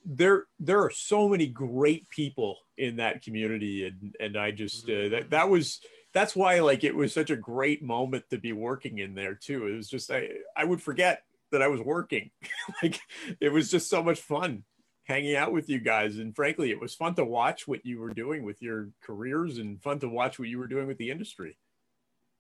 there 0.04 0.46
there 0.60 0.82
are 0.84 0.92
so 0.92 1.30
many 1.30 1.48
great 1.48 2.10
people 2.10 2.58
in 2.78 2.96
that 2.96 3.22
community 3.22 3.86
and 3.86 4.16
and 4.20 4.36
i 4.36 4.50
just 4.50 4.90
uh, 4.90 5.10
that 5.10 5.30
that 5.30 5.50
was 5.50 5.80
that's 6.16 6.34
why 6.34 6.62
like 6.62 6.86
it 6.86 6.96
was 6.96 7.14
such 7.14 7.30
a 7.30 7.36
great 7.36 7.84
moment 7.84 8.24
to 8.30 8.38
be 8.38 8.54
working 8.54 9.00
in 9.00 9.14
there 9.16 9.36
too. 9.36 9.68
It 9.68 9.76
was 9.76 9.90
just 9.90 10.10
i 10.10 10.30
i 10.56 10.64
would 10.64 10.82
forget 10.82 11.22
that 11.52 11.62
i 11.62 11.68
was 11.68 11.82
working. 11.82 12.32
Like 12.82 13.00
it 13.40 13.50
was 13.50 13.70
just 13.70 13.90
so 13.90 14.02
much 14.02 14.20
fun 14.22 14.64
hanging 15.04 15.36
out 15.36 15.52
with 15.52 15.70
you 15.70 15.80
guys. 15.80 16.18
And 16.18 16.34
frankly 16.36 16.72
it 16.72 16.80
was 16.80 16.96
fun 16.96 17.16
to 17.16 17.26
watch 17.26 17.68
what 17.68 17.86
you 17.86 18.00
were 18.00 18.14
doing 18.14 18.44
with 18.44 18.62
your 18.62 18.90
careers 19.04 19.60
and 19.60 19.82
fun 19.84 20.00
to 20.00 20.10
watch 20.10 20.40
what 20.40 20.48
you 20.48 20.58
were 20.58 20.68
doing 20.68 20.88
with 20.88 20.98
the 20.98 21.12
industry. 21.12 21.58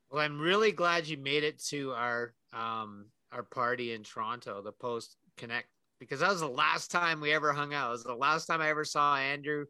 Well, 0.09 0.23
I'm 0.23 0.39
really 0.39 0.71
glad 0.71 1.07
you 1.07 1.17
made 1.17 1.43
it 1.43 1.61
to 1.65 1.91
our 1.91 2.33
um 2.53 3.07
our 3.33 3.43
party 3.43 3.91
in 3.91 4.03
Toronto, 4.03 4.61
the 4.61 4.71
Post 4.71 5.17
Connect, 5.35 5.67
because 5.99 6.19
that 6.19 6.29
was 6.31 6.41
the 6.41 6.47
last 6.47 6.91
time 6.91 7.21
we 7.21 7.31
ever 7.33 7.53
hung 7.53 7.73
out. 7.73 7.87
It 7.89 7.91
was 7.91 8.03
the 8.03 8.13
last 8.15 8.45
time 8.45 8.61
I 8.61 8.69
ever 8.69 8.85
saw 8.85 9.15
Andrew 9.17 9.65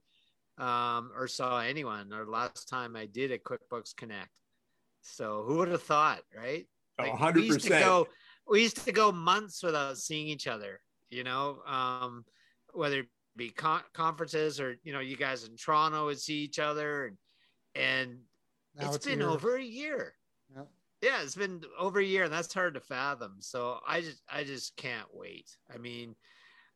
um 0.58 1.12
or 1.16 1.28
saw 1.28 1.60
anyone, 1.60 2.14
or 2.14 2.26
last 2.26 2.70
time 2.70 2.96
I 2.96 3.06
did 3.06 3.32
a 3.32 3.38
QuickBooks 3.38 3.96
Connect. 3.96 4.30
So 5.02 5.44
who 5.46 5.58
would 5.58 5.68
have 5.68 5.84
thought, 5.84 6.22
right? 6.36 6.66
Oh, 6.98 7.04
Like, 7.04 7.36
we 7.36 7.44
used 7.44 7.62
to 7.68 7.70
100%. 7.72 7.80
go 7.80 8.08
we 8.48 8.62
used 8.62 8.84
to 8.86 8.92
go 8.92 9.12
months 9.12 9.62
without 9.64 9.98
seeing 9.98 10.28
each 10.28 10.48
other, 10.48 10.80
you 11.10 11.24
know, 11.24 11.60
um 11.68 12.24
whether 12.74 13.00
it 13.02 13.08
be 13.36 13.50
con- 13.50 13.84
conferences 13.94 14.60
or 14.62 14.78
you 14.84 14.94
know, 14.94 15.02
you 15.02 15.18
guys 15.18 15.44
in 15.44 15.58
Toronto 15.58 16.06
would 16.06 16.20
see 16.20 16.38
each 16.40 16.58
other 16.60 17.06
and 17.08 17.18
and 17.76 18.20
Now 18.76 18.94
it's 18.94 19.06
been 19.06 19.20
here. 19.20 19.30
over 19.30 19.58
a 19.58 19.62
year. 19.64 20.14
Yep. 21.06 21.14
Yeah, 21.14 21.24
it's 21.24 21.36
been 21.36 21.62
over 21.80 22.00
a 22.00 22.04
year, 22.06 22.24
and 22.24 22.34
that's 22.34 22.54
hard 22.54 22.74
to 22.74 22.80
fathom. 22.80 23.36
So 23.40 23.80
I 23.88 24.02
just, 24.02 24.22
I 24.32 24.44
just 24.44 24.76
can't 24.76 25.08
wait. 25.14 25.56
I 25.74 25.78
mean, 25.78 26.16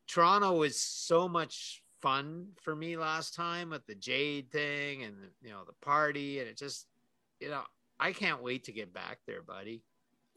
Toronto 0.06 0.54
was 0.54 0.80
so 0.80 1.28
much 1.28 1.82
fun 2.00 2.46
for 2.62 2.74
me 2.74 2.96
last 2.96 3.34
time 3.34 3.70
with 3.70 3.86
the 3.86 3.94
Jade 3.94 4.50
thing 4.50 5.02
and 5.04 5.14
you 5.42 5.50
know 5.50 5.64
the 5.66 5.74
party, 5.84 6.40
and 6.40 6.48
it 6.48 6.56
just, 6.56 6.86
you 7.40 7.48
know, 7.50 7.62
I 7.98 8.12
can't 8.12 8.42
wait 8.42 8.64
to 8.64 8.72
get 8.72 8.92
back 8.94 9.18
there, 9.26 9.42
buddy. 9.42 9.82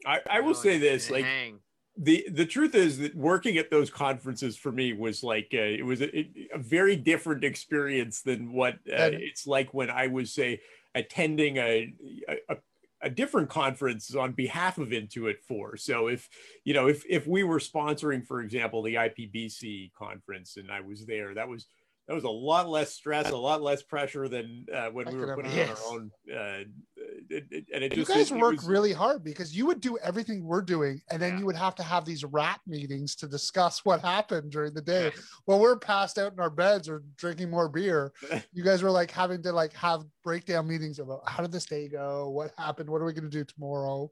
i, 0.06 0.20
I 0.28 0.36
You 0.38 0.44
will 0.44 0.50
know, 0.52 0.58
say 0.60 0.74
and- 0.74 0.82
this 0.82 1.06
and 1.06 1.12
like 1.16 1.24
hang. 1.24 1.58
the 1.96 2.26
the 2.32 2.44
truth 2.46 2.74
is 2.74 2.98
that 2.98 3.14
working 3.16 3.56
at 3.58 3.70
those 3.70 3.90
conferences 3.90 4.56
for 4.56 4.72
me 4.72 4.92
was 4.92 5.22
like 5.22 5.48
uh, 5.54 5.58
it 5.58 5.84
was 5.84 6.02
a, 6.02 6.28
a 6.52 6.58
very 6.58 6.96
different 6.96 7.44
experience 7.44 8.20
than 8.22 8.52
what 8.52 8.74
uh, 8.90 8.94
And- 8.96 9.14
it's 9.14 9.46
like 9.46 9.72
when 9.72 9.88
I 9.90 10.08
was 10.08 10.32
say 10.32 10.60
attending 10.94 11.56
a, 11.56 11.92
a 12.48 12.56
a 13.04 13.10
different 13.10 13.50
conference 13.50 14.14
on 14.14 14.32
behalf 14.32 14.78
of 14.78 14.88
Intuit 14.88 15.36
for. 15.46 15.76
So 15.76 16.08
if 16.08 16.28
you 16.64 16.74
know 16.74 16.88
if 16.88 17.04
if 17.08 17.26
we 17.26 17.44
were 17.44 17.58
sponsoring, 17.58 18.26
for 18.26 18.40
example, 18.40 18.82
the 18.82 18.94
IPBC 18.94 19.92
conference 19.92 20.56
and 20.56 20.70
I 20.70 20.80
was 20.80 21.04
there, 21.06 21.34
that 21.34 21.48
was 21.48 21.66
that 22.06 22.14
was 22.14 22.24
a 22.24 22.28
lot 22.30 22.68
less 22.68 22.92
stress, 22.92 23.30
a 23.30 23.36
lot 23.36 23.62
less 23.62 23.82
pressure 23.82 24.28
than 24.28 24.66
uh, 24.74 24.88
when 24.90 25.08
I 25.08 25.12
we 25.12 25.16
were 25.18 25.34
putting 25.36 25.52
imagine. 25.52 25.74
on 25.74 25.78
our 25.78 25.92
own. 25.94 26.10
Uh, 26.30 26.64
it, 27.30 27.44
it- 27.50 27.64
and 27.72 27.82
it 27.82 27.92
just 27.92 27.96
You 28.10 28.14
just 28.14 28.30
guys 28.30 28.38
it 28.38 28.40
work 28.42 28.56
was- 28.56 28.66
really 28.66 28.92
hard 28.92 29.24
because 29.24 29.56
you 29.56 29.64
would 29.66 29.80
do 29.80 29.96
everything 29.98 30.44
we're 30.44 30.60
doing, 30.62 31.00
and 31.10 31.20
then 31.20 31.32
Yeah. 31.34 31.38
you 31.40 31.46
would 31.46 31.56
have 31.56 31.74
to 31.76 31.82
have 31.82 32.04
these 32.04 32.22
wrap 32.24 32.60
meetings 32.66 33.14
to 33.16 33.26
discuss 33.26 33.84
what 33.84 34.00
happened 34.02 34.52
during 34.52 34.74
the 34.74 34.82
day. 34.82 35.12
While 35.46 35.60
we're 35.60 35.78
passed 35.78 36.18
out 36.18 36.32
in 36.34 36.40
our 36.40 36.50
beds 36.50 36.88
or 36.88 37.02
drinking 37.16 37.50
more 37.50 37.68
beer, 37.68 38.12
you 38.52 38.62
guys 38.64 38.82
were 38.82 38.90
like 38.90 39.10
having 39.10 39.42
to 39.42 39.52
like 39.52 39.72
have 39.72 40.04
breakdown 40.22 40.68
meetings 40.68 40.98
about 40.98 41.26
how 41.28 41.42
did 41.42 41.52
this 41.52 41.66
day 41.66 41.88
go, 41.88 42.28
what 42.28 42.52
happened, 42.58 42.90
what 42.90 43.00
are 43.00 43.06
we 43.06 43.12
going 43.14 43.24
to 43.24 43.30
do 43.30 43.44
tomorrow. 43.44 44.10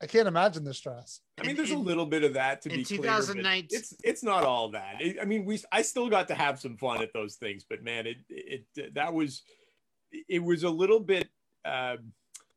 But 0.00 0.08
I 0.10 0.12
can't 0.12 0.28
imagine 0.28 0.64
the 0.64 0.74
stress. 0.74 1.20
I 1.38 1.42
mean, 1.42 1.50
In- 1.50 1.56
there's 1.56 1.70
a 1.70 1.76
little 1.78 2.06
bit 2.06 2.22
of 2.24 2.34
that 2.34 2.62
to 2.62 2.70
in 2.70 2.76
be 2.76 2.84
clear. 2.84 2.98
2019 2.98 3.68
It's 3.78 3.94
it's 4.04 4.22
not 4.22 4.44
all 4.44 4.70
that. 4.70 5.00
It- 5.00 5.18
I 5.20 5.24
mean, 5.24 5.44
we 5.44 5.60
I 5.72 5.82
still 5.82 6.08
got 6.08 6.28
to 6.28 6.34
have 6.34 6.60
some 6.60 6.76
fun 6.76 7.02
at 7.02 7.12
those 7.12 7.36
things, 7.36 7.64
but 7.68 7.82
man, 7.82 8.06
it 8.06 8.16
it 8.28 8.94
that 8.94 9.12
was 9.14 9.42
it 10.28 10.42
was 10.42 10.62
a 10.62 10.70
little 10.70 11.00
bit. 11.00 11.28
Um, 11.64 12.12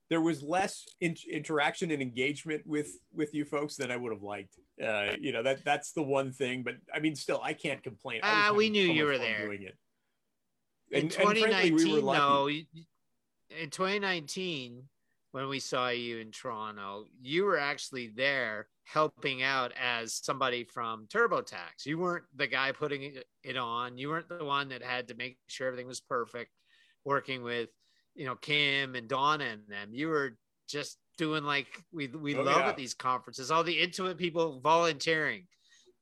there 0.10 0.21
was 0.21 0.41
less 0.41 0.86
in, 1.02 1.15
interaction 1.32 1.91
and 1.91 2.02
engagement 2.02 2.65
with 2.65 2.89
with 3.13 3.34
you 3.34 3.45
folks 3.45 3.75
than 3.75 3.91
I 3.91 3.95
would 3.97 4.12
have 4.12 4.23
liked. 4.23 4.56
Uh, 4.84 5.15
you 5.19 5.32
know 5.32 5.43
that 5.43 5.63
that's 5.63 5.91
the 5.93 6.04
one 6.04 6.32
thing, 6.32 6.63
but 6.63 6.75
I 6.93 6.99
mean, 6.99 7.15
still, 7.15 7.39
I 7.43 7.54
can't 7.54 7.82
complain. 7.84 8.21
I 8.23 8.34
was 8.34 8.43
Ah, 8.52 8.54
we 8.56 8.69
knew 8.69 8.88
so 8.88 8.93
you 8.93 9.06
were 9.06 9.17
there. 9.17 9.45
doing 9.45 9.63
it. 9.63 9.78
in 10.91 11.04
And- 11.04 11.04
and 11.04 11.13
frankly, 11.13 11.41
2019, 11.69 11.75
we 11.75 12.02
were 12.02 12.13
no, 12.17 12.47
in 12.47 13.69
2019, 13.69 14.89
when 15.32 15.48
we 15.48 15.60
saw 15.60 15.89
you 15.89 16.18
in 16.18 16.32
Toronto, 16.32 17.06
you 17.22 17.44
were 17.46 17.58
actually 17.60 18.08
there 18.08 18.68
helping 18.86 19.44
out 19.44 19.72
as 19.80 20.13
somebody 20.13 20.63
from 20.63 21.06
TurboTax. 21.08 21.86
You 21.86 22.00
weren't 22.00 22.26
the 22.36 22.48
guy 22.48 22.72
putting 22.72 23.04
it- 23.44 23.58
on. 23.58 23.98
You 23.98 24.10
weren't 24.10 24.30
the 24.30 24.44
one 24.44 24.70
that 24.70 24.82
had 24.84 25.08
to 25.10 25.13
make 25.15 25.38
sure 25.48 25.68
everything 25.68 25.88
was 25.88 26.02
perfect, 26.02 26.52
working 27.06 27.44
with, 27.44 27.70
you 28.15 28.26
know, 28.26 28.36
Kim 28.36 28.96
and 28.96 29.08
Donna 29.08 29.46
and 29.46 29.68
them. 29.68 29.94
You 29.94 30.08
were 30.10 30.38
just 30.68 30.98
doing 31.18 31.44
like 31.44 31.68
we 31.92 32.08
we 32.08 32.36
Oh, 32.36 32.42
love 32.42 32.62
yeah. 32.62 32.70
at 32.70 32.78
these 32.78 32.94
conferences. 32.94 33.52
All 33.52 33.63
the 33.63 33.80
intimate 33.80 34.18
people 34.18 34.60
volunteering. 34.62 35.48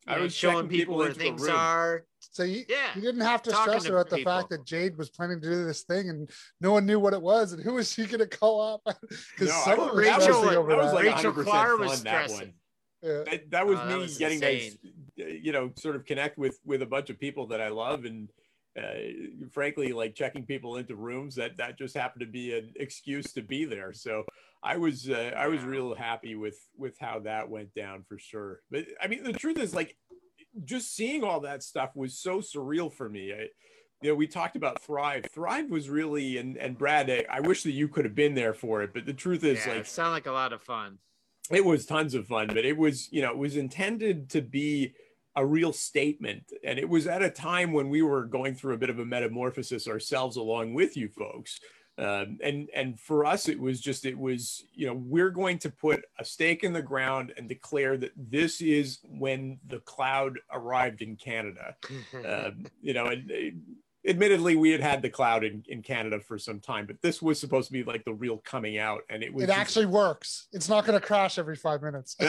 You 0.08 0.14
I 0.14 0.20
was 0.20 0.34
showing 0.34 0.56
checking 0.56 0.70
people 0.70 0.80
people 0.80 0.98
where 0.98 1.08
into 1.10 1.20
a 1.20 1.24
things 1.24 1.48
are. 1.48 2.06
So 2.20 2.44
you, 2.44 2.64
Yeah. 2.70 2.90
you 2.96 3.02
didn't 3.02 3.22
have 3.22 3.42
to 3.44 3.52
Talking 3.52 3.72
stress 3.74 3.84
to 3.86 3.94
about 3.94 4.10
the 4.10 4.18
people. 4.18 4.32
fact 4.32 4.50
that 4.52 4.66
Jade 4.66 4.98
was 4.98 5.10
planning 5.10 5.42
to 5.42 5.50
do 5.50 5.66
this 5.66 5.84
thing 5.84 6.10
and 6.10 6.30
no 6.62 6.72
one 6.72 6.86
knew 6.86 7.00
what 7.00 7.14
it 7.14 7.22
was 7.22 7.52
and 7.54 7.62
who 7.64 7.74
was 7.74 7.92
she 7.92 8.06
going 8.06 8.20
to 8.20 8.28
call 8.28 8.62
up? 8.86 8.98
Because 9.36 9.50
No, 9.50 9.62
someone 9.66 9.88
was 9.90 9.98
Rachel- 9.98 10.22
stressing 10.22 10.46
that 10.50 10.58
over 10.58 10.76
was 10.78 10.94
like 10.94 11.04
Rachel 11.04 11.34
Clark 11.34 11.80
was 11.80 11.94
fun, 11.96 12.04
that 12.06 12.30
one. 12.30 12.54
Yeah. 13.02 13.24
that, 13.26 13.52
that 13.52 13.68
was 13.68 13.80
Oh, 13.80 13.86
me 13.86 13.92
that 13.92 13.98
was 14.00 14.18
getting 14.18 14.38
insane. 14.42 14.78
to 15.18 15.24
you 15.42 15.52
know 15.52 15.72
sort 15.78 15.96
of 15.96 16.06
connect 16.06 16.38
with 16.38 16.60
with 16.66 16.82
a 16.82 16.86
bunch 16.86 17.10
of 17.12 17.20
people 17.20 17.48
that 17.48 17.62
i 17.62 17.68
love 17.70 18.06
and 18.06 18.30
uh, 18.78 19.48
frankly 19.52 19.92
like 19.94 20.16
checking 20.16 20.46
people 20.46 20.78
into 20.78 20.96
rooms 20.96 21.36
that 21.36 21.58
that 21.58 21.78
just 21.78 21.96
happened 21.96 22.22
to 22.22 22.28
be 22.28 22.58
an 22.58 22.72
excuse 22.78 23.32
to 23.34 23.42
be 23.44 23.66
there 23.66 23.94
so 23.94 24.24
i 24.64 24.78
was 24.78 25.10
uh, 25.10 25.32
i 25.38 25.48
was 25.48 25.62
real 25.64 25.96
happy 25.96 26.36
with 26.36 26.58
with 26.78 26.98
how 27.00 27.20
that 27.20 27.50
went 27.50 27.74
down 27.74 28.04
for 28.08 28.18
sure 28.18 28.62
but 28.72 28.86
i 29.02 29.08
mean 29.08 29.24
the 29.24 29.34
truth 29.34 29.58
is 29.60 29.74
like 29.74 29.96
just 30.64 30.96
seeing 30.96 31.24
all 31.24 31.42
that 31.42 31.64
stuff 31.64 31.92
was 31.96 32.18
so 32.18 32.40
surreal 32.40 32.92
for 32.92 33.10
me 33.10 33.34
I, 33.34 33.48
you 34.04 34.10
know, 34.10 34.16
we 34.16 34.28
talked 34.28 34.56
about 34.56 34.84
Thrive. 34.84 35.26
Thrive 35.34 35.72
was 35.72 35.90
really, 35.90 36.38
and 36.38 36.56
and 36.56 36.78
Brad, 36.78 37.10
I, 37.10 37.26
I 37.32 37.40
wish 37.40 37.64
that 37.64 37.72
you 37.72 37.88
could 37.88 38.06
have 38.06 38.14
been 38.14 38.36
there 38.36 38.54
for 38.54 38.84
it. 38.84 38.94
But 38.94 39.08
the 39.08 39.14
truth 39.14 39.44
is, 39.44 39.66
Yeah, 39.66 39.72
like, 39.72 39.82
it 39.82 39.88
sounded 39.88 40.12
like 40.12 40.28
a 40.28 40.32
lot 40.32 40.54
of 40.54 40.62
fun. 40.62 41.00
it 41.50 41.66
was 41.66 41.88
tons 41.88 42.14
of 42.14 42.28
fun 42.28 42.46
but 42.48 42.64
it 42.66 42.78
was 42.78 43.12
you 43.12 43.24
know 43.24 43.32
it 43.32 43.38
was 43.38 43.56
intended 43.58 44.30
to 44.30 44.42
be 44.42 44.94
a 45.36 45.44
real 45.44 45.74
statement 45.74 46.52
and 46.64 46.78
it 46.78 46.88
was 46.88 47.08
at 47.08 47.24
a 47.24 47.30
time 47.30 47.72
when 47.72 47.90
we 47.90 48.02
were 48.04 48.26
going 48.26 48.54
through 48.54 48.74
a 48.76 48.78
bit 48.78 48.90
of 48.92 49.00
a 49.00 49.06
metamorphosis 49.06 49.88
ourselves 49.88 50.36
along 50.38 50.74
with 50.76 50.96
you 50.98 51.08
folks 51.10 51.60
um, 51.98 52.38
and 52.44 52.70
and 52.76 53.00
for 53.00 53.26
us 53.26 53.48
it 53.48 53.60
was 53.60 53.82
just 53.82 54.06
it 54.06 54.18
was 54.18 54.66
you 54.74 54.86
know 54.86 54.94
we're 54.94 55.32
going 55.32 55.58
to 55.58 55.70
put 55.70 56.04
a 56.20 56.26
stake 56.26 56.64
in 56.64 56.74
the 56.74 56.82
ground 56.82 57.34
and 57.38 57.50
declare 57.50 57.98
that 57.98 58.12
this 58.16 58.62
is 58.62 59.00
when 59.04 59.60
the 59.68 59.80
cloud 59.80 60.38
arrived 60.52 61.02
in 61.02 61.16
canada. 61.16 61.76
Um, 62.26 62.66
you 62.82 62.94
know 62.94 63.08
and 63.08 63.32
uh, 63.32 63.56
admittedly, 64.08 64.56
we 64.56 64.72
had 64.72 64.82
had 64.82 65.02
the 65.02 65.10
cloud 65.10 65.44
in, 65.44 65.64
in 65.68 65.82
Canada 65.82 66.20
for 66.20 66.38
some 66.38 66.60
time, 66.60 66.86
but 66.86 67.02
this 67.02 67.22
was 67.22 67.40
supposed 67.40 67.68
to 67.68 67.74
be 67.74 67.84
like 67.84 68.06
the 68.06 68.14
real 68.14 68.38
coming 68.38 68.78
out, 68.78 69.02
and 69.10 69.24
it 69.24 69.34
was. 69.34 69.44
It 69.44 69.50
actually 69.50 69.86
works. 69.86 70.48
It's 70.54 70.70
not 70.70 70.86
going 70.86 71.00
to 71.00 71.06
crash 71.06 71.38
every 71.38 71.56
five 71.56 71.82
minutes. 71.82 72.16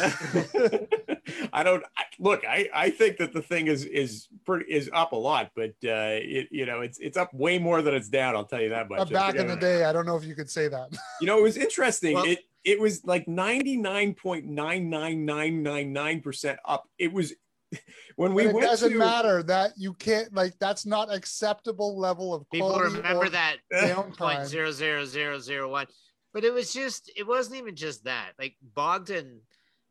I 1.53 1.63
don't 1.63 1.83
I, 1.97 2.05
look. 2.19 2.45
I, 2.47 2.69
I 2.75 2.91
think 2.91 3.19
that 3.19 3.33
the 3.33 3.43
thing 3.43 3.67
is 3.67 3.85
is 3.85 4.29
pretty 4.45 4.71
is 4.73 4.91
up 4.93 5.13
a 5.13 5.17
lot, 5.17 5.51
but 5.55 5.71
uh, 5.85 6.19
it 6.21 6.49
you 6.51 6.67
know 6.67 6.81
it's 6.81 6.99
it's 6.99 7.17
up 7.17 7.33
way 7.33 7.59
more 7.59 7.83
than 7.83 7.95
it's 7.95 8.09
down. 8.09 8.35
I'll 8.35 8.45
tell 8.45 8.61
you 8.61 8.71
that 8.71 8.89
much. 8.89 8.99
But 8.99 9.11
back 9.11 9.35
in 9.37 9.47
the 9.47 9.57
day, 9.57 9.85
I 9.85 9.93
don't 9.93 10.07
know 10.07 10.17
if 10.17 10.25
you 10.25 10.35
could 10.35 10.51
say 10.51 10.69
that. 10.69 10.97
You 11.21 11.27
know, 11.27 11.39
it 11.39 11.43
was 11.43 11.57
interesting. 11.57 12.15
Well- 12.15 12.25
it 12.25 12.41
it 12.65 12.81
was 12.81 13.05
like 13.05 13.29
ninety 13.29 13.77
nine 13.77 14.15
point 14.15 14.47
nine 14.47 14.91
nine 14.91 15.25
nine 15.25 15.63
nine 15.63 15.93
nine 15.93 16.21
percent 16.21 16.59
up. 16.65 16.89
It 16.99 17.13
was 17.13 17.33
when 18.17 18.35
we 18.35 18.47
it 18.47 18.55
went 18.55 18.67
doesn't 18.67 18.93
to, 18.93 18.99
matter 18.99 19.43
that 19.43 19.73
you 19.77 19.93
can't 19.95 20.33
like 20.35 20.55
that's 20.59 20.87
not 20.87 21.13
acceptable 21.13 21.99
level 21.99 22.35
of 22.35 22.49
People 22.51 22.79
remember 22.79 23.29
that 23.29 23.57
downtime. 23.73 24.17
point 24.17 24.47
zero 24.47 24.71
zero 24.71 25.05
zero 25.05 25.39
zero 25.39 25.71
one, 25.71 25.87
but 26.33 26.45
it 26.45 26.53
was 26.53 26.73
just 26.73 27.11
it 27.17 27.27
wasn't 27.27 27.57
even 27.57 27.77
just 27.77 28.05
that. 28.05 28.33
Like 28.39 28.57
Bogdan 28.63 29.41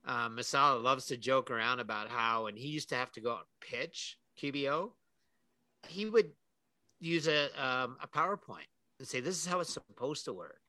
uh, 0.05 0.29
Masala 0.29 0.81
loves 0.81 1.05
to 1.07 1.17
joke 1.17 1.51
around 1.51 1.79
about 1.79 2.09
how 2.09 2.45
when 2.45 2.55
he 2.55 2.67
used 2.67 2.89
to 2.89 2.95
have 2.95 3.11
to 3.13 3.21
go 3.21 3.31
out 3.31 3.45
and 3.61 3.71
pitch 3.71 4.17
QBO, 4.41 4.91
he 5.87 6.05
would 6.05 6.31
use 6.99 7.27
a 7.27 7.45
um, 7.63 7.97
a 8.01 8.07
PowerPoint 8.07 8.67
and 8.99 9.07
say 9.07 9.19
this 9.19 9.37
is 9.37 9.45
how 9.45 9.59
it's 9.59 9.73
supposed 9.73 10.25
to 10.25 10.33
work 10.33 10.59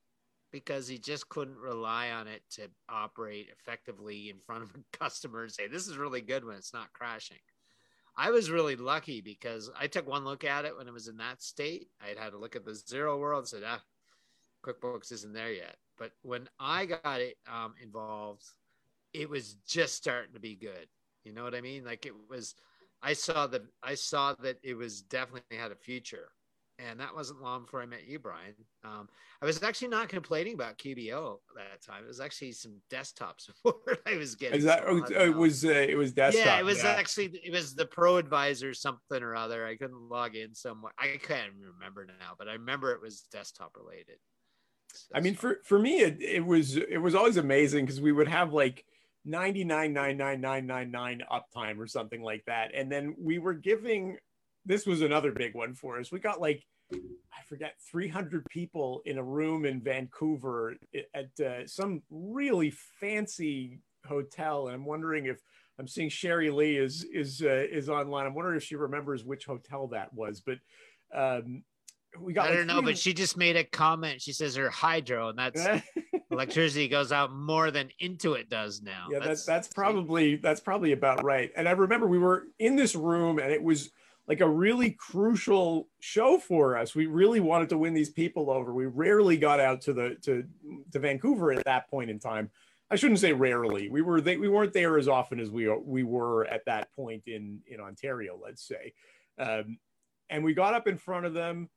because 0.51 0.89
he 0.89 0.99
just 0.99 1.29
couldn't 1.29 1.59
rely 1.59 2.11
on 2.11 2.27
it 2.27 2.43
to 2.51 2.69
operate 2.89 3.49
effectively 3.53 4.31
in 4.31 4.37
front 4.47 4.63
of 4.63 4.71
a 4.75 4.97
customer 4.97 5.43
and 5.43 5.53
say 5.53 5.67
this 5.69 5.87
is 5.87 5.97
really 5.97 6.21
good 6.21 6.45
when 6.45 6.57
it's 6.57 6.75
not 6.75 6.93
crashing. 6.93 7.39
I 8.17 8.31
was 8.31 8.51
really 8.51 8.75
lucky 8.75 9.21
because 9.21 9.71
I 9.79 9.87
took 9.87 10.09
one 10.09 10.25
look 10.25 10.43
at 10.43 10.65
it 10.65 10.77
when 10.77 10.89
it 10.89 10.93
was 10.93 11.07
in 11.07 11.19
that 11.19 11.41
state. 11.41 11.89
I 12.05 12.09
had 12.09 12.19
had 12.19 12.33
a 12.33 12.39
look 12.39 12.57
at 12.57 12.65
the 12.65 12.73
Xero 12.73 13.17
world 13.19 13.43
and 13.43 13.49
said, 13.49 13.63
ah, 13.65 13.81
QuickBooks 14.65 15.13
isn't 15.13 15.33
there 15.33 15.53
yet. 15.53 15.77
But 15.97 16.11
when 16.23 16.49
I 16.59 16.87
got 16.87 17.21
it 17.21 17.37
um, 17.47 17.75
involved, 17.81 18.45
it 19.13 19.31
was 19.31 19.55
just 19.67 19.95
starting 19.95 20.35
to 20.35 20.41
be 20.41 20.57
good. 20.57 20.89
You 21.25 21.33
know 21.33 21.45
what 21.45 21.55
I 21.55 21.61
mean? 21.61 21.85
Like 21.85 22.07
it 22.07 22.15
was, 22.29 22.55
I 23.03 23.13
saw 23.13 23.47
that 23.49 23.63
I 23.83 23.95
saw 23.95 24.35
that 24.41 24.59
it 24.63 24.75
was 24.75 25.03
definitely 25.03 25.57
had 25.57 25.73
a 25.73 25.77
future, 25.77 26.31
and 26.79 27.01
that 27.01 27.15
wasn't 27.15 27.43
long 27.43 27.63
before 27.63 27.83
I 27.83 27.87
met 27.87 28.07
you, 28.07 28.19
Brian. 28.19 28.55
Um, 28.85 29.09
I 29.43 29.47
was 29.47 29.63
actually 29.63 29.89
not 29.89 30.09
complaining 30.09 30.55
about 30.55 30.79
QBO 30.79 31.39
that 31.57 31.83
time. 31.85 32.05
It 32.05 32.09
was 32.09 32.21
actually 32.21 32.53
some 32.53 32.81
desktop 32.89 33.41
support 33.41 34.01
I 34.07 34.17
was 34.17 34.35
getting. 34.35 34.59
Is 34.59 34.65
that 34.65 34.85
so 34.85 35.05
oh, 35.17 35.25
it 35.25 35.37
was 35.37 35.65
uh, 35.65 35.69
it 35.69 35.97
was 35.97 36.13
desktop. 36.13 36.47
Yeah, 36.47 36.59
it 36.59 36.65
was 36.65 36.85
actually 36.85 37.41
it 37.45 37.53
was 37.53 37.75
the 37.75 37.87
Pro 37.87 38.17
Advisor 38.17 38.75
something 38.75 39.23
or 39.23 39.35
other. 39.35 39.67
I 39.67 39.77
couldn't 39.77 40.09
log 40.09 40.37
in 40.37 40.55
somewhere. 40.55 40.93
I 40.99 41.19
can't 41.23 41.53
remember 41.61 42.07
now, 42.07 42.35
but 42.39 42.49
I 42.49 42.53
remember 42.53 42.93
it 42.93 43.03
was 43.03 43.23
desktop 43.33 43.77
related. 43.77 44.17
I 45.15 45.21
mean, 45.21 45.35
for 45.35 45.59
for 45.65 45.79
me, 45.79 46.01
it, 46.01 46.21
it 46.21 46.45
was 46.45 46.77
it 46.77 46.99
was 46.99 47.15
always 47.15 47.37
amazing 47.37 47.87
because 47.87 48.01
we 48.01 48.13
would 48.13 48.29
have 48.29 48.53
like 48.53 48.85
ninety 49.25 49.65
nine 49.65 49.93
nine 49.93 50.17
nine 50.17 50.41
nine 50.41 50.67
nine 50.67 50.91
nine 50.91 51.23
uptime 51.31 51.79
or 51.79 51.87
something 51.87 52.23
like 52.23 52.45
that, 52.47 52.71
and 52.75 52.91
then 52.91 53.15
we 53.19 53.39
were 53.39 53.55
giving. 53.55 54.17
This 54.69 54.85
was 54.85 55.01
another 55.01 55.33
big 55.33 55.55
one 55.55 55.75
for 55.75 55.99
us. 55.99 56.13
We 56.13 56.21
got 56.21 56.43
like 56.43 56.63
I 56.93 57.43
forget 57.49 57.75
300 57.91 58.45
people 58.51 59.01
in 59.07 59.17
a 59.17 59.23
room 59.23 59.65
in 59.65 59.81
Vancouver 59.81 60.77
at 61.15 61.31
uh, 61.45 61.67
some 61.67 62.03
really 62.11 62.71
fancy 63.01 63.81
hotel, 64.07 64.67
and 64.67 64.75
I'm 64.75 64.85
wondering 64.85 65.25
if 65.25 65.41
I'm 65.79 65.89
seeing 65.89 66.11
Sherry 66.11 66.51
Lee 66.51 66.77
is 66.77 67.05
is 67.13 67.43
uh, 67.43 67.65
is 67.71 67.89
online. 67.89 68.27
I'm 68.27 68.35
wondering 68.35 68.59
if 68.59 68.63
she 68.63 68.77
remembers 68.77 69.25
which 69.25 69.47
hotel 69.47 69.89
that 69.89 70.13
was, 70.15 70.43
but. 70.43 70.59
Um, 71.15 71.63
we 72.19 72.33
got 72.33 72.47
I 72.47 72.49
like 72.49 72.59
don't 72.59 72.67
know, 72.67 72.83
but 72.83 72.97
she 72.97 73.13
just 73.13 73.37
made 73.37 73.57
a 73.57 73.65
comment. 73.65 74.23
She 74.23 74.33
says 74.33 74.57
her 74.57 74.71
hydro, 74.71 75.29
and 75.29 75.39
that's 75.39 75.63
electricity 76.31 76.89
goes 76.89 77.13
out 77.13 77.33
more 77.33 77.71
than 77.71 77.91
Intuit 78.03 78.49
does 78.49 78.81
now. 78.83 79.09
yeah 79.11 79.19
that's 79.19 79.45
that's 79.45 79.69
probably 79.69 80.37
that's 80.37 80.61
probably 80.61 80.93
about 80.93 81.23
right 81.25 81.51
and 81.57 81.69
i 81.69 81.73
remember 81.73 82.07
we 82.07 82.19
were 82.19 82.45
in 82.59 82.77
this 82.77 82.95
room 82.95 83.39
and 83.39 83.51
it 83.51 83.63
was 83.63 83.91
like 84.29 84.41
a 84.41 84.49
really 84.49 84.91
crucial 84.91 85.89
show 86.01 86.39
for 86.39 86.77
us. 86.77 86.95
We 86.95 87.07
really 87.07 87.41
wanted 87.41 87.71
to 87.71 87.79
win 87.79 87.95
these 87.95 88.11
people 88.11 88.51
over. 88.51 88.75
We 88.75 88.87
rarely 88.87 89.39
got 89.39 89.59
out 89.59 89.81
to 89.83 89.95
the 89.95 90.17
to 90.23 90.45
to 90.93 90.99
vancouver 90.99 91.53
at 91.53 91.65
that 91.65 91.91
point 91.91 92.11
in 92.11 92.19
time. 92.19 92.51
I 92.91 92.97
shouldn't 92.97 93.21
say 93.21 93.33
rarely. 93.33 93.89
We 93.89 94.03
were 94.03 94.21
they, 94.21 94.37
we 94.37 94.49
weren't 94.49 94.75
there 94.75 94.99
as 94.99 95.09
often 95.09 95.41
as 95.41 95.51
we 95.51 95.69
we 95.69 96.03
were 96.03 96.45
at 96.47 96.65
that 96.67 96.93
point 96.95 97.23
in 97.27 97.61
in 97.67 97.81
ontario 97.81 98.39
let's 98.41 98.63
say. 98.63 98.93
Um, 99.39 99.79
and 100.31 100.45
we 100.45 100.53
got 100.53 100.75
up 100.75 100.87
in 100.87 100.99
front 100.99 101.25
of 101.25 101.33
them 101.33 101.71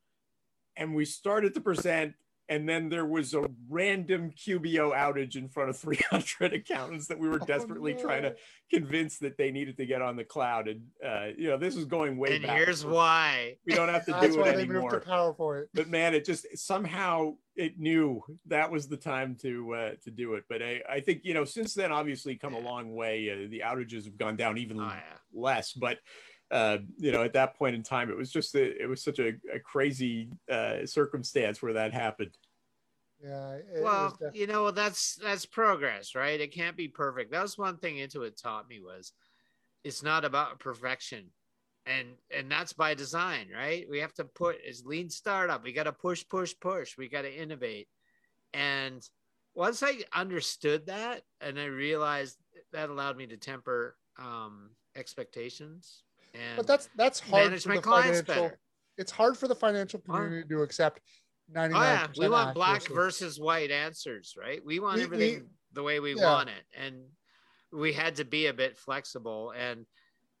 and 0.76 0.94
we 0.94 1.06
started 1.06 1.54
to 1.54 1.60
present 1.60 2.14
and 2.52 2.68
then 2.68 2.88
there 2.90 3.06
was 3.06 3.32
a 3.32 3.44
random 3.70 4.30
QBO 4.30 4.92
outage 4.94 5.36
in 5.36 5.48
front 5.48 5.70
of 5.70 5.76
300 5.78 6.52
accountants 6.52 7.06
that 7.08 7.18
we 7.18 7.28
were 7.28 7.38
Oh, 7.40 7.46
desperately 7.46 7.94
no. 7.94 8.00
trying 8.02 8.22
to 8.24 8.34
convince 8.70 9.18
that 9.18 9.38
they 9.38 9.50
needed 9.50 9.78
to 9.78 9.86
get 9.86 10.02
on 10.02 10.16
the 10.16 10.24
cloud. 10.24 10.68
And 10.68 10.82
uh, 11.04 11.28
you 11.36 11.48
know, 11.48 11.56
this 11.56 11.74
was 11.74 11.86
going 11.86 12.18
way 12.18 12.36
and 12.36 12.46
back. 12.46 12.56
here's 12.58 12.84
why. 12.84 13.56
we 13.66 13.72
don't 13.74 13.88
have 13.88 14.04
to 14.04 14.10
That's 14.20 14.34
do 14.34 14.40
why 14.42 14.50
it 14.50 14.56
they 14.56 14.66
moved 14.66 14.90
to 14.90 14.96
anymore. 14.96 15.34
PowerPoint. 15.34 15.64
But 15.72 15.88
man, 15.88 16.14
it 16.14 16.24
just 16.26 16.46
somehow 16.58 17.36
it 17.56 17.78
knew 17.78 18.22
that 18.46 18.70
was 18.70 18.88
the 18.88 18.96
time 18.96 19.36
to 19.42 19.74
uh, 19.74 19.90
to 20.04 20.10
do 20.10 20.34
it. 20.34 20.44
But 20.48 20.62
I, 20.62 20.82
I 20.88 21.00
think 21.00 21.20
you 21.24 21.32
know 21.34 21.44
since 21.44 21.72
then, 21.74 21.90
obviously, 21.90 22.36
come 22.36 22.54
a 22.54 22.60
long 22.60 22.94
way. 22.94 23.30
Uh, 23.30 23.48
the 23.50 23.60
outages 23.64 24.04
have 24.04 24.18
gone 24.18 24.36
down 24.36 24.58
even 24.58 24.78
Oh, 24.78 24.84
yeah. 24.84 25.00
less, 25.32 25.72
but 25.72 25.98
uh, 26.52 26.78
you 26.98 27.10
know, 27.10 27.22
at 27.22 27.32
that 27.32 27.56
point 27.56 27.74
in 27.74 27.82
time, 27.82 28.10
it 28.10 28.16
was 28.16 28.30
just 28.30 28.54
a, 28.54 28.82
it 28.82 28.86
was 28.86 29.02
such 29.02 29.18
a, 29.18 29.28
a 29.52 29.58
crazy 29.58 30.28
uh, 30.50 30.84
circumstance 30.84 31.62
where 31.62 31.72
that 31.72 31.94
happened. 31.94 32.36
Yeah. 33.24 33.54
it 33.54 33.64
was 33.76 33.82
well, 33.82 34.18
def- 34.20 34.36
you 34.36 34.46
know, 34.46 34.70
that's 34.70 35.14
that's 35.16 35.46
progress, 35.46 36.14
right? 36.14 36.38
It 36.38 36.52
can't 36.52 36.76
be 36.76 36.88
perfect. 36.88 37.32
That 37.32 37.42
was 37.42 37.56
one 37.56 37.78
thing 37.78 37.96
Intuit 37.96 38.40
taught 38.40 38.68
me 38.68 38.80
was 38.80 39.14
it's 39.82 40.02
not 40.02 40.26
about 40.26 40.60
perfection. 40.60 41.30
And 41.86 42.08
and 42.30 42.50
that's 42.50 42.74
by 42.74 42.94
design, 42.94 43.48
right? 43.52 43.86
We 43.90 43.98
have 44.00 44.14
to 44.14 44.24
put 44.24 44.58
as 44.68 44.84
lean 44.84 45.08
startup. 45.08 45.64
We 45.64 45.72
got 45.72 45.84
to 45.84 45.92
push, 45.92 46.22
push, 46.28 46.54
push. 46.60 46.98
We 46.98 47.08
got 47.08 47.22
to 47.22 47.34
innovate. 47.34 47.88
And 48.52 49.02
once 49.54 49.82
I 49.82 50.02
understood 50.12 50.86
that 50.86 51.22
and 51.40 51.58
I 51.58 51.64
realized 51.64 52.36
that 52.72 52.90
allowed 52.90 53.16
me 53.16 53.26
to 53.28 53.36
temper 53.38 53.96
um 54.18 54.70
expectations 54.94 56.02
and 56.34 56.56
but 56.56 56.66
that's 56.66 56.88
that's 56.96 57.20
hard 57.20 57.44
manage 57.50 57.62
for 57.64 57.68
my 57.70 57.76
the 57.76 57.82
clients 57.82 58.20
financial. 58.20 58.44
better. 58.48 58.58
It's 58.98 59.10
hard 59.12 59.36
for 59.38 59.48
the 59.48 59.54
financial 59.54 60.00
community 60.00 60.48
to 60.48 60.62
accept 60.62 61.00
Oh 61.50 61.54
99 61.54 61.82
yeah, 61.82 62.06
we 62.18 62.28
want 62.28 62.54
black 62.54 62.86
versus 62.88 63.38
white 63.38 63.70
answers, 63.70 64.34
right? 64.38 64.64
We 64.64 64.78
want 64.80 64.96
We- 64.98 65.02
everything 65.04 65.40
we- 65.42 65.48
the 65.72 65.82
way 65.82 66.00
we 66.00 66.14
yeah. 66.14 66.24
want 66.24 66.48
it, 66.50 66.64
and 66.74 67.02
we 67.72 67.92
had 67.92 68.16
to 68.16 68.24
be 68.24 68.46
a 68.46 68.52
bit 68.54 68.76
flexible. 68.78 69.52
And 69.56 69.86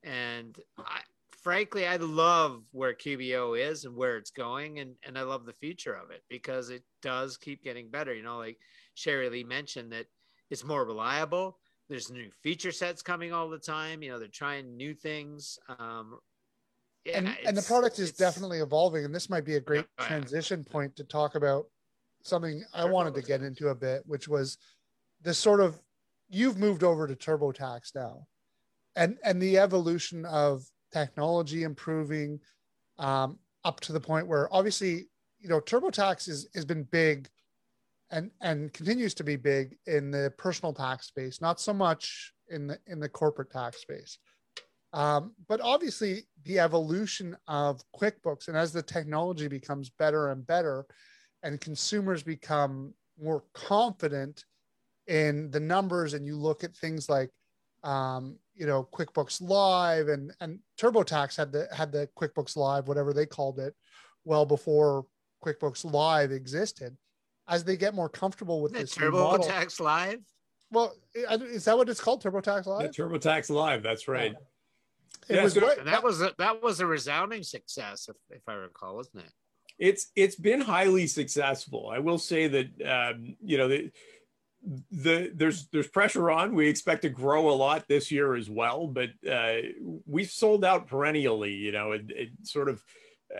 and 0.04 0.56
I, 0.78 1.00
frankly, 1.42 1.86
I 1.86 1.96
love 1.96 2.62
where 2.72 2.94
QBO 2.94 3.54
is 3.58 3.84
and 3.84 3.94
where 3.96 4.16
it's 4.16 4.30
going, 4.30 4.78
and 4.78 4.94
and 5.04 5.18
I 5.18 5.22
love 5.22 5.44
the 5.46 5.54
future 5.54 5.94
of 5.94 6.10
it 6.10 6.22
because 6.28 6.70
it 6.70 6.82
does 7.02 7.36
keep 7.36 7.62
getting 7.62 7.90
better. 7.90 8.14
You 8.14 8.22
know, 8.22 8.38
like 8.38 8.58
Sherry 8.94 9.28
Lee 9.30 9.44
mentioned 9.44 9.92
that 9.92 10.06
it's 10.50 10.64
more 10.64 10.84
reliable. 10.84 11.58
There's 11.92 12.10
new 12.10 12.30
feature 12.42 12.72
sets 12.72 13.02
coming 13.02 13.34
all 13.34 13.50
the 13.50 13.58
time. 13.58 14.02
You 14.02 14.12
know, 14.12 14.18
they're 14.18 14.28
trying 14.28 14.78
new 14.78 14.94
things. 14.94 15.58
Um, 15.78 16.18
yeah, 17.04 17.18
and, 17.18 17.36
and 17.44 17.54
the 17.54 17.60
product 17.60 17.98
is 17.98 18.12
definitely 18.12 18.60
evolving 18.60 19.04
and 19.04 19.14
this 19.14 19.28
might 19.28 19.44
be 19.44 19.56
a 19.56 19.60
great 19.60 19.84
Yeah. 19.98 20.06
transition 20.06 20.64
point 20.64 20.96
to 20.96 21.04
talk 21.04 21.34
about 21.34 21.66
something 22.22 22.62
i 22.72 22.84
wanted 22.84 23.12
to 23.16 23.22
get 23.22 23.42
into 23.42 23.70
a 23.70 23.74
bit 23.74 24.04
which 24.06 24.28
was 24.28 24.56
this 25.20 25.36
sort 25.36 25.60
of 25.60 25.80
you've 26.30 26.58
moved 26.58 26.84
over 26.84 27.08
to 27.08 27.16
turbotax 27.16 27.92
now 27.96 28.24
and 28.94 29.18
and 29.24 29.42
the 29.42 29.58
evolution 29.58 30.24
of 30.26 30.64
technology 30.92 31.64
improving 31.64 32.38
um, 33.00 33.36
up 33.64 33.80
to 33.80 33.92
the 33.92 33.98
point 33.98 34.28
where 34.28 34.48
obviously 34.54 35.08
you 35.40 35.48
know 35.48 35.60
turbotax 35.60 36.28
is 36.28 36.48
has 36.54 36.64
been 36.64 36.84
big 36.84 37.28
and 38.12 38.30
and 38.40 38.72
continues 38.72 39.14
to 39.14 39.24
be 39.24 39.36
big 39.36 39.76
in 39.86 40.10
the 40.10 40.32
personal 40.38 40.72
tax 40.72 41.06
space 41.06 41.40
not 41.40 41.60
so 41.60 41.72
much 41.72 42.32
in 42.50 42.66
the 42.66 42.78
in 42.86 43.00
the 43.00 43.08
corporate 43.08 43.50
tax 43.50 43.80
space 43.80 44.18
um, 44.92 45.32
but 45.48 45.60
obviously, 45.62 46.24
the 46.44 46.58
evolution 46.58 47.36
of 47.48 47.82
QuickBooks, 47.96 48.48
and 48.48 48.56
as 48.56 48.72
the 48.72 48.82
technology 48.82 49.48
becomes 49.48 49.90
better 49.90 50.30
and 50.30 50.46
better, 50.46 50.84
and 51.42 51.60
consumers 51.60 52.22
become 52.22 52.92
more 53.18 53.42
confident 53.54 54.44
in 55.06 55.50
the 55.50 55.60
numbers, 55.60 56.12
and 56.12 56.26
you 56.26 56.36
look 56.36 56.62
at 56.62 56.76
things 56.76 57.08
like, 57.08 57.30
um, 57.82 58.38
you 58.54 58.66
know, 58.66 58.86
QuickBooks 58.92 59.40
Live, 59.40 60.08
and 60.08 60.32
and 60.40 60.58
TurboTax 60.78 61.36
had 61.36 61.52
the 61.52 61.68
had 61.74 61.90
the 61.90 62.08
QuickBooks 62.18 62.54
Live, 62.56 62.86
whatever 62.86 63.14
they 63.14 63.26
called 63.26 63.58
it, 63.60 63.74
well 64.24 64.44
before 64.44 65.06
QuickBooks 65.42 65.90
Live 65.90 66.32
existed. 66.32 66.96
As 67.48 67.64
they 67.64 67.76
get 67.76 67.94
more 67.94 68.08
comfortable 68.08 68.62
with 68.62 68.72
Isn't 68.74 68.82
this 68.84 68.98
new 68.98 69.10
model, 69.10 69.44
TurboTax 69.46 69.80
Live. 69.80 70.20
well, 70.70 70.94
is 71.14 71.64
that 71.64 71.76
what 71.76 71.88
it's 71.88 72.00
called, 72.00 72.22
TurboTax 72.22 72.66
Yeah, 72.66 72.72
Live? 72.72 72.90
TurboTax 72.92 73.50
Live. 73.50 73.82
That's 73.82 74.06
right. 74.08 74.32
It 75.28 75.34
Yeah, 75.36 75.42
was 75.44 75.54
so- 75.54 75.60
what 75.62 75.78
And 75.78 75.88
that 75.88 76.02
was 76.04 76.20
a, 76.22 76.32
that 76.38 76.62
was 76.62 76.80
a 76.80 76.86
resounding 76.86 77.42
success, 77.42 78.08
if, 78.08 78.16
if 78.30 78.42
I 78.48 78.54
recall, 78.54 78.96
wasn't 78.96 79.24
it? 79.24 79.32
it's 79.78 80.12
it's 80.14 80.36
been 80.36 80.60
highly 80.60 81.06
successful. 81.08 81.90
I 81.92 81.98
will 81.98 82.18
say 82.18 82.46
that 82.46 82.68
um, 82.86 83.34
you 83.42 83.56
know 83.58 83.68
the, 83.68 83.90
the 84.92 85.32
there's 85.34 85.66
there's 85.68 85.88
pressure 85.88 86.30
on. 86.30 86.54
We 86.54 86.68
expect 86.68 87.02
to 87.02 87.08
grow 87.08 87.50
a 87.50 87.56
lot 87.56 87.88
this 87.88 88.10
year 88.12 88.34
as 88.36 88.48
well, 88.48 88.86
but 88.86 89.10
uh, 89.28 89.56
we've 90.06 90.30
sold 90.30 90.64
out 90.64 90.86
perennially. 90.86 91.54
You 91.54 91.72
know, 91.72 91.92
it, 91.92 92.02
it 92.10 92.28
sort 92.44 92.68
of 92.68 92.82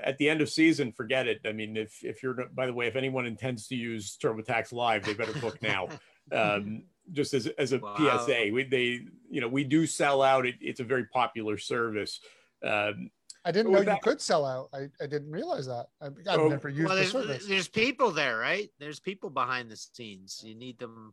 at 0.03 0.16
the 0.18 0.28
end 0.28 0.40
of 0.40 0.49
season, 0.49 0.93
forget 0.93 1.26
it. 1.28 1.40
I 1.45 1.53
mean, 1.53 1.76
if 1.76 2.03
if 2.03 2.22
you're 2.22 2.34
by 2.55 2.66
the 2.66 2.72
way, 2.74 2.86
if 2.86 2.97
anyone 2.97 3.26
intends 3.26 3.66
to 3.68 3.76
use 3.76 4.16
TurboTax 4.16 4.72
Live, 4.72 5.05
they 5.05 5.14
better 5.14 5.38
book 5.40 5.61
now. 5.62 5.88
um, 6.32 6.84
just 7.11 7.34
as 7.34 7.47
as 7.59 7.72
a 7.72 7.78
Wow. 7.78 7.97
PSA, 8.24 8.51
we 8.53 8.64
they 8.64 9.01
you 9.30 9.40
know 9.40 9.49
we 9.49 9.64
do 9.64 9.86
sell 9.86 10.22
out. 10.22 10.47
It, 10.47 10.57
it's 10.61 10.80
a 10.80 10.84
very 10.84 11.07
popular 11.07 11.59
service. 11.59 12.20
Um, 12.64 13.11
I 13.45 13.51
didn't 13.51 13.72
With 13.72 13.80
know 13.80 13.80
you 13.80 13.97
that- 13.97 14.03
could 14.03 14.20
sell 14.20 14.47
out. 14.47 14.68
I, 14.72 14.88
I 15.03 15.09
didn't 15.09 15.32
realize 15.32 15.66
that. 15.66 15.86
I, 16.01 16.07
I've 16.07 16.38
Oh, 16.38 16.49
never 16.49 16.68
used 16.68 16.84
Well, 16.86 16.95
the 16.95 17.01
there's, 17.01 17.11
service. 17.12 17.47
there's 17.49 17.68
people 17.68 18.12
there, 18.12 18.38
right? 18.38 18.70
There's 18.78 19.01
people 19.01 19.30
behind 19.30 19.68
the 19.68 19.76
scenes. 19.76 20.40
You 20.45 20.55
need 20.55 20.78
them. 20.78 21.12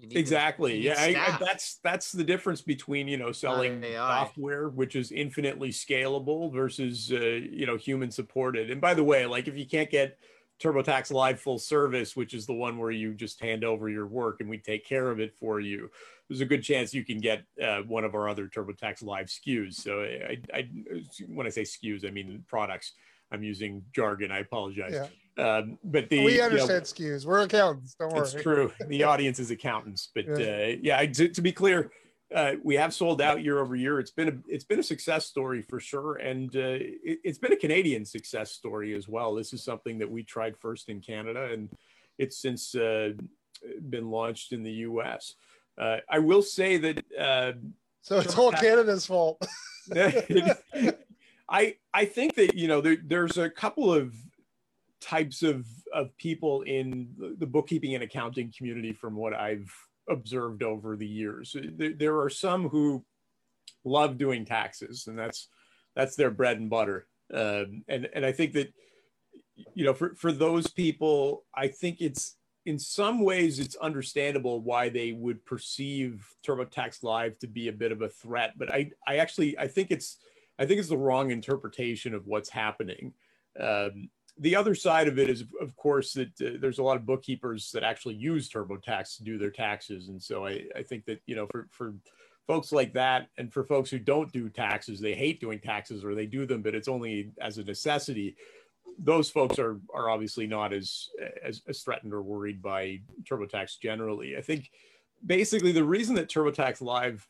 You 0.00 0.08
need 0.08 0.10
them- 0.10 0.20
exactly. 0.20 0.76
you 0.76 0.90
yeah 0.90 0.96
I, 0.98 1.34
I, 1.34 1.38
that's 1.38 1.76
that's 1.82 2.12
the 2.12 2.24
difference 2.24 2.60
between 2.60 3.08
you 3.08 3.16
know 3.16 3.32
selling 3.32 3.84
software 3.94 4.68
which 4.68 4.96
is 4.96 5.12
infinitely 5.12 5.70
scalable 5.70 6.52
versus 6.52 7.10
uh, 7.12 7.16
you 7.16 7.66
know 7.66 7.76
human 7.76 8.10
supported. 8.10 8.70
And 8.70 8.80
by 8.80 8.94
the 8.94 9.04
way 9.04 9.26
like 9.26 9.48
if 9.48 9.56
you 9.56 9.66
can't 9.66 9.90
get 9.90 10.18
turbotax 10.62 11.12
live 11.12 11.40
full 11.40 11.58
service 11.58 12.14
which 12.14 12.32
is 12.32 12.46
the 12.46 12.52
one 12.52 12.78
where 12.78 12.92
you 12.92 13.12
just 13.12 13.40
hand 13.40 13.64
over 13.64 13.88
your 13.88 14.06
work 14.06 14.40
and 14.40 14.48
we 14.48 14.56
take 14.56 14.86
care 14.86 15.10
of 15.10 15.18
it 15.18 15.34
for 15.36 15.58
you 15.58 15.90
there's 16.28 16.40
a 16.40 16.46
good 16.46 16.62
chance 16.62 16.94
you 16.94 17.04
can 17.04 17.18
get 17.18 17.44
uh, 17.60 17.80
one 17.80 18.04
of 18.04 18.14
our 18.14 18.28
other 18.28 18.46
turbotax 18.46 19.02
live 19.02 19.26
skus 19.26 19.74
so 19.74 20.02
I, 20.02 20.38
I 20.54 20.68
when 21.26 21.44
i 21.48 21.50
say 21.50 21.62
skus 21.62 22.06
i 22.06 22.10
mean 22.10 22.44
products. 22.46 22.92
I'm 23.32 23.42
using 23.42 23.82
jargon. 23.92 24.30
I 24.30 24.38
apologize. 24.38 24.92
Yeah. 24.92 25.06
Um, 25.36 25.78
but 25.82 26.08
the 26.10 26.24
we 26.24 26.32
you 26.32 26.38
know, 26.38 26.44
understand 26.44 26.84
SKUs. 26.84 27.26
We're 27.26 27.42
accountants. 27.42 27.94
Don't 27.94 28.12
worry. 28.12 28.22
it's 28.22 28.34
true. 28.34 28.72
The 28.88 29.02
audience 29.02 29.38
is 29.38 29.50
accountants, 29.50 30.10
but 30.14 30.26
Yeah. 30.26 30.32
uh, 30.34 30.76
yeah, 30.82 31.06
to, 31.06 31.28
to 31.28 31.42
be 31.42 31.52
clear, 31.52 31.90
uh, 32.34 32.52
we 32.62 32.76
have 32.76 32.94
sold 32.94 33.20
out 33.20 33.42
year 33.42 33.58
over 33.58 33.74
year. 33.74 33.98
It's 33.98 34.10
been 34.10 34.28
a 34.28 34.34
it's 34.48 34.64
been 34.64 34.78
a 34.78 34.84
success 34.84 35.26
story 35.26 35.62
for 35.62 35.80
sure, 35.80 36.16
and 36.16 36.54
uh, 36.54 36.78
it, 36.78 37.18
it's 37.24 37.38
been 37.38 37.52
a 37.52 37.56
Canadian 37.56 38.04
success 38.04 38.52
story 38.52 38.94
as 38.94 39.08
well. 39.08 39.34
This 39.34 39.52
is 39.52 39.62
something 39.62 39.98
that 39.98 40.10
we 40.10 40.22
tried 40.22 40.56
first 40.56 40.88
in 40.88 41.00
Canada, 41.00 41.48
and 41.52 41.68
it's 42.18 42.38
since 42.38 42.74
uh, 42.74 43.10
been 43.90 44.10
launched 44.10 44.52
in 44.52 44.62
the 44.62 44.72
U.S. 44.88 45.34
Uh, 45.80 45.98
I 46.08 46.20
will 46.20 46.42
say 46.42 46.76
that 46.76 47.04
uh, 47.18 47.52
So 48.02 48.18
it's 48.18 48.36
all 48.38 48.52
Canada's 48.52 49.06
fault. 49.06 49.44
I 51.48 51.76
I 51.92 52.04
think 52.04 52.34
that 52.36 52.54
you 52.54 52.68
know 52.68 52.80
there, 52.80 52.96
there's 53.04 53.38
a 53.38 53.50
couple 53.50 53.92
of 53.92 54.14
types 55.04 55.42
of 55.42 55.66
of 55.92 56.16
people 56.16 56.62
in 56.62 57.14
the- 57.38 57.46
bookkeeping 57.46 57.94
and 57.94 58.02
accounting 58.02 58.52
community 58.56 58.92
from 58.92 59.14
what 59.14 59.34
I've 59.34 59.70
observed 60.08 60.62
over 60.62 60.96
the 60.96 61.06
years. 61.06 61.54
There, 61.76 61.92
there 61.92 62.20
are 62.20 62.30
some 62.30 62.68
who 62.68 63.04
love 63.84 64.16
doing 64.16 64.44
taxes, 64.44 65.06
and 65.06 65.18
that's 65.18 65.48
that's 65.94 66.16
their 66.16 66.30
bread 66.30 66.58
and 66.58 66.70
butter. 66.70 67.06
Um, 67.32 67.84
and 67.88 68.08
and 68.14 68.24
I 68.24 68.32
think 68.32 68.54
that 68.54 68.72
you 69.74 69.84
know 69.84 69.94
for 69.94 70.14
for 70.14 70.32
those 70.32 70.66
people, 70.68 71.44
I 71.54 71.68
think 71.68 72.00
it's 72.00 72.36
in 72.66 72.78
some 72.78 73.20
ways 73.20 73.58
it's 73.58 73.76
understandable 73.76 74.62
why 74.62 74.88
they 74.88 75.12
would 75.12 75.44
perceive 75.44 76.26
TurboTax 76.46 77.02
Live 77.02 77.38
to 77.40 77.46
be 77.46 77.68
a 77.68 77.72
bit 77.72 77.92
of 77.92 78.00
a 78.00 78.08
threat. 78.08 78.54
But 78.56 78.72
I 78.72 78.90
I 79.06 79.16
actually 79.16 79.58
I 79.58 79.68
think 79.68 79.90
it's 79.90 80.18
I 80.58 80.64
think 80.66 80.80
it's 80.80 80.88
the 80.88 80.96
wrong 80.96 81.30
interpretation 81.30 82.14
of 82.14 82.26
what's 82.26 82.48
happening. 82.48 83.12
Um, 83.60 84.08
the 84.38 84.56
other 84.56 84.74
side 84.74 85.06
of 85.06 85.18
it 85.18 85.30
is, 85.30 85.44
of 85.60 85.76
course, 85.76 86.12
that 86.14 86.28
uh, 86.40 86.58
there's 86.60 86.78
a 86.78 86.82
lot 86.82 86.96
of 86.96 87.06
bookkeepers 87.06 87.70
that 87.72 87.84
actually 87.84 88.16
use 88.16 88.48
TurboTax 88.48 89.16
to 89.16 89.24
do 89.24 89.38
their 89.38 89.50
taxes, 89.50 90.08
and 90.08 90.22
so 90.22 90.46
I, 90.46 90.64
I 90.76 90.82
think 90.82 91.04
that 91.06 91.20
you 91.26 91.36
know 91.36 91.46
for 91.50 91.68
for 91.70 91.94
folks 92.46 92.72
like 92.72 92.92
that, 92.94 93.28
and 93.38 93.52
for 93.52 93.64
folks 93.64 93.90
who 93.90 93.98
don't 93.98 94.32
do 94.32 94.48
taxes, 94.48 95.00
they 95.00 95.14
hate 95.14 95.40
doing 95.40 95.60
taxes 95.60 96.04
or 96.04 96.14
they 96.14 96.26
do 96.26 96.46
them, 96.46 96.62
but 96.62 96.74
it's 96.74 96.88
only 96.88 97.30
as 97.40 97.58
a 97.58 97.64
necessity. 97.64 98.36
Those 98.98 99.30
folks 99.30 99.58
are 99.58 99.78
are 99.94 100.10
obviously 100.10 100.46
not 100.46 100.72
as 100.72 101.10
as, 101.42 101.62
as 101.68 101.82
threatened 101.82 102.12
or 102.12 102.22
worried 102.22 102.60
by 102.60 103.00
TurboTax 103.22 103.78
generally. 103.80 104.36
I 104.36 104.40
think 104.40 104.70
basically 105.24 105.72
the 105.72 105.84
reason 105.84 106.16
that 106.16 106.28
TurboTax 106.28 106.80
Live 106.80 107.26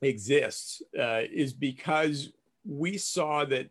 exists 0.00 0.82
uh, 0.98 1.22
is 1.30 1.52
because 1.52 2.30
we 2.64 2.96
saw 2.96 3.44
that 3.44 3.68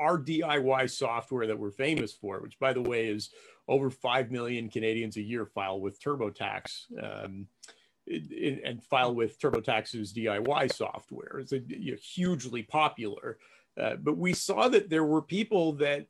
our 0.00 0.18
DIY 0.18 0.90
software 0.90 1.46
that 1.46 1.58
we're 1.58 1.70
famous 1.70 2.12
for, 2.12 2.40
which 2.40 2.58
by 2.58 2.72
the 2.72 2.82
way 2.82 3.06
is 3.06 3.30
over 3.68 3.90
5 3.90 4.30
million 4.30 4.68
Canadians 4.68 5.16
a 5.16 5.22
year 5.22 5.46
file 5.46 5.80
with 5.80 6.02
TurboTax 6.02 6.86
um, 7.02 7.46
and 8.08 8.82
file 8.82 9.14
with 9.14 9.38
TurboTax's 9.38 10.12
DIY 10.12 10.74
software. 10.74 11.38
It's 11.38 11.52
a, 11.52 11.60
you 11.60 11.92
know, 11.92 11.98
hugely 12.02 12.62
popular. 12.62 13.38
Uh, 13.80 13.94
but 13.96 14.16
we 14.16 14.32
saw 14.32 14.68
that 14.68 14.90
there 14.90 15.04
were 15.04 15.22
people 15.22 15.72
that 15.74 16.06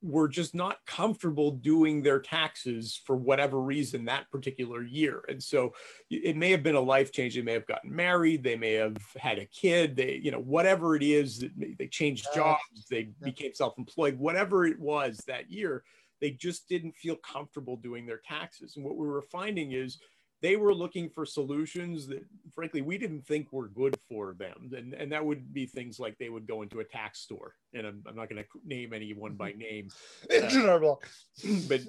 were 0.00 0.28
just 0.28 0.54
not 0.54 0.78
comfortable 0.86 1.50
doing 1.50 2.02
their 2.02 2.18
taxes 2.18 3.00
for 3.04 3.14
whatever 3.14 3.60
reason 3.60 4.06
that 4.06 4.30
particular 4.30 4.82
year. 4.82 5.22
And 5.28 5.42
so 5.42 5.74
it 6.10 6.36
may 6.36 6.50
have 6.50 6.62
been 6.62 6.76
a 6.76 6.80
life 6.80 7.12
change. 7.12 7.34
They 7.34 7.42
may 7.42 7.52
have 7.52 7.66
gotten 7.66 7.94
married. 7.94 8.42
They 8.42 8.56
may 8.56 8.72
have 8.72 8.96
had 9.16 9.38
a 9.38 9.44
kid. 9.46 9.94
They, 9.94 10.18
you 10.22 10.30
know, 10.30 10.40
whatever 10.40 10.96
it 10.96 11.02
is 11.02 11.40
that 11.40 11.76
they 11.78 11.88
changed 11.88 12.28
jobs. 12.34 12.86
They 12.90 13.10
became 13.22 13.52
self-employed. 13.52 14.18
Whatever 14.18 14.64
it 14.66 14.80
was 14.80 15.18
that 15.26 15.50
year, 15.50 15.84
they 16.20 16.30
just 16.30 16.66
didn't 16.68 16.96
feel 16.96 17.16
comfortable 17.16 17.76
doing 17.76 18.06
their 18.06 18.22
taxes. 18.26 18.76
And 18.76 18.84
what 18.84 18.96
we 18.96 19.06
were 19.06 19.20
finding 19.20 19.72
is 19.72 19.98
they 20.42 20.56
were 20.56 20.74
looking 20.74 21.08
for 21.08 21.24
solutions 21.24 22.06
that, 22.08 22.24
frankly, 22.54 22.82
we 22.82 22.98
didn't 22.98 23.26
think 23.26 23.52
were 23.52 23.68
good 23.68 23.98
for 24.08 24.34
them. 24.38 24.70
And, 24.76 24.92
and 24.92 25.10
that 25.12 25.24
would 25.24 25.52
be 25.52 25.64
things 25.66 25.98
like 25.98 26.18
they 26.18 26.28
would 26.28 26.46
go 26.46 26.62
into 26.62 26.80
a 26.80 26.84
tax 26.84 27.20
store. 27.20 27.54
And 27.72 27.86
I'm, 27.86 28.02
I'm 28.06 28.16
not 28.16 28.28
going 28.28 28.42
to 28.42 28.48
name 28.64 28.92
anyone 28.92 29.34
by 29.34 29.52
name, 29.52 29.88
H&R 30.30 30.78
Block. 30.78 31.08
but 31.68 31.80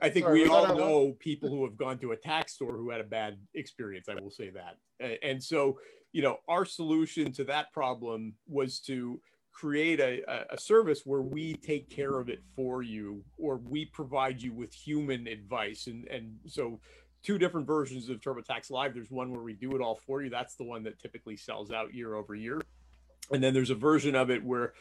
I 0.00 0.08
think 0.08 0.24
Sorry, 0.24 0.42
we 0.42 0.48
all 0.48 0.76
know 0.76 1.12
people 1.18 1.50
who 1.50 1.64
have 1.64 1.76
gone 1.76 1.98
to 1.98 2.12
a 2.12 2.16
tax 2.16 2.54
store 2.54 2.76
who 2.76 2.90
had 2.90 3.00
a 3.00 3.04
bad 3.04 3.38
experience. 3.54 4.08
I 4.08 4.14
will 4.20 4.30
say 4.30 4.50
that. 4.50 5.18
And 5.22 5.42
so, 5.42 5.78
you 6.12 6.22
know, 6.22 6.38
our 6.48 6.64
solution 6.64 7.32
to 7.32 7.44
that 7.44 7.72
problem 7.72 8.34
was 8.46 8.78
to 8.80 9.20
create 9.52 10.00
a- 10.00 10.52
a 10.52 10.58
service 10.58 11.02
where 11.04 11.22
we 11.22 11.54
take 11.54 11.88
care 11.88 12.18
of 12.18 12.28
it 12.28 12.42
for 12.56 12.82
you 12.82 13.24
or 13.38 13.56
we 13.56 13.84
provide 13.86 14.42
you 14.42 14.52
with 14.52 14.72
human 14.74 15.26
advice. 15.28 15.86
And, 15.86 16.06
and 16.08 16.36
so, 16.46 16.80
two 17.24 17.38
different 17.38 17.66
versions 17.66 18.08
of 18.08 18.20
TurboTax 18.20 18.70
Live. 18.70 18.94
There's 18.94 19.10
one 19.10 19.32
where 19.32 19.42
we 19.42 19.54
do 19.54 19.74
it 19.74 19.80
all 19.80 19.96
for 19.96 20.22
you. 20.22 20.30
That's 20.30 20.54
the 20.54 20.64
one 20.64 20.84
that 20.84 21.00
typically 21.00 21.36
sells 21.36 21.72
out 21.72 21.92
year 21.92 22.14
over 22.14 22.34
year. 22.34 22.60
And 23.32 23.42
then 23.42 23.54
there's 23.54 23.70
a 23.70 23.74
version 23.74 24.14
of 24.14 24.30
it 24.30 24.44
where 24.44 24.74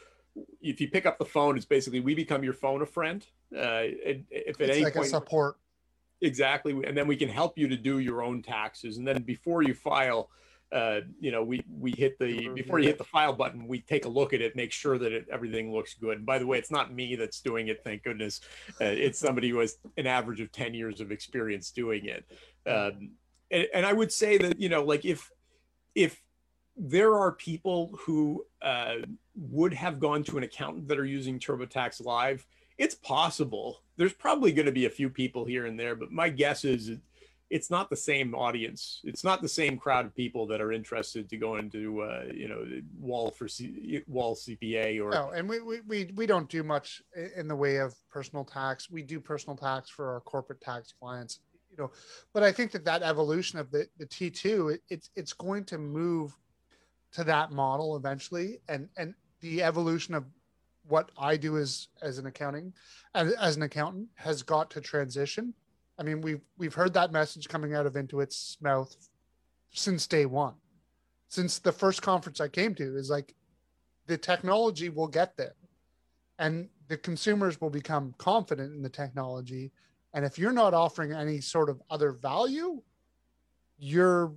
if 0.62 0.82
you 0.82 0.90
pick 0.90 1.06
up 1.06 1.18
the 1.18 1.26
phone, 1.26 1.56
it's 1.56 1.66
basically 1.66 2.02
we 2.02 2.14
become 2.14 2.44
your 2.44 2.54
phone 2.54 2.82
a 2.82 2.86
friend. 2.86 3.26
Uh, 3.56 3.60
and 4.06 4.26
if 4.30 4.60
at 4.60 4.70
It's 4.70 4.76
any 4.78 4.84
like 4.84 4.96
a 4.96 5.00
point, 5.00 5.10
support. 5.10 5.56
exactly, 6.22 6.74
and 6.86 6.98
then 6.98 7.08
we 7.08 7.16
can 7.16 7.30
help 7.30 7.58
you 7.58 7.68
to 7.70 7.78
do 7.78 8.00
your 8.00 8.22
own 8.22 8.42
taxes. 8.42 8.98
And 8.98 9.08
then 9.08 9.24
before 9.24 9.64
you 9.64 9.74
file, 9.74 10.30
uh, 10.74 11.02
you 11.20 11.32
know, 11.32 11.44
we 11.44 11.64
we 11.70 11.92
hit 11.92 12.18
the 12.20 12.50
before 12.50 12.80
you 12.80 12.88
hit 12.88 12.98
the 12.98 13.04
file 13.04 13.34
button, 13.34 13.68
we 13.68 13.82
take 13.82 14.06
a 14.06 14.10
look 14.10 14.34
at 14.34 14.42
it, 14.42 14.56
make 14.56 14.72
sure 14.72 14.98
that 14.98 15.12
it, 15.12 15.28
everything 15.32 15.72
looks 15.72 15.94
good. 15.94 16.18
And 16.18 16.26
by 16.26 16.40
the 16.40 16.48
way, 16.48 16.58
it's 16.58 16.72
not 16.72 16.94
me 16.94 17.16
that's 17.16 17.42
doing 17.42 17.68
it, 17.68 17.84
thank 17.84 18.04
goodness. 18.04 18.42
Uh, 18.82 18.86
it's 18.86 19.20
somebody 19.20 19.50
who 19.50 19.60
has 19.60 19.78
an 19.98 20.08
average 20.08 20.42
of 20.42 20.52
ten 20.52 20.74
years 20.74 21.00
of 21.00 21.12
experience 21.12 21.70
doing 21.70 22.06
it. 22.06 22.26
Um, 22.68 23.12
and, 23.52 23.68
and 23.74 23.86
I 23.86 23.94
would 23.94 24.12
say 24.12 24.38
that 24.40 24.60
you 24.60 24.70
know, 24.70 24.84
like 24.84 25.06
if 25.06 25.30
if 25.94 26.20
there 26.76 27.14
are 27.16 27.34
people 27.34 27.96
who 28.02 28.44
uh, 28.62 28.96
would 29.36 29.74
have 29.74 30.00
gone 30.00 30.24
to 30.24 30.38
an 30.38 30.44
accountant 30.44 30.88
that 30.88 30.98
are 30.98 31.06
using 31.06 31.40
TurboTax 31.40 32.04
Live. 32.04 32.46
It's 32.80 32.96
possible. 32.96 33.84
There's 33.98 34.14
probably 34.14 34.52
going 34.52 34.66
to 34.66 34.72
be 34.72 34.86
a 34.86 34.90
few 34.90 35.08
people 35.08 35.46
here 35.46 35.68
and 35.68 35.80
there, 35.80 35.96
but 35.96 36.12
my 36.12 36.30
guess 36.30 36.66
is 36.66 36.90
it- 36.90 37.02
it's 37.54 37.70
not 37.70 37.88
the 37.92 37.96
same 37.96 38.34
audience. 38.34 39.00
It's 39.04 39.24
not 39.24 39.44
the 39.44 39.48
same 39.48 39.78
crowd 39.78 40.08
of 40.08 40.16
people 40.16 40.48
that 40.48 40.60
are 40.60 40.72
interested 40.72 41.30
to 41.30 41.38
go 41.38 41.58
into, 41.58 42.02
uh, 42.02 42.24
you 42.34 42.48
know, 42.48 42.66
wall 43.00 43.30
for 43.30 43.48
C- 43.48 44.02
wall 44.08 44.36
CPA 44.36 45.00
or 45.00 45.12
No, 45.12 45.30
and 45.30 45.48
we, 45.48 45.60
we, 45.60 46.12
we, 46.16 46.26
don't 46.26 46.50
do 46.50 46.64
much 46.64 47.04
in 47.36 47.48
the 47.48 47.56
way 47.56 47.76
of 47.78 47.94
personal 48.10 48.44
tax. 48.44 48.90
We 48.90 49.04
do 49.04 49.20
personal 49.20 49.56
tax 49.56 49.88
for 49.88 50.14
our 50.14 50.22
corporate 50.22 50.62
tax 50.62 50.96
clients, 51.00 51.42
you 51.70 51.78
know, 51.78 51.92
but 52.34 52.42
I 52.42 52.52
think 52.52 52.72
that 52.72 52.86
that 52.86 53.04
evolution 53.04 53.60
of 53.60 53.70
the, 53.70 53.88
the 54.00 54.08
T2, 54.08 54.74
it, 54.74 54.82
it's, 54.90 55.12
it's 55.16 55.34
going 55.34 55.64
to 55.66 55.78
move 55.78 56.36
to 57.12 57.24
that 57.24 57.52
model 57.52 57.96
eventually. 57.96 58.62
And, 58.68 58.90
and 58.98 59.14
the 59.42 59.62
evolution 59.62 60.16
of 60.16 60.26
what 60.88 61.12
I 61.20 61.38
do 61.38 61.60
as, 61.60 61.90
as 62.02 62.18
an 62.18 62.26
accounting, 62.26 62.74
as, 63.14 63.32
as 63.34 63.58
an 63.58 63.62
accountant 63.62 64.08
has 64.16 64.42
got 64.42 64.72
to 64.72 64.82
transition. 64.82 65.54
I 66.00 66.04
mean, 66.04 66.22
we've, 66.22 66.42
we've 66.58 66.74
heard 66.74 66.94
that 66.96 67.12
message 67.12 67.48
coming 67.48 67.74
out 67.76 67.86
of 67.86 67.94
Intuit's 67.94 68.58
mouth 68.62 68.96
since 69.72 70.08
day 70.08 70.26
one. 70.26 70.56
since 71.28 71.60
the 71.60 71.72
first 71.72 72.02
conference 72.02 72.40
I 72.40 72.48
came 72.48 72.76
to 72.76 72.96
is 72.96 73.10
like 73.10 73.34
the 74.06 74.18
technology 74.18 74.90
will 74.90 75.08
get 75.08 75.36
there 75.36 75.56
and 76.38 76.70
the 76.90 76.98
consumers 76.98 77.60
will 77.60 77.70
become 77.70 78.14
confident 78.18 78.74
in 78.76 78.82
the 78.82 78.90
technology. 78.90 79.72
And 80.14 80.26
if 80.26 80.38
you're 80.38 80.52
not 80.52 80.74
offering 80.74 81.12
any 81.12 81.42
sort 81.42 81.70
of 81.70 81.82
other 81.90 82.12
value, 82.12 82.82
you're 83.80 84.34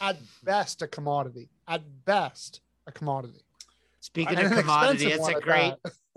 at 0.00 0.16
best 0.42 0.80
a 0.82 0.86
commodity. 0.86 1.50
At 1.68 1.82
best, 2.04 2.60
a 2.86 2.92
commodity. 2.92 3.44
Speaking 4.00 4.38
And 4.38 4.46
of 4.46 4.52
an 4.52 4.58
commodity, 4.60 5.06
it's 5.06 5.28
a 5.28 5.40
great. 5.40 5.74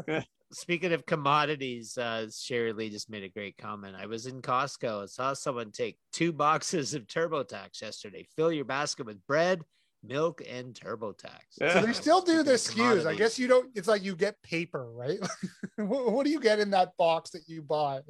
that. 0.50 0.56
Speaking 0.58 0.94
of 0.94 1.06
commodities, 1.06 1.98
uh, 1.98 2.28
Sherry 2.36 2.74
Lee 2.74 2.90
just 2.90 3.10
made 3.10 3.24
a 3.24 3.30
great 3.30 3.58
comment. 3.58 3.96
I 4.00 4.06
was 4.06 4.26
in 4.26 4.42
Costco 4.42 5.02
and 5.02 5.10
saw 5.10 5.34
someone 5.34 5.72
take 5.72 5.98
two 6.14 6.32
boxes 6.32 6.94
of 6.94 7.08
TurboTax 7.08 7.82
yesterday. 7.82 8.26
Fill 8.36 8.52
your 8.52 8.66
basket 8.66 9.06
with 9.06 9.26
bread, 9.28 9.62
milk, 10.04 10.42
and 10.50 10.74
TurboTax. 10.74 11.40
So 11.58 11.82
they 11.82 11.94
still 11.94 12.22
do 12.22 12.44
the 12.44 12.58
Speaking 12.58 12.92
of 12.92 12.98
SKUs. 13.00 13.06
I 13.06 13.16
guess 13.16 13.40
you 13.40 13.48
don't. 13.48 13.70
It's 13.76 13.88
like 13.88 14.04
you 14.04 14.16
get 14.16 14.42
paper, 14.44 14.92
right? 14.92 15.20
what, 15.78 16.12
what 16.12 16.26
do 16.26 16.32
you 16.32 16.40
get 16.40 16.60
in 16.60 16.70
that 16.72 16.92
box 16.98 17.32
that 17.32 17.44
you 17.48 17.62
buy? 17.62 18.02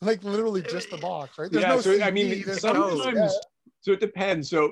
Like 0.00 0.22
literally 0.24 0.62
just 0.62 0.90
the 0.90 0.96
box, 0.98 1.38
right? 1.38 1.48
Yeah, 1.52 1.78
so, 1.80 2.00
I 2.02 2.10
mean, 2.10 2.42
sometimes- 2.44 2.98
nothing- 2.98 3.16
yeah. 3.16 3.28
So 3.80 3.90
it 3.92 3.98
depends. 4.00 4.48
So 4.48 4.70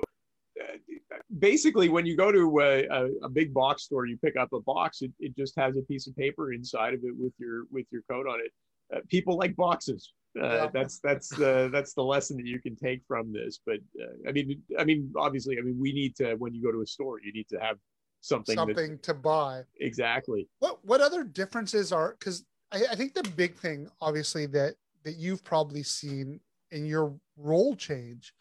basically, 1.39 1.89
when 1.89 2.05
you 2.05 2.15
go 2.15 2.31
to 2.31 2.59
a, 2.59 2.87
a, 2.87 3.09
a 3.23 3.29
big 3.29 3.53
box 3.53 3.83
store, 3.83 4.05
you 4.05 4.17
pick 4.17 4.35
up 4.37 4.53
a 4.53 4.59
box. 4.61 5.01
It, 5.01 5.11
it 5.19 5.35
just 5.35 5.57
has 5.57 5.77
a 5.77 5.81
piece 5.81 6.07
of 6.07 6.15
paper 6.15 6.53
inside 6.53 6.93
of 6.93 7.01
it 7.03 7.15
with 7.17 7.33
your 7.39 7.63
with 7.71 7.85
your 7.91 8.01
code 8.09 8.27
on 8.27 8.39
it. 8.39 8.51
Uh, 8.93 8.99
people 9.09 9.37
like 9.37 9.55
boxes. 9.55 10.13
Uh, 10.39 10.47
Yeah. 10.47 10.67
That's 10.73 10.99
that's 10.99 11.29
the 11.29 11.69
that's 11.71 11.93
the 11.93 12.03
lesson 12.03 12.37
that 12.37 12.45
you 12.45 12.59
can 12.59 12.75
take 12.75 13.01
from 13.07 13.33
this. 13.33 13.59
But 13.65 13.79
uh, 14.01 14.29
I 14.29 14.31
mean, 14.31 14.61
I 14.79 14.83
mean, 14.83 15.11
obviously, 15.17 15.57
I 15.57 15.61
mean, 15.61 15.77
we 15.79 15.91
need 15.93 16.15
to 16.17 16.35
when 16.35 16.53
you 16.53 16.63
go 16.63 16.71
to 16.71 16.81
a 16.81 16.87
store, 16.87 17.19
you 17.21 17.33
need 17.33 17.49
to 17.49 17.57
have 17.57 17.77
something. 18.21 18.55
something 18.55 18.99
to 18.99 19.13
buy. 19.13 19.63
exactly. 19.79 20.47
What 20.59 20.83
what 20.85 21.01
other 21.01 21.23
differences 21.23 21.91
are? 21.91 22.15
Because 22.17 22.45
I, 22.71 22.83
I 22.91 22.95
think 22.95 23.13
the 23.13 23.23
big 23.35 23.55
thing, 23.55 23.89
obviously, 23.99 24.45
that 24.47 24.75
that 25.03 25.15
you've 25.15 25.43
probably 25.43 25.83
seen 25.83 26.39
in 26.71 26.85
your 26.85 27.13
role 27.35 27.75
change 27.75 28.33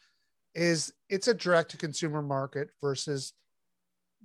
is 0.54 0.92
it's 1.08 1.28
a 1.28 1.34
direct 1.34 1.70
to 1.72 1.76
consumer 1.76 2.22
market 2.22 2.70
versus 2.80 3.32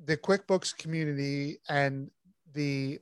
the 0.06 0.18
QuickBooks 0.18 0.78
community 0.78 1.58
and 1.70 2.10
the 2.54 3.00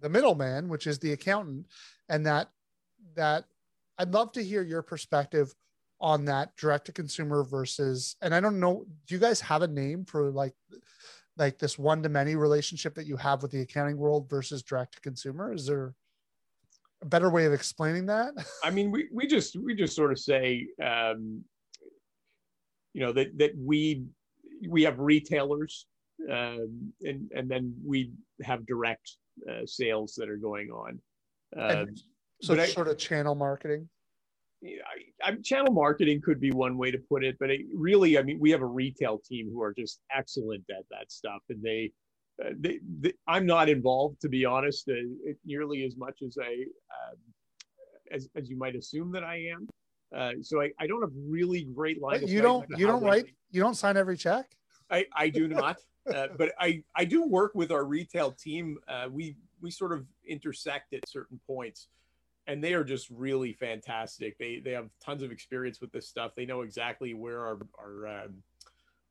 the 0.00 0.08
middleman, 0.08 0.68
which 0.68 0.86
is 0.86 0.98
the 0.98 1.12
accountant, 1.12 1.66
and 2.08 2.26
that 2.26 2.50
that 3.14 3.44
I'd 3.98 4.12
love 4.12 4.32
to 4.32 4.44
hear 4.44 4.62
your 4.62 4.82
perspective 4.82 5.54
on 6.00 6.24
that 6.26 6.56
direct 6.56 6.86
to 6.86 6.92
consumer 6.92 7.42
versus 7.42 8.16
and 8.22 8.34
I 8.34 8.40
don't 8.40 8.60
know, 8.60 8.84
do 9.06 9.14
you 9.14 9.20
guys 9.20 9.40
have 9.40 9.62
a 9.62 9.68
name 9.68 10.04
for 10.04 10.30
like 10.30 10.54
like 11.36 11.58
this 11.58 11.78
one 11.78 12.02
to 12.02 12.08
many 12.08 12.34
relationship 12.34 12.94
that 12.96 13.06
you 13.06 13.16
have 13.16 13.42
with 13.42 13.52
the 13.52 13.60
accounting 13.60 13.96
world 13.96 14.28
versus 14.28 14.62
direct 14.62 14.94
to 14.94 15.00
consumer? 15.00 15.52
Is 15.52 15.66
there 15.66 15.94
a 17.02 17.06
better 17.06 17.30
way 17.30 17.46
of 17.46 17.52
explaining 17.52 18.06
that? 18.06 18.34
I 18.64 18.70
mean, 18.70 18.90
we, 18.90 19.08
we 19.12 19.26
just 19.26 19.56
we 19.56 19.74
just 19.74 19.94
sort 19.94 20.12
of 20.12 20.18
say, 20.18 20.66
um, 20.82 21.44
you 22.94 23.00
know, 23.04 23.12
that 23.12 23.36
that 23.38 23.52
we 23.56 24.04
we 24.68 24.82
have 24.82 24.98
retailers, 24.98 25.86
um, 26.30 26.92
and 27.02 27.30
and 27.34 27.48
then 27.48 27.74
we 27.84 28.10
have 28.42 28.66
direct 28.66 29.16
uh, 29.48 29.66
sales 29.66 30.14
that 30.16 30.28
are 30.28 30.36
going 30.36 30.70
on. 30.70 31.00
Um, 31.56 31.94
so 32.42 32.54
but 32.54 32.60
I- 32.60 32.66
sort 32.66 32.88
of 32.88 32.98
channel 32.98 33.34
marketing. 33.34 33.88
I, 34.64 35.28
I, 35.30 35.36
channel 35.36 35.72
marketing 35.72 36.20
could 36.20 36.40
be 36.40 36.50
one 36.50 36.76
way 36.76 36.90
to 36.90 36.98
put 36.98 37.22
it, 37.22 37.36
but 37.38 37.48
it 37.48 37.60
really, 37.72 38.18
I 38.18 38.22
mean, 38.22 38.40
we 38.40 38.50
have 38.50 38.60
a 38.60 38.66
retail 38.66 39.20
team 39.24 39.48
who 39.52 39.62
are 39.62 39.72
just 39.72 40.00
excellent 40.12 40.64
at 40.68 40.84
that 40.90 41.12
stuff, 41.12 41.42
and 41.48 41.62
they, 41.62 41.92
uh, 42.44 42.50
they, 42.58 42.80
they 42.98 43.12
I'm 43.28 43.46
not 43.46 43.68
involved 43.68 44.20
to 44.22 44.28
be 44.28 44.44
honest, 44.44 44.88
uh, 44.88 44.94
nearly 45.44 45.84
as 45.84 45.96
much 45.96 46.22
as 46.26 46.36
I, 46.42 46.52
um, 46.54 47.18
as 48.10 48.28
as 48.34 48.50
you 48.50 48.58
might 48.58 48.74
assume 48.74 49.12
that 49.12 49.22
I 49.22 49.36
am. 49.36 49.68
Uh, 50.14 50.32
so 50.42 50.60
I, 50.60 50.70
I 50.78 50.86
don't 50.86 51.02
have 51.02 51.12
really 51.14 51.64
great 51.64 52.00
line. 52.00 52.26
You 52.26 52.40
don't 52.40 52.66
you 52.76 52.86
don't 52.86 53.02
write 53.02 53.26
you 53.50 53.60
don't 53.60 53.74
sign 53.74 53.96
every 53.96 54.16
check? 54.16 54.46
I, 54.90 55.06
I 55.14 55.28
do 55.28 55.48
not, 55.48 55.78
uh, 56.12 56.28
but 56.36 56.52
I, 56.58 56.82
I 56.94 57.04
do 57.04 57.26
work 57.26 57.52
with 57.54 57.70
our 57.70 57.84
retail 57.84 58.32
team. 58.32 58.78
Uh, 58.88 59.08
we 59.10 59.36
we 59.60 59.70
sort 59.70 59.92
of 59.92 60.06
intersect 60.26 60.94
at 60.94 61.08
certain 61.08 61.40
points, 61.46 61.88
and 62.46 62.62
they 62.62 62.74
are 62.74 62.84
just 62.84 63.08
really 63.10 63.52
fantastic. 63.52 64.38
They 64.38 64.60
they 64.60 64.72
have 64.72 64.88
tons 65.00 65.22
of 65.22 65.30
experience 65.30 65.80
with 65.80 65.92
this 65.92 66.08
stuff. 66.08 66.32
They 66.36 66.46
know 66.46 66.62
exactly 66.62 67.14
where 67.14 67.40
our 67.40 67.58
our, 67.78 68.06
um, 68.06 68.42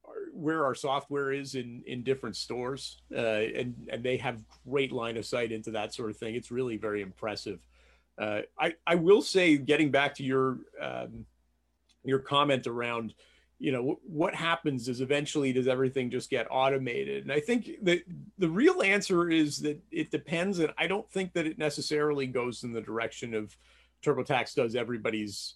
our 0.05 0.13
where 0.33 0.65
our 0.65 0.75
software 0.75 1.31
is 1.31 1.55
in 1.55 1.83
in 1.85 2.03
different 2.03 2.35
stores, 2.35 3.01
uh, 3.15 3.19
and 3.19 3.75
and 3.91 4.03
they 4.03 4.17
have 4.17 4.41
great 4.67 4.91
line 4.91 5.17
of 5.17 5.25
sight 5.25 5.51
into 5.51 5.71
that 5.71 5.93
sort 5.93 6.09
of 6.09 6.17
thing. 6.17 6.35
It's 6.35 6.51
really 6.51 6.77
very 6.77 7.01
impressive. 7.01 7.59
Uh, 8.17 8.41
I 8.59 8.73
I 8.85 8.95
will 8.95 9.21
say, 9.21 9.57
getting 9.57 9.91
back 9.91 10.15
to 10.15 10.23
your 10.23 10.57
um, 10.81 11.25
your 12.03 12.19
comment 12.19 12.67
around 12.67 13.13
you 13.59 13.71
know 13.71 13.93
wh- 14.05 14.09
what 14.09 14.35
happens 14.35 14.87
is 14.87 15.01
eventually 15.01 15.51
does 15.51 15.67
everything 15.67 16.11
just 16.11 16.29
get 16.29 16.45
automated 16.51 17.23
and 17.23 17.31
i 17.31 17.39
think 17.39 17.71
that 17.81 17.99
the 18.37 18.47
real 18.47 18.83
answer 18.83 19.31
is 19.31 19.57
that 19.57 19.81
it 19.89 20.11
depends 20.11 20.59
and 20.59 20.71
i 20.77 20.85
don't 20.85 21.09
think 21.11 21.33
that 21.33 21.47
it 21.47 21.57
necessarily 21.57 22.27
goes 22.27 22.63
in 22.63 22.71
the 22.71 22.79
direction 22.81 23.33
of 23.33 23.57
turbotax 24.05 24.53
does 24.53 24.75
everybody's 24.75 25.55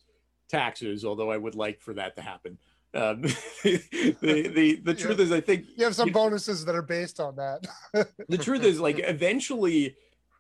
taxes 0.50 1.06
although 1.06 1.30
i 1.32 1.38
would 1.38 1.54
like 1.54 1.80
for 1.80 1.94
that 1.94 2.16
to 2.16 2.24
happen 2.24 2.58
um, 2.96 3.22
the, 3.64 4.52
the 4.56 4.82
the 4.84 4.96
truth 4.96 5.20
is 5.20 5.32
i 5.32 5.40
think 5.40 5.66
You 5.78 5.86
have 5.86 5.96
some 5.96 6.08
you- 6.08 6.14
bonuses 6.14 6.66
that 6.66 6.74
are 6.74 6.82
based 6.82 7.20
on 7.20 7.36
that. 7.36 7.68
the 8.28 8.38
truth 8.38 8.64
is 8.64 8.80
like 8.80 8.98
eventually 9.00 9.96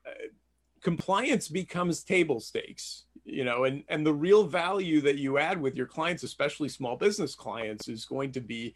uh, 0.07 0.09
compliance 0.82 1.47
becomes 1.47 2.03
table 2.03 2.39
stakes 2.39 3.05
you 3.23 3.43
know 3.43 3.65
and 3.65 3.84
and 3.88 4.05
the 4.05 4.13
real 4.13 4.45
value 4.45 4.99
that 5.01 5.17
you 5.17 5.38
add 5.38 5.61
with 5.61 5.75
your 5.75 5.86
clients 5.86 6.23
especially 6.23 6.67
small 6.67 6.95
business 6.95 7.36
clients 7.36 7.88
is 7.88 8.05
going 8.05 8.32
to 8.32 8.41
be 8.41 8.73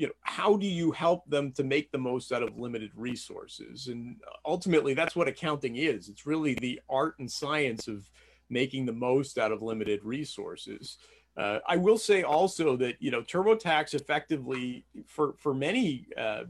you 0.00 0.06
know 0.06 0.14
how 0.22 0.56
do 0.56 0.66
you 0.66 0.90
help 0.92 1.28
them 1.28 1.52
to 1.52 1.62
make 1.62 1.92
the 1.92 1.98
most 1.98 2.32
out 2.32 2.42
of 2.42 2.58
limited 2.58 2.90
resources? 2.96 3.88
And 3.88 4.16
ultimately 4.46 4.94
that's 4.94 5.14
what 5.14 5.28
accounting 5.28 5.76
is. 5.76 6.08
It's 6.08 6.24
really 6.24 6.54
the 6.54 6.80
art 6.88 7.16
and 7.18 7.30
science 7.30 7.86
of 7.86 8.08
making 8.48 8.86
the 8.86 8.94
most 8.94 9.36
out 9.36 9.52
of 9.52 9.60
limited 9.60 10.02
resources. 10.02 10.96
Uh, 11.36 11.58
I 11.68 11.76
will 11.76 11.98
say 11.98 12.22
also 12.22 12.78
that 12.78 12.94
you 12.98 13.10
know 13.10 13.20
TurboTax 13.20 13.92
effectively 13.92 14.86
for 15.06 15.34
for 15.36 15.52
many 15.52 16.06
um, 16.16 16.46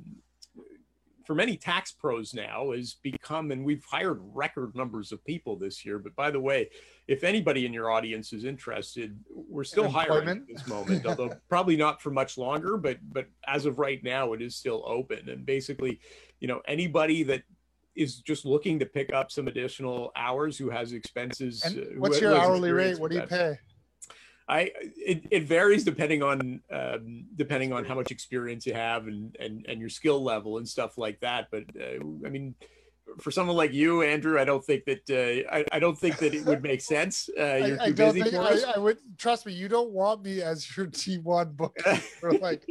for 1.30 1.36
many 1.36 1.56
tax 1.56 1.92
pros 1.92 2.34
now 2.34 2.72
has 2.72 2.94
become, 3.04 3.52
and 3.52 3.64
we've 3.64 3.84
hired 3.88 4.18
record 4.34 4.74
numbers 4.74 5.12
of 5.12 5.24
people 5.24 5.54
this 5.54 5.86
year. 5.86 6.00
But 6.00 6.16
by 6.16 6.28
the 6.32 6.40
way, 6.40 6.70
if 7.06 7.22
anybody 7.22 7.66
in 7.66 7.72
your 7.72 7.88
audience 7.88 8.32
is 8.32 8.44
interested, 8.44 9.16
we're 9.32 9.62
still 9.62 9.88
hiring 9.88 10.28
at 10.28 10.48
this 10.48 10.66
moment, 10.66 11.06
although 11.06 11.32
probably 11.48 11.76
not 11.76 12.02
for 12.02 12.10
much 12.10 12.36
longer. 12.36 12.76
But 12.76 12.98
but 13.12 13.28
as 13.46 13.64
of 13.64 13.78
right 13.78 14.02
now, 14.02 14.32
it 14.32 14.42
is 14.42 14.56
still 14.56 14.82
open. 14.84 15.28
And 15.28 15.46
basically, 15.46 16.00
you 16.40 16.48
know, 16.48 16.62
anybody 16.66 17.22
that 17.22 17.44
is 17.94 18.16
just 18.16 18.44
looking 18.44 18.80
to 18.80 18.86
pick 18.86 19.12
up 19.12 19.30
some 19.30 19.46
additional 19.46 20.10
hours 20.16 20.58
who 20.58 20.68
has 20.68 20.92
expenses. 20.92 21.62
uh, 21.64 21.68
who 21.68 22.00
what's 22.00 22.18
ha- 22.18 22.22
your 22.22 22.38
hourly 22.38 22.72
rate? 22.72 22.98
What 22.98 23.12
do 23.12 23.18
you 23.18 23.22
pay? 23.22 23.56
I 24.50 24.72
it, 24.96 25.26
it 25.30 25.44
varies 25.44 25.84
depending 25.84 26.24
on 26.24 26.60
um, 26.72 27.24
depending 27.36 27.72
on 27.72 27.84
how 27.84 27.94
much 27.94 28.10
experience 28.10 28.66
you 28.66 28.74
have 28.74 29.06
and 29.06 29.36
and 29.38 29.64
and 29.68 29.80
your 29.80 29.88
skill 29.88 30.22
level 30.22 30.58
and 30.58 30.68
stuff 30.68 30.98
like 30.98 31.20
that. 31.20 31.46
But 31.52 31.64
uh, 31.80 32.04
I 32.26 32.28
mean, 32.28 32.56
for 33.20 33.30
someone 33.30 33.56
like 33.56 33.72
you, 33.72 34.02
Andrew, 34.02 34.40
I 34.40 34.44
don't 34.44 34.64
think 34.64 34.84
that 34.86 35.08
uh, 35.08 35.54
I, 35.54 35.64
I 35.70 35.78
don't 35.78 35.96
think 35.96 36.18
that 36.18 36.34
it 36.34 36.44
would 36.44 36.64
make 36.64 36.80
sense. 36.80 37.30
Uh, 37.38 37.42
you're 37.64 37.80
I 37.80 37.86
too 37.86 37.94
don't 37.94 38.14
busy 38.14 38.22
think 38.22 38.34
for 38.34 38.52
us. 38.52 38.64
I, 38.64 38.72
I 38.72 38.78
would 38.78 38.98
trust 39.16 39.46
me. 39.46 39.52
You 39.52 39.68
don't 39.68 39.92
want 39.92 40.24
me 40.24 40.42
as 40.42 40.76
your 40.76 40.86
T1 40.86 41.56
book. 41.56 41.76
like, 42.40 42.66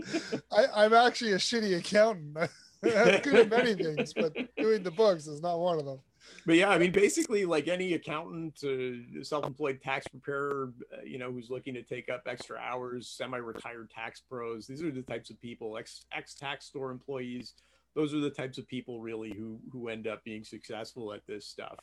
I, 0.51 0.65
I'm 0.75 0.93
actually 0.93 1.31
a 1.31 1.37
shitty 1.37 1.77
accountant. 1.77 2.37
I'm 2.83 3.21
good 3.21 3.35
at 3.35 3.49
many 3.49 3.73
things, 3.73 4.13
but 4.13 4.33
doing 4.57 4.83
the 4.83 4.91
books 4.91 5.27
is 5.27 5.41
not 5.41 5.59
one 5.59 5.79
of 5.79 5.85
them. 5.85 5.99
But 6.45 6.55
yeah, 6.55 6.69
I 6.69 6.77
mean, 6.77 6.91
basically, 6.91 7.45
like 7.45 7.67
any 7.67 7.93
accountant, 7.93 8.63
uh, 8.63 9.23
self-employed 9.23 9.81
tax 9.81 10.07
preparer, 10.07 10.71
uh, 10.93 11.03
you 11.03 11.17
know, 11.17 11.31
who's 11.31 11.49
looking 11.49 11.73
to 11.73 11.83
take 11.83 12.09
up 12.09 12.23
extra 12.25 12.57
hours, 12.57 13.07
semi-retired 13.07 13.89
tax 13.89 14.21
pros. 14.21 14.67
These 14.67 14.81
are 14.81 14.91
the 14.91 15.01
types 15.01 15.29
of 15.29 15.39
people. 15.41 15.77
Ex 15.77 16.05
ex 16.15 16.33
tax 16.33 16.65
store 16.65 16.91
employees. 16.91 17.53
Those 17.95 18.13
are 18.13 18.19
the 18.19 18.29
types 18.29 18.57
of 18.57 18.67
people 18.67 19.01
really 19.01 19.33
who 19.35 19.59
who 19.71 19.89
end 19.89 20.07
up 20.07 20.23
being 20.23 20.43
successful 20.43 21.13
at 21.13 21.25
this 21.27 21.45
stuff. 21.45 21.79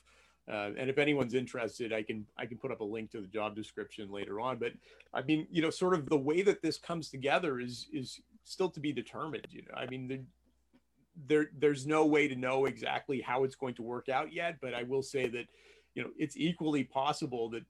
Uh, 0.48 0.70
and 0.78 0.88
if 0.88 0.98
anyone's 0.98 1.34
interested, 1.34 1.92
I 1.92 2.02
can 2.02 2.24
I 2.38 2.46
can 2.46 2.56
put 2.58 2.70
up 2.70 2.80
a 2.80 2.84
link 2.84 3.10
to 3.12 3.20
the 3.20 3.26
job 3.26 3.56
description 3.56 4.10
later 4.12 4.40
on. 4.40 4.58
But 4.58 4.72
I 5.12 5.22
mean, 5.22 5.46
you 5.50 5.60
know, 5.60 5.70
sort 5.70 5.94
of 5.94 6.08
the 6.08 6.16
way 6.16 6.42
that 6.42 6.62
this 6.62 6.78
comes 6.78 7.10
together 7.10 7.58
is 7.58 7.88
is 7.92 8.20
still 8.44 8.70
to 8.70 8.80
be 8.80 8.92
determined. 8.92 9.46
You 9.50 9.62
know, 9.62 9.74
I 9.76 9.86
mean, 9.86 10.06
the, 10.06 10.20
there 11.26 11.50
there's 11.58 11.86
no 11.86 12.04
way 12.04 12.28
to 12.28 12.36
know 12.36 12.66
exactly 12.66 13.20
how 13.20 13.44
it's 13.44 13.54
going 13.54 13.74
to 13.74 13.82
work 13.82 14.08
out 14.08 14.32
yet 14.32 14.56
but 14.60 14.74
i 14.74 14.82
will 14.82 15.02
say 15.02 15.26
that 15.26 15.46
you 15.94 16.02
know 16.02 16.10
it's 16.18 16.36
equally 16.36 16.84
possible 16.84 17.48
that 17.48 17.64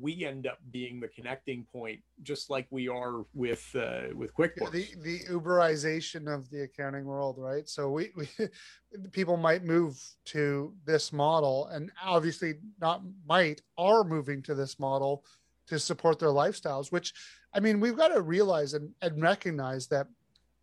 we 0.00 0.24
end 0.24 0.46
up 0.46 0.58
being 0.70 1.00
the 1.00 1.08
connecting 1.08 1.66
point 1.72 1.98
just 2.22 2.50
like 2.50 2.66
we 2.70 2.88
are 2.88 3.24
with 3.34 3.74
uh, 3.74 4.14
with 4.14 4.34
quickbooks. 4.34 4.70
the 4.70 4.86
the 5.02 5.20
uberization 5.30 6.32
of 6.32 6.48
the 6.50 6.62
accounting 6.62 7.06
world 7.06 7.36
right? 7.38 7.68
So 7.68 7.90
we, 7.90 8.10
we 8.14 8.28
people 9.12 9.36
might 9.36 9.64
move 9.64 9.98
to 10.26 10.74
this 10.84 11.12
model 11.12 11.66
and 11.68 11.90
obviously 12.04 12.54
not 12.80 13.02
might 13.26 13.62
are 13.78 14.04
moving 14.04 14.42
to 14.42 14.54
this 14.54 14.78
model 14.78 15.24
to 15.66 15.78
support 15.78 16.18
their 16.18 16.30
lifestyles 16.30 16.90
which 16.90 17.14
i 17.54 17.60
mean 17.60 17.78
we've 17.78 17.96
got 17.96 18.08
to 18.08 18.20
realize 18.20 18.74
and, 18.74 18.90
and 19.02 19.22
recognize 19.22 19.86
that 19.86 20.08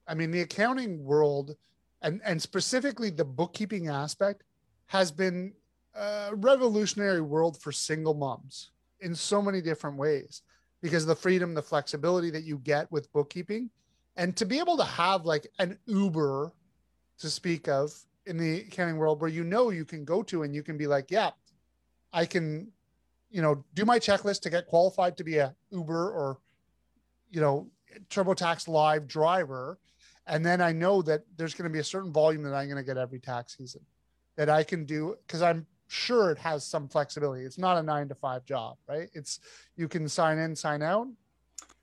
i 0.06 0.14
mean 0.14 0.32
the 0.32 0.42
accounting 0.42 1.02
world 1.02 1.56
and 2.02 2.22
and 2.24 2.42
specifically 2.42 3.10
the 3.10 3.26
bookkeeping 3.26 3.88
aspect 3.88 4.44
has 4.88 5.12
been 5.12 5.54
a 5.96 6.32
revolutionary 6.34 7.22
world 7.22 7.60
for 7.62 7.72
single 7.72 8.14
moms 8.14 8.72
in 9.02 9.16
so 9.16 9.42
many 9.42 9.62
different 9.62 9.98
ways 9.98 10.44
because 10.82 11.06
the 11.06 11.16
freedom, 11.16 11.54
the 11.54 11.62
flexibility 11.62 12.30
that 12.30 12.44
you 12.44 12.60
get 12.60 12.92
with 12.92 13.12
bookkeeping, 13.12 13.70
and 14.16 14.36
to 14.36 14.46
be 14.46 14.60
able 14.60 14.78
to 14.78 14.84
have 14.84 15.26
like 15.26 15.48
an 15.60 15.78
Uber 15.86 16.54
to 17.20 17.30
speak 17.30 17.68
of 17.68 17.92
in 18.26 18.38
the 18.38 18.62
accounting 18.62 18.98
world 18.98 19.22
where 19.22 19.30
you 19.30 19.44
know 19.44 19.70
you 19.70 19.86
can 19.86 20.06
go 20.06 20.22
to 20.22 20.44
and 20.44 20.54
you 20.54 20.62
can 20.62 20.78
be 20.78 20.86
like, 20.88 21.10
yeah, 21.10 21.32
I 22.14 22.26
can, 22.26 22.72
you 23.30 23.42
know, 23.42 23.64
do 23.74 23.86
my 23.86 24.00
checklist 24.00 24.42
to 24.42 24.50
get 24.50 24.68
qualified 24.68 25.18
to 25.18 25.24
be 25.24 25.38
a 25.38 25.56
Uber 25.72 26.12
or, 26.12 26.40
you 27.32 27.42
know, 27.42 27.68
TurboTax 28.10 28.68
live 28.68 29.08
driver. 29.08 29.80
And 30.28 30.46
then 30.46 30.62
I 30.62 30.72
know 30.72 31.02
that 31.04 31.24
there's 31.38 31.54
going 31.54 31.70
to 31.70 31.74
be 31.74 31.80
a 31.80 31.84
certain 31.84 32.12
volume 32.12 32.44
that 32.44 32.54
I'm 32.54 32.68
going 32.68 32.78
to 32.78 32.84
get 32.84 32.98
every 32.98 33.20
tax 33.20 33.58
season 33.58 33.82
that 34.36 34.50
I 34.50 34.64
can 34.64 34.86
do 34.86 35.16
because 35.26 35.42
I'm 35.42 35.66
sure 35.88 36.32
it 36.32 36.38
has 36.38 36.66
some 36.66 36.88
flexibility. 36.88 37.44
It's 37.44 37.58
not 37.58 37.78
a 37.78 37.84
nine 37.84 38.08
to 38.10 38.16
five 38.16 38.46
job, 38.46 38.78
right? 38.88 39.10
It's 39.14 39.40
you 39.76 39.88
can 39.88 40.08
sign 40.08 40.38
in, 40.38 40.56
sign 40.56 40.82
out. 40.82 41.08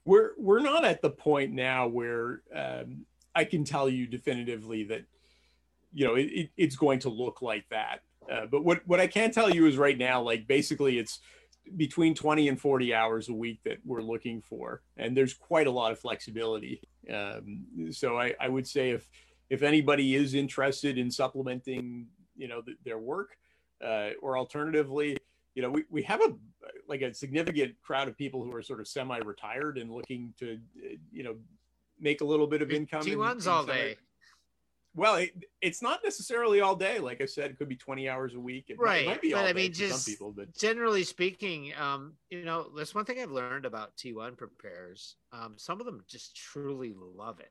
We're 0.05 0.33
we're 0.37 0.61
not 0.61 0.85
at 0.85 1.01
the 1.01 1.11
point 1.11 1.53
now 1.53 1.89
where 1.89 2.43
um, 2.55 3.07
I 3.35 3.45
can 3.45 3.65
tell 3.65 3.89
you 3.89 4.07
definitively 4.07 4.85
that 4.85 5.05
you 5.93 6.07
know 6.07 6.15
it, 6.15 6.25
it, 6.25 6.51
it's 6.57 6.77
going 6.77 6.99
to 7.01 7.09
look 7.09 7.41
like 7.43 7.69
that. 7.71 8.03
Uh, 8.31 8.47
but 8.47 8.65
what 8.65 8.87
what 8.87 9.01
I 9.01 9.07
can 9.07 9.31
tell 9.31 9.51
you 9.51 9.67
is 9.67 9.77
right 9.79 9.97
now, 9.97 10.21
like 10.21 10.47
basically, 10.47 10.99
it's 10.99 11.21
between 11.77 12.15
20 12.15 12.49
and 12.49 12.61
40 12.61 12.95
hours 12.95 13.29
a 13.29 13.33
week 13.33 13.61
that 13.65 13.79
we're 13.85 14.03
looking 14.03 14.41
for, 14.43 14.83
and 14.97 15.17
there's 15.17 15.35
quite 15.35 15.67
a 15.67 15.71
lot 15.71 15.93
of 15.93 15.99
flexibility. 15.99 16.81
Um, 17.13 17.65
so 17.91 18.19
I, 18.19 18.35
I 18.41 18.49
would 18.49 18.67
say 18.67 18.91
if 18.91 19.09
if 19.51 19.63
anybody 19.63 20.15
is 20.15 20.35
interested 20.35 20.99
in 20.99 21.11
supplementing, 21.11 22.07
you 22.37 22.49
know, 22.49 22.63
th- 22.63 22.79
their 22.85 22.99
work, 22.99 23.37
uh, 23.85 24.11
or 24.23 24.39
alternatively, 24.39 25.17
you 25.55 25.63
know, 25.63 25.71
we, 25.71 25.85
we 25.91 26.03
have 26.03 26.21
a 26.21 26.35
like 26.89 27.03
a 27.03 27.13
significant 27.15 27.75
crowd 27.83 28.09
of 28.09 28.17
people 28.17 28.43
who 28.43 28.55
are 28.55 28.63
sort 28.63 28.81
of 28.81 28.89
semi-retired 28.89 29.79
and 29.79 29.91
looking 29.91 30.35
to, 30.39 30.59
you 31.13 31.23
know, 31.23 31.37
make 32.01 32.21
a 32.21 32.25
little 32.25 32.47
bit 32.47 32.63
of 32.63 32.71
income. 32.71 33.03
T1's 33.03 33.47
all 33.47 33.65
day. 33.65 33.97
Well, 34.97 35.17
it, 35.17 35.33
it's 35.61 35.83
not 35.83 36.01
necessarily 36.05 36.61
all 36.61 36.77
day. 36.77 37.01
Like 37.01 37.21
I 37.21 37.27
said, 37.27 37.51
it 37.51 37.59
could 37.59 37.69
be 37.69 37.77
20 37.77 38.09
hours 38.09 38.35
a 38.35 38.41
week. 38.41 38.67
It 38.69 38.79
right. 38.79 39.05
Might, 39.05 39.11
it 39.11 39.15
might 39.15 39.23
be 39.23 39.33
but 39.33 39.39
all 39.41 39.47
I 39.47 39.53
mean, 39.53 39.73
for 39.73 39.79
just 39.79 40.05
some 40.05 40.13
people, 40.13 40.33
but 40.37 40.57
generally 40.57 41.03
speaking, 41.03 41.73
um, 41.81 42.15
you 42.31 42.45
know, 42.45 42.71
that's 42.77 42.95
one 42.95 43.05
thing 43.05 43.19
I've 43.21 43.31
learned 43.31 43.67
about 43.67 43.97
T1 43.97 44.37
prepares. 44.37 45.17
Um, 45.33 45.55
some 45.57 45.81
of 45.81 45.87
them 45.87 46.05
just 46.09 46.37
truly 46.37 46.95
love 46.97 47.41
it. 47.41 47.51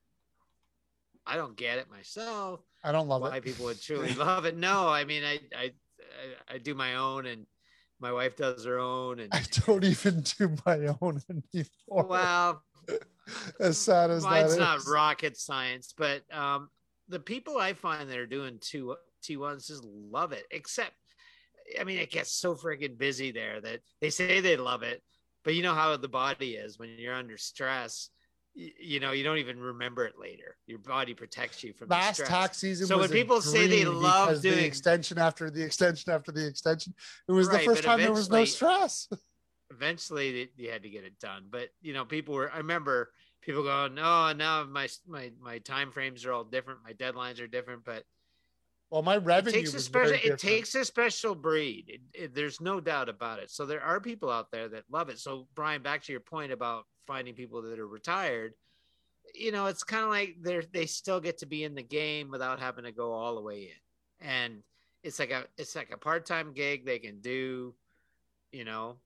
I 1.26 1.36
don't 1.36 1.56
get 1.56 1.78
it 1.78 1.90
myself. 1.90 2.62
I 2.84 2.92
don't 2.92 3.08
love 3.08 3.22
why 3.22 3.38
it. 3.38 3.44
people 3.44 3.66
would 3.66 3.82
truly 3.82 4.14
love 4.16 4.46
it. 4.46 4.58
No, 4.58 4.88
I 4.88 5.04
mean, 5.04 5.24
I, 5.24 5.40
I, 5.56 5.64
I, 5.64 6.56
I 6.56 6.58
do 6.58 6.76
my 6.76 6.96
own, 6.96 7.26
and 7.26 7.46
my 8.00 8.12
wife 8.12 8.36
does 8.38 8.66
her 8.66 8.80
own, 8.80 9.20
and 9.20 9.34
I 9.34 9.42
don't 9.66 9.84
even 9.84 10.24
do 10.38 10.56
my 10.66 10.96
own 11.02 11.22
anymore. 11.30 12.06
well, 12.08 12.64
as 13.60 13.78
sad 13.78 14.12
as 14.12 14.24
mine's 14.24 14.56
that 14.56 14.60
not 14.60 14.78
is. 14.80 14.88
rocket 14.88 15.38
science, 15.38 15.94
but 15.98 16.24
um, 16.34 16.70
the 17.10 17.20
people 17.20 17.58
I 17.58 17.74
find 17.74 18.10
that 18.10 18.18
are 18.18 18.26
doing 18.26 18.58
two 18.62 18.96
T1s 19.24 19.68
just 19.68 19.84
love 19.84 20.32
it. 20.32 20.46
Except, 20.52 20.94
I 21.80 21.84
mean, 21.84 22.00
it 22.00 22.12
gets 22.12 22.32
so 22.32 22.56
freaking 22.56 22.98
busy 22.98 23.32
there 23.32 23.62
that 23.62 23.82
they 24.02 24.10
say 24.10 24.40
they 24.42 24.58
love 24.58 24.84
it, 24.84 25.02
but 25.44 25.56
you 25.56 25.64
know 25.64 25.74
how 25.74 25.96
the 25.98 26.08
body 26.08 26.56
is 26.56 26.78
when 26.80 26.90
you're 26.98 27.14
under 27.16 27.38
stress. 27.38 28.10
You 28.56 29.00
know, 29.00 29.14
you 29.14 29.24
don't 29.24 29.40
even 29.40 29.60
remember 29.60 30.06
it 30.06 30.14
later. 30.20 30.58
Your 30.68 30.78
body 30.78 31.16
protects 31.16 31.64
you 31.64 31.74
from 31.74 31.88
the 31.90 31.96
Last 31.96 32.18
stress. 32.18 32.30
tax 32.30 32.58
season. 32.60 32.86
So 32.86 33.00
when 33.00 33.10
people 33.10 33.42
say 33.42 33.66
they 33.66 33.84
love 33.84 34.28
because 34.28 34.42
the 34.44 34.50
doing- 34.52 34.66
extension 34.66 35.18
after 35.18 35.50
the 35.50 35.64
extension 35.64 36.12
after 36.14 36.32
the 36.32 36.46
extension, 36.46 36.94
it 37.28 37.32
was 37.32 37.48
Right, 37.48 37.60
the 37.60 37.66
first 37.66 37.84
time 37.84 38.00
there 38.00 38.12
was 38.12 38.30
no 38.30 38.46
stress. 38.46 39.08
eventually 39.72 40.50
you 40.56 40.70
had 40.70 40.84
to 40.84 40.90
get 40.90 41.04
it 41.04 41.20
done 41.20 41.46
but 41.50 41.70
you 41.82 41.94
know 41.94 42.06
people 42.06 42.34
were 42.36 42.52
i 42.52 42.58
remember 42.58 43.12
people 43.46 43.64
going 43.64 43.98
oh 44.00 44.34
now 44.34 44.64
my 44.66 44.88
my 45.08 45.32
my 45.42 45.60
time 45.60 45.92
frames 45.92 46.26
are 46.26 46.34
all 46.34 46.44
different. 46.44 46.80
My 46.84 46.94
deadlines 46.94 47.42
are 47.42 47.48
different. 47.48 47.84
But 47.86 48.04
Well, 48.90 49.02
my 49.02 49.16
it 49.16 49.24
revenue 49.24 49.58
takes 49.58 49.74
a 49.74 49.80
special 49.80 50.18
it 50.24 50.38
takes 50.38 50.76
a 50.76 50.86
special 50.86 51.36
breed. 51.36 51.86
It, 51.88 52.24
it- 52.24 52.36
there's 52.36 52.62
no 52.62 52.80
doubt 52.80 53.10
about 53.10 53.40
it. 53.40 53.52
So 53.52 53.66
there 53.66 53.82
are 53.82 54.00
people 54.00 54.30
out 54.30 54.52
there 54.52 54.70
that 54.70 54.84
love 54.90 55.10
it. 55.10 55.20
So 55.20 55.48
brian 55.56 55.82
back 55.82 56.04
to 56.04 56.12
your 56.12 56.22
point 56.22 56.52
about 56.52 56.86
finding 57.06 57.34
people 57.36 57.62
that 57.62 57.80
are 57.80 57.88
retired 57.88 58.54
you 59.34 59.52
know 59.52 59.66
it's 59.68 59.84
kind 59.84 60.04
of 60.04 60.10
like 60.10 60.36
they're 60.42 60.64
they 60.74 60.86
still 60.86 61.20
get 61.20 61.38
to 61.40 61.46
be 61.46 61.64
in 61.64 61.76
the 61.76 61.84
game 61.84 62.30
without 62.30 62.60
having 62.60 62.84
to 62.84 62.92
go 62.92 63.14
all 63.14 63.36
the 63.36 63.42
way 63.42 63.64
in. 63.64 64.28
And 64.28 64.64
it's 65.02 65.20
like 65.20 65.32
a 65.32 65.46
it's 65.58 65.76
like 65.76 65.92
a 65.92 65.98
part-time 65.98 66.54
gig 66.54 66.86
they 66.86 67.00
can 67.00 67.20
do 67.20 67.74
you 68.52 68.64
know 68.64 68.98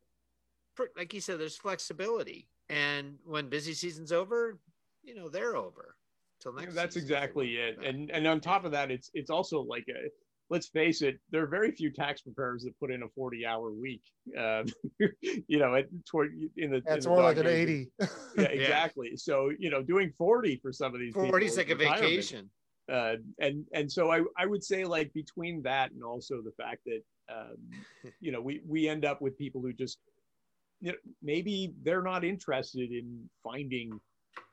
like 0.96 1.14
you 1.14 1.22
said 1.22 1.40
there's 1.40 1.58
flexibility 1.58 2.50
and 2.70 3.18
when 3.26 3.50
busy 3.50 3.74
season's 3.74 4.12
over 4.12 4.60
you 5.04 5.16
know 5.16 5.30
they're 5.30 5.56
over 5.56 5.96
till 6.42 6.54
Yeah, 6.56 6.62
next 6.62 6.76
that's 6.76 6.94
season. 6.96 7.10
exactly 7.10 7.56
it. 7.56 7.78
But- 7.78 7.86
And 7.86 8.12
and 8.12 8.28
on 8.28 8.40
top 8.42 8.66
of 8.66 8.72
that, 8.72 8.92
it's 8.92 9.10
it's 9.14 9.30
also 9.30 9.62
like 9.62 9.86
a 9.90 10.10
let's 10.50 10.68
face 10.70 11.02
it, 11.02 11.20
there 11.30 11.44
are 11.44 11.48
very 11.48 11.72
few 11.72 11.92
tax 11.92 12.22
preparers 12.22 12.64
that 12.64 12.78
put 12.80 12.90
in 12.90 13.04
a 13.04 13.10
40 13.10 13.46
hour 13.46 13.70
week. 13.72 14.02
Uh, 14.38 14.64
you 15.22 15.60
know, 15.60 15.76
at, 15.76 15.88
toward 16.06 16.32
in 16.56 16.72
the 16.72 16.82
Yeah, 16.86 16.94
it's 16.96 17.06
in 17.06 17.10
the 17.12 17.16
more 17.16 17.24
like 17.24 17.38
an 17.38 17.48
80. 17.48 17.92
Yeah, 18.38 18.44
exactly. 18.44 19.18
So 19.18 19.52
you 19.60 19.70
know, 19.70 19.82
doing 19.84 20.14
40 20.18 20.58
for 20.62 20.72
some 20.72 20.94
of 20.94 21.00
these 21.00 21.14
people 21.14 21.32
40's 21.32 21.52
is 21.52 21.58
like 21.58 21.70
a 21.70 21.76
vacation 21.76 22.50
Uh, 22.90 23.16
and 23.40 23.66
and 23.74 23.92
so 23.92 24.12
I 24.12 24.22
I 24.38 24.46
would 24.46 24.64
say 24.64 24.86
like 24.86 25.12
between 25.14 25.62
that 25.64 25.92
and 25.92 26.04
also 26.04 26.42
the 26.42 26.54
fact 26.64 26.82
that 26.86 27.02
um, 27.30 27.58
you 28.22 28.32
know 28.32 28.42
we 28.42 28.62
we 28.66 28.88
end 28.88 29.04
up 29.06 29.22
with 29.22 29.38
people 29.38 29.62
who 29.62 29.74
just 29.74 29.98
you 30.82 30.92
know 30.92 30.98
maybe 31.22 31.74
they're 31.84 32.02
not 32.02 32.24
interested 32.24 32.92
in 32.92 33.30
finding 33.44 34.00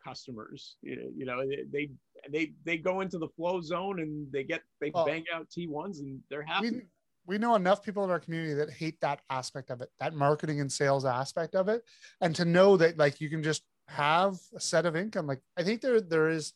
customers 0.03 0.77
you 0.83 1.25
know, 1.25 1.43
they, 1.71 1.91
they 2.31 2.53
they 2.65 2.77
go 2.77 3.01
into 3.01 3.19
the 3.19 3.29
flow 3.37 3.61
zone 3.61 4.01
and 4.01 4.31
they 4.33 4.45
get 4.45 4.63
they 4.81 4.91
bang 4.91 5.25
out 5.35 5.47
t1s 5.57 5.99
and 6.01 6.21
they're 6.31 6.43
happy 6.43 6.71
we, 6.71 6.83
we 7.27 7.39
know 7.39 7.55
enough 7.55 7.83
people 7.83 8.05
in 8.05 8.11
our 8.11 8.21
community 8.21 8.55
that 8.55 8.71
hate 8.71 9.01
that 9.01 9.21
aspect 9.31 9.71
of 9.71 9.81
it, 9.81 9.91
that 9.99 10.15
marketing 10.15 10.61
and 10.61 10.71
sales 10.71 11.05
aspect 11.05 11.55
of 11.55 11.69
it. 11.69 11.83
And 12.21 12.35
to 12.37 12.45
know 12.45 12.77
that 12.77 12.99
like 12.99 13.21
you 13.21 13.31
can 13.31 13.43
just 13.43 13.63
have 13.89 14.37
a 14.55 14.61
set 14.61 14.87
of 14.87 14.97
income. 14.97 15.27
Like 15.27 15.41
I 15.57 15.63
think 15.63 15.81
there 15.81 16.01
there 16.01 16.29
is 16.29 16.53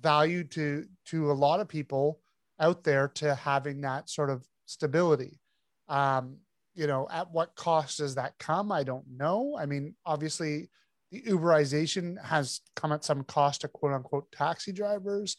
value 0.00 0.44
to 0.44 0.86
to 1.06 1.30
a 1.30 1.34
lot 1.34 1.60
of 1.60 1.68
people 1.68 2.20
out 2.60 2.84
there 2.84 3.08
to 3.08 3.34
having 3.34 3.80
that 3.82 4.08
sort 4.08 4.30
of 4.30 4.46
stability. 4.66 5.40
Um, 5.88 6.38
you 6.74 6.86
know, 6.86 7.06
at 7.10 7.30
what 7.30 7.54
cost 7.54 7.98
does 7.98 8.14
that 8.14 8.34
come? 8.38 8.72
I 8.72 8.82
don't 8.82 9.04
know. 9.16 9.56
I 9.58 9.66
mean, 9.66 9.94
obviously 10.06 10.70
the 11.10 11.22
Uberization 11.22 12.22
has 12.24 12.60
come 12.74 12.92
at 12.92 13.04
some 13.04 13.24
cost 13.24 13.60
to 13.60 13.68
quote 13.68 13.92
unquote 13.92 14.30
taxi 14.32 14.72
drivers. 14.72 15.36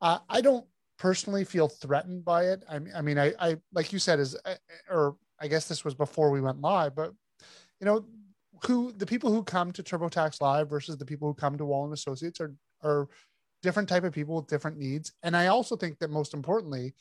Uh, 0.00 0.18
I 0.28 0.40
don't 0.40 0.66
personally 0.98 1.44
feel 1.44 1.68
threatened 1.68 2.24
by 2.24 2.46
it. 2.46 2.64
I 2.68 2.78
mean, 2.78 2.92
I 2.94 3.02
mean, 3.02 3.18
I, 3.18 3.32
I 3.38 3.56
like 3.72 3.92
you 3.92 3.98
said 3.98 4.18
is, 4.18 4.36
uh, 4.44 4.54
or 4.90 5.16
I 5.40 5.48
guess 5.48 5.68
this 5.68 5.84
was 5.84 5.94
before 5.94 6.30
we 6.30 6.40
went 6.40 6.60
live, 6.60 6.94
but 6.94 7.12
you 7.80 7.86
know, 7.86 8.04
who 8.64 8.92
the 8.92 9.06
people 9.06 9.32
who 9.32 9.42
come 9.42 9.72
to 9.72 9.82
TurboTax 9.82 10.40
Live 10.40 10.68
versus 10.68 10.96
the 10.96 11.04
people 11.04 11.28
who 11.28 11.34
come 11.34 11.58
to 11.58 11.64
Wall 11.64 11.84
and 11.84 11.92
Associates 11.92 12.40
are 12.40 12.54
are 12.82 13.08
different 13.62 13.88
type 13.88 14.04
of 14.04 14.12
people 14.12 14.36
with 14.36 14.48
different 14.48 14.76
needs. 14.76 15.12
And 15.22 15.36
I 15.36 15.46
also 15.46 15.76
think 15.76 15.98
that 16.00 16.10
most 16.10 16.34
importantly, 16.34 16.94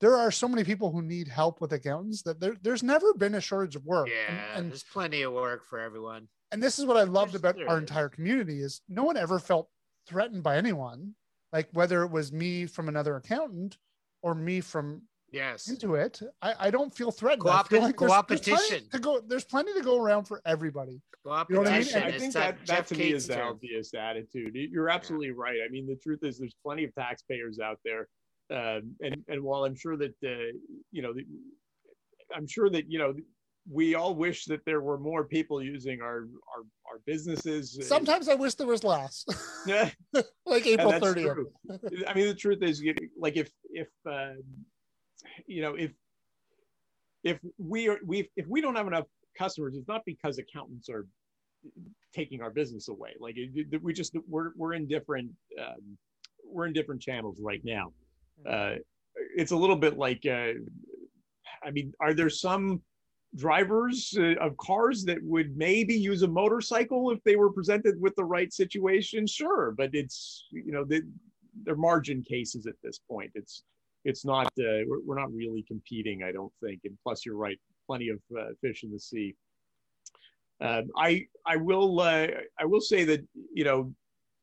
there 0.00 0.16
are 0.16 0.30
so 0.30 0.48
many 0.48 0.64
people 0.64 0.90
who 0.90 1.02
need 1.02 1.28
help 1.28 1.60
with 1.60 1.72
accountants 1.72 2.22
that 2.22 2.40
there, 2.40 2.54
there's 2.62 2.82
never 2.82 3.12
been 3.14 3.34
a 3.34 3.40
shortage 3.40 3.76
of 3.76 3.84
work. 3.84 4.08
And- 4.08 4.36
yeah 4.38 4.56
and 4.58 4.70
there's 4.70 4.82
plenty 4.84 5.22
of 5.22 5.32
work 5.32 5.64
for 5.68 5.78
everyone 5.78 6.28
and 6.52 6.62
this 6.62 6.78
is 6.78 6.84
what 6.86 6.96
I 6.96 7.04
loved 7.04 7.32
There's- 7.32 7.54
about 7.56 7.68
our 7.68 7.76
is. 7.76 7.82
entire 7.82 8.08
community 8.08 8.60
is 8.60 8.80
no 8.88 9.04
one 9.04 9.16
ever 9.16 9.38
felt 9.38 9.68
threatened 10.08 10.42
by 10.42 10.56
anyone, 10.56 11.14
like 11.52 11.68
whether 11.72 12.02
it 12.02 12.10
was 12.10 12.32
me 12.32 12.66
from 12.66 12.88
another 12.88 13.14
accountant 13.16 13.78
or 14.22 14.34
me 14.34 14.60
from 14.60 15.02
yes 15.30 15.68
Intuit. 15.70 16.20
I, 16.42 16.54
I 16.58 16.70
don't 16.70 16.92
feel 16.92 17.12
threatened. 17.12 17.48
I 17.48 17.62
feel 17.62 17.92
Co-op- 17.92 18.26
there's- 18.28 18.40
there's 18.44 18.58
plenty 18.68 18.88
to 18.90 18.98
go. 18.98 19.20
There's 19.20 19.44
plenty 19.44 19.72
to 19.74 19.80
go 19.82 20.02
around 20.02 20.24
for 20.24 20.42
everybody. 20.44 21.00
You 21.24 21.30
know 21.30 21.60
what 21.60 21.68
I 21.68 21.78
mean? 21.80 21.94
I 21.94 22.10
think 22.18 22.32
that 22.32 22.56
that, 22.58 22.58
that 22.58 22.64
Jeff 22.66 22.88
to 22.88 22.94
me 22.96 23.04
is 23.12 23.12
Cates 23.12 23.26
the 23.26 23.34
term. 23.34 23.42
healthiest 23.44 23.94
attitude. 23.94 24.54
You're 24.54 24.88
absolutely 24.88 25.30
right. 25.32 25.58
I 25.64 25.68
mean, 25.70 25.86
the 25.86 25.96
truth 25.96 26.20
is, 26.24 26.38
there's 26.38 26.56
plenty 26.64 26.82
of 26.84 26.94
taxpayers 26.94 27.60
out 27.60 27.78
there, 27.84 28.08
um, 28.50 28.94
and 29.00 29.22
and 29.28 29.42
while 29.42 29.64
I'm 29.64 29.76
sure 29.76 29.96
that 29.96 30.14
uh, 30.24 30.52
you 30.90 31.02
know, 31.02 31.12
the, 31.12 31.24
I'm 32.34 32.46
sure 32.46 32.70
that 32.70 32.90
you 32.90 32.98
know, 32.98 33.14
we 33.70 33.94
all 33.94 34.14
wish 34.14 34.44
that 34.46 34.64
there 34.64 34.80
were 34.80 34.98
more 34.98 35.24
people 35.24 35.62
using 35.62 36.00
our 36.00 36.26
our, 36.52 36.62
our 36.90 36.98
businesses. 37.06 37.78
Sometimes 37.82 38.28
I 38.28 38.34
wish 38.34 38.54
there 38.54 38.66
was 38.66 38.84
less, 38.84 39.24
Yeah, 39.66 39.90
like 40.46 40.66
April 40.66 40.92
30th. 40.92 41.46
I 42.06 42.14
mean, 42.14 42.26
the 42.26 42.34
truth 42.34 42.62
is, 42.62 42.82
like 43.18 43.36
if 43.36 43.50
if 43.70 43.88
uh, 44.08 44.32
you 45.46 45.62
know 45.62 45.74
if 45.74 45.92
if 47.22 47.38
we 47.58 47.88
are 47.88 47.98
we 48.04 48.30
if 48.36 48.46
we 48.46 48.60
don't 48.60 48.76
have 48.76 48.86
enough 48.86 49.06
customers, 49.38 49.76
it's 49.76 49.88
not 49.88 50.02
because 50.04 50.38
accountants 50.38 50.88
are 50.88 51.06
taking 52.12 52.40
our 52.42 52.50
business 52.50 52.88
away. 52.88 53.14
Like 53.20 53.36
it, 53.36 53.50
it- 53.72 53.82
we 53.82 53.92
just 53.92 54.16
we're 54.28 54.50
we're 54.56 54.74
in 54.74 54.86
different 54.88 55.30
um, 55.60 55.96
we're 56.44 56.66
in 56.66 56.72
different 56.72 57.00
channels 57.00 57.38
right 57.40 57.60
now. 57.64 57.92
Uh, 58.48 58.74
it's 59.36 59.52
a 59.52 59.56
little 59.56 59.76
bit 59.76 59.98
like 59.98 60.24
uh, 60.26 60.52
I 61.62 61.70
mean, 61.70 61.92
are 62.00 62.14
there 62.14 62.30
some 62.30 62.82
drivers 63.36 64.14
uh, 64.18 64.34
of 64.40 64.56
cars 64.56 65.04
that 65.04 65.18
would 65.22 65.56
maybe 65.56 65.94
use 65.94 66.22
a 66.22 66.28
motorcycle 66.28 67.10
if 67.10 67.22
they 67.24 67.36
were 67.36 67.52
presented 67.52 68.00
with 68.00 68.14
the 68.16 68.24
right 68.24 68.52
situation? 68.52 69.26
Sure, 69.26 69.74
but 69.76 69.90
it's 69.92 70.46
you 70.50 70.72
know 70.72 70.84
they, 70.84 71.02
they're 71.64 71.76
margin 71.76 72.22
cases 72.22 72.66
at 72.66 72.74
this 72.82 73.00
point. 73.08 73.30
It's 73.34 73.64
it's 74.04 74.24
not 74.24 74.46
uh, 74.46 74.84
we're, 74.86 75.00
we're 75.04 75.18
not 75.18 75.32
really 75.32 75.62
competing, 75.62 76.22
I 76.22 76.32
don't 76.32 76.52
think. 76.62 76.80
And 76.84 76.96
plus, 77.02 77.24
you're 77.24 77.36
right, 77.36 77.58
plenty 77.86 78.08
of 78.08 78.20
uh, 78.38 78.50
fish 78.60 78.82
in 78.82 78.90
the 78.90 79.00
sea. 79.00 79.34
Um, 80.60 80.90
I 80.96 81.26
I 81.46 81.56
will 81.56 82.00
uh, 82.00 82.28
I 82.58 82.64
will 82.64 82.80
say 82.80 83.04
that 83.04 83.20
you 83.52 83.64
know 83.64 83.92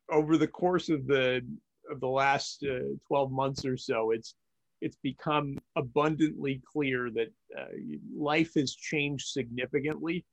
over 0.09 0.37
the 0.37 0.47
course 0.47 0.89
of 0.89 1.05
the 1.07 1.45
of 1.89 1.99
the 1.99 2.07
last 2.07 2.63
uh, 2.63 2.95
12 3.07 3.31
months 3.31 3.65
or 3.65 3.77
so, 3.77 4.11
it's 4.11 4.35
it's 4.79 4.97
become 5.01 5.57
abundantly 5.75 6.61
clear 6.71 7.09
that 7.09 7.29
uh, 7.57 7.65
life 8.15 8.53
has 8.55 8.75
changed 8.75 9.27
significantly, 9.27 10.23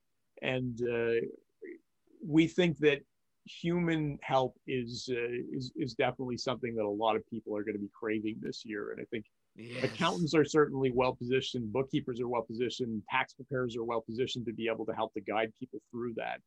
and 0.41 0.79
uh, 0.83 1.25
we 2.23 2.47
think 2.47 2.77
that 2.77 2.99
human 3.45 4.17
help 4.21 4.55
is, 4.67 5.09
uh, 5.11 5.15
is 5.51 5.71
is 5.75 5.93
definitely 5.93 6.37
something 6.37 6.75
that 6.75 6.83
a 6.83 6.89
lot 6.89 7.15
of 7.15 7.25
people 7.27 7.55
are 7.55 7.63
going 7.63 7.75
to 7.75 7.81
be 7.81 7.89
craving 7.99 8.37
this 8.41 8.63
year. 8.65 8.91
And 8.91 9.01
I 9.01 9.05
think 9.11 9.25
Yes. 9.57 9.85
accountants 9.85 10.35
are 10.35 10.43
certainly 10.43 10.91
well 10.93 11.15
positioned, 11.15 11.71
bookkeepers 11.71 12.19
are 12.19 12.27
well 12.27 12.41
positioned, 12.41 13.01
tax 13.09 13.33
preparers 13.33 13.77
are 13.77 13.85
well 13.85 14.01
positioned 14.01 14.45
to 14.47 14.53
be 14.53 14.67
able 14.67 14.85
to 14.85 14.93
help 14.93 15.13
to 15.13 15.21
guide 15.21 15.53
people 15.57 15.79
through 15.91 16.13
that. 16.15 16.41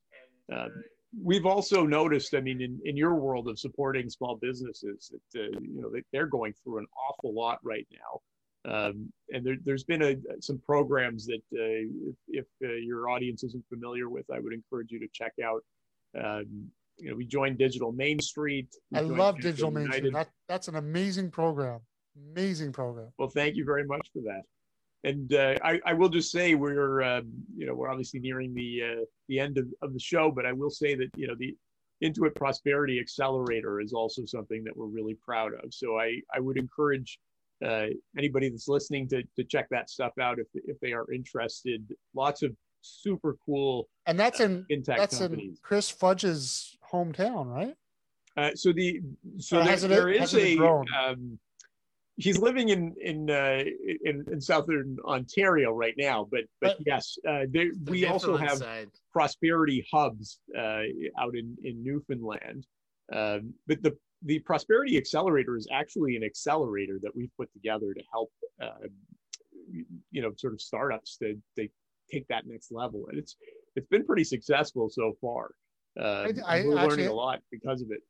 Um, 0.52 0.84
we've 1.22 1.46
also 1.46 1.84
noticed, 1.84 2.34
I 2.34 2.40
mean, 2.40 2.60
in, 2.60 2.80
in 2.84 2.96
your 2.96 3.14
world 3.14 3.48
of 3.48 3.58
supporting 3.58 4.08
small 4.10 4.36
businesses, 4.36 5.12
that 5.32 5.40
uh, 5.40 5.58
you 5.60 5.80
know 5.80 5.90
they, 5.90 6.02
they're 6.12 6.26
going 6.26 6.52
through 6.62 6.78
an 6.78 6.86
awful 7.08 7.34
lot 7.34 7.58
right 7.62 7.86
now, 7.92 8.20
um, 8.70 9.12
and 9.30 9.44
there, 9.44 9.56
there's 9.64 9.84
been 9.84 10.02
a, 10.02 10.16
some 10.40 10.58
programs 10.58 11.26
that 11.26 11.42
uh, 11.54 12.10
if, 12.10 12.16
if 12.28 12.46
uh, 12.64 12.74
your 12.74 13.08
audience 13.08 13.44
isn't 13.44 13.64
familiar 13.68 14.08
with, 14.08 14.26
I 14.32 14.38
would 14.38 14.52
encourage 14.52 14.90
you 14.90 14.98
to 15.00 15.08
check 15.12 15.32
out. 15.42 15.62
Um, 16.18 16.70
you 16.98 17.10
know, 17.10 17.16
we 17.16 17.26
joined 17.26 17.58
Digital 17.58 17.92
Main 17.92 18.18
Street. 18.18 18.74
I 18.92 19.00
love 19.00 19.36
Digital 19.36 19.70
Digital 19.70 19.70
Main 19.70 19.92
Street. 19.92 20.12
That, 20.12 20.28
that's 20.48 20.68
an 20.68 20.76
amazing 20.76 21.30
program. 21.30 21.80
Amazing 22.34 22.72
program. 22.72 23.12
Well, 23.18 23.28
thank 23.28 23.54
you 23.54 23.64
very 23.64 23.84
much 23.84 24.08
for 24.12 24.20
that. 24.22 24.42
And 25.04 25.32
uh, 25.32 25.54
I, 25.62 25.80
I 25.86 25.92
will 25.94 26.08
just 26.08 26.32
say 26.32 26.54
we're, 26.54 27.02
um, 27.02 27.30
you 27.56 27.66
know, 27.66 27.74
we're 27.74 27.88
obviously 27.88 28.20
nearing 28.20 28.52
the 28.54 28.82
uh, 28.82 29.04
the 29.28 29.38
end 29.38 29.56
of, 29.58 29.66
of 29.80 29.92
the 29.92 30.00
show, 30.00 30.30
but 30.30 30.44
I 30.44 30.52
will 30.52 30.70
say 30.70 30.94
that 30.96 31.08
you 31.16 31.28
know 31.28 31.34
the 31.38 31.56
Intuit 32.02 32.34
Prosperity 32.34 32.98
Accelerator 32.98 33.80
is 33.80 33.92
also 33.92 34.24
something 34.24 34.64
that 34.64 34.76
we're 34.76 34.86
really 34.86 35.16
proud 35.24 35.52
of. 35.62 35.72
So 35.72 35.98
I 35.98 36.20
I 36.34 36.40
would 36.40 36.56
encourage 36.56 37.18
uh, 37.64 37.86
anybody 38.16 38.50
that's 38.50 38.68
listening 38.68 39.08
to 39.08 39.22
to 39.36 39.44
check 39.44 39.68
that 39.70 39.88
stuff 39.88 40.12
out 40.20 40.38
if 40.38 40.48
if 40.54 40.78
they 40.80 40.92
are 40.92 41.10
interested. 41.12 41.86
Lots 42.14 42.42
of 42.42 42.56
super 42.80 43.36
cool 43.44 43.88
And 44.06 44.18
that's 44.18 44.40
in 44.40 44.64
fintech 44.70 44.96
that's 44.96 45.20
in. 45.20 45.56
Chris 45.62 45.90
Fudge's 45.90 46.76
hometown, 46.92 47.46
right? 47.46 47.74
Uh, 48.36 48.54
so 48.54 48.72
the 48.72 49.00
so 49.38 49.62
there, 49.64 49.76
there 49.76 50.08
is 50.08 50.34
a 50.34 50.56
um, 50.58 51.38
he's 52.18 52.38
living 52.38 52.68
in 52.68 52.94
in, 53.00 53.30
uh, 53.30 53.62
in 54.04 54.24
in 54.30 54.40
southern 54.40 54.96
Ontario 55.04 55.72
right 55.72 55.94
now, 55.96 56.26
but 56.30 56.42
but 56.60 56.76
But- 56.78 56.86
yes, 56.86 57.16
uh, 57.26 57.44
there, 57.50 57.70
The 57.84 57.90
we 57.92 58.04
also 58.06 58.36
have 58.36 58.58
side. 58.58 58.90
prosperity 59.12 59.86
hubs 59.92 60.40
uh, 60.56 60.82
out 61.18 61.34
in 61.34 61.56
in 61.64 61.82
Newfoundland. 61.82 62.66
Um, 63.12 63.54
but 63.66 63.82
the 63.82 63.96
the 64.22 64.40
prosperity 64.40 64.96
accelerator 64.98 65.56
is 65.56 65.66
actually 65.72 66.16
an 66.16 66.24
accelerator 66.24 66.98
that 67.02 67.14
we've 67.14 67.30
put 67.36 67.50
together 67.52 67.94
to 67.94 68.02
help 68.12 68.30
uh, 68.60 68.86
you 70.10 70.22
know 70.22 70.32
sort 70.36 70.52
of 70.52 70.60
startups 70.60 71.16
to 71.18 71.40
they 71.56 71.70
take 72.12 72.26
that 72.28 72.46
next 72.46 72.72
level, 72.72 73.06
and 73.08 73.18
it's 73.18 73.36
it's 73.76 73.86
been 73.88 74.04
pretty 74.04 74.24
successful 74.24 74.88
so 74.90 75.12
far. 75.20 75.50
Uh, 75.98 76.02
I- 76.02 76.64
we're 76.64 76.76
actually- 76.76 76.88
learning 76.88 77.06
a 77.06 77.12
lot 77.12 77.40
because 77.50 77.80
of 77.82 77.90
it. 77.90 78.00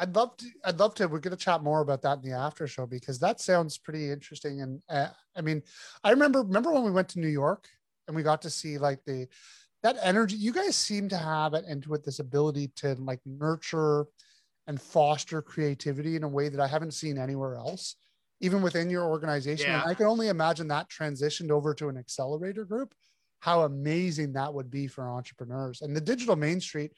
I'd 0.00 0.16
love 0.16 0.36
to. 0.38 0.46
I'd 0.64 0.80
love 0.80 0.94
to. 0.94 1.06
We're 1.06 1.20
going 1.20 1.36
to 1.36 1.44
chat 1.44 1.62
more 1.62 1.82
about 1.82 2.02
that 2.02 2.18
in 2.18 2.30
the 2.30 2.36
after 2.36 2.66
show 2.66 2.86
because 2.86 3.18
that 3.20 3.40
sounds 3.40 3.76
pretty 3.76 4.10
interesting. 4.10 4.62
And 4.62 4.82
uh, 4.88 5.08
I 5.36 5.42
mean, 5.42 5.62
I 6.02 6.10
remember 6.10 6.42
remember 6.42 6.72
when 6.72 6.84
we 6.84 6.90
went 6.90 7.10
to 7.10 7.20
New 7.20 7.28
York 7.28 7.68
and 8.08 8.16
we 8.16 8.22
got 8.22 8.42
to 8.42 8.50
see 8.50 8.78
like 8.78 9.04
the 9.04 9.28
that 9.82 9.96
energy. 10.02 10.36
You 10.36 10.52
guys 10.52 10.74
seem 10.74 11.08
to 11.10 11.18
have 11.18 11.54
it 11.54 11.64
and 11.68 11.84
with 11.86 12.04
this 12.04 12.18
ability 12.18 12.72
to 12.76 12.94
like 12.94 13.20
nurture 13.26 14.06
and 14.66 14.80
foster 14.80 15.42
creativity 15.42 16.16
in 16.16 16.22
a 16.22 16.28
way 16.28 16.48
that 16.48 16.60
I 16.60 16.66
haven't 16.66 16.94
seen 16.94 17.18
anywhere 17.18 17.56
else, 17.56 17.96
even 18.40 18.62
within 18.62 18.88
your 18.88 19.04
organization. 19.04 19.70
And 19.70 19.82
I 19.82 19.94
can 19.94 20.06
only 20.06 20.28
imagine 20.28 20.68
that 20.68 20.88
transitioned 20.88 21.50
over 21.50 21.74
to 21.74 21.88
an 21.88 21.98
accelerator 21.98 22.64
group. 22.64 22.94
How 23.40 23.62
amazing 23.62 24.34
that 24.34 24.52
would 24.52 24.70
be 24.70 24.86
for 24.86 25.10
entrepreneurs. 25.10 25.82
And 25.82 25.96
the 25.96 26.00
Digital 26.00 26.36
Main 26.36 26.60
Street 26.60 26.92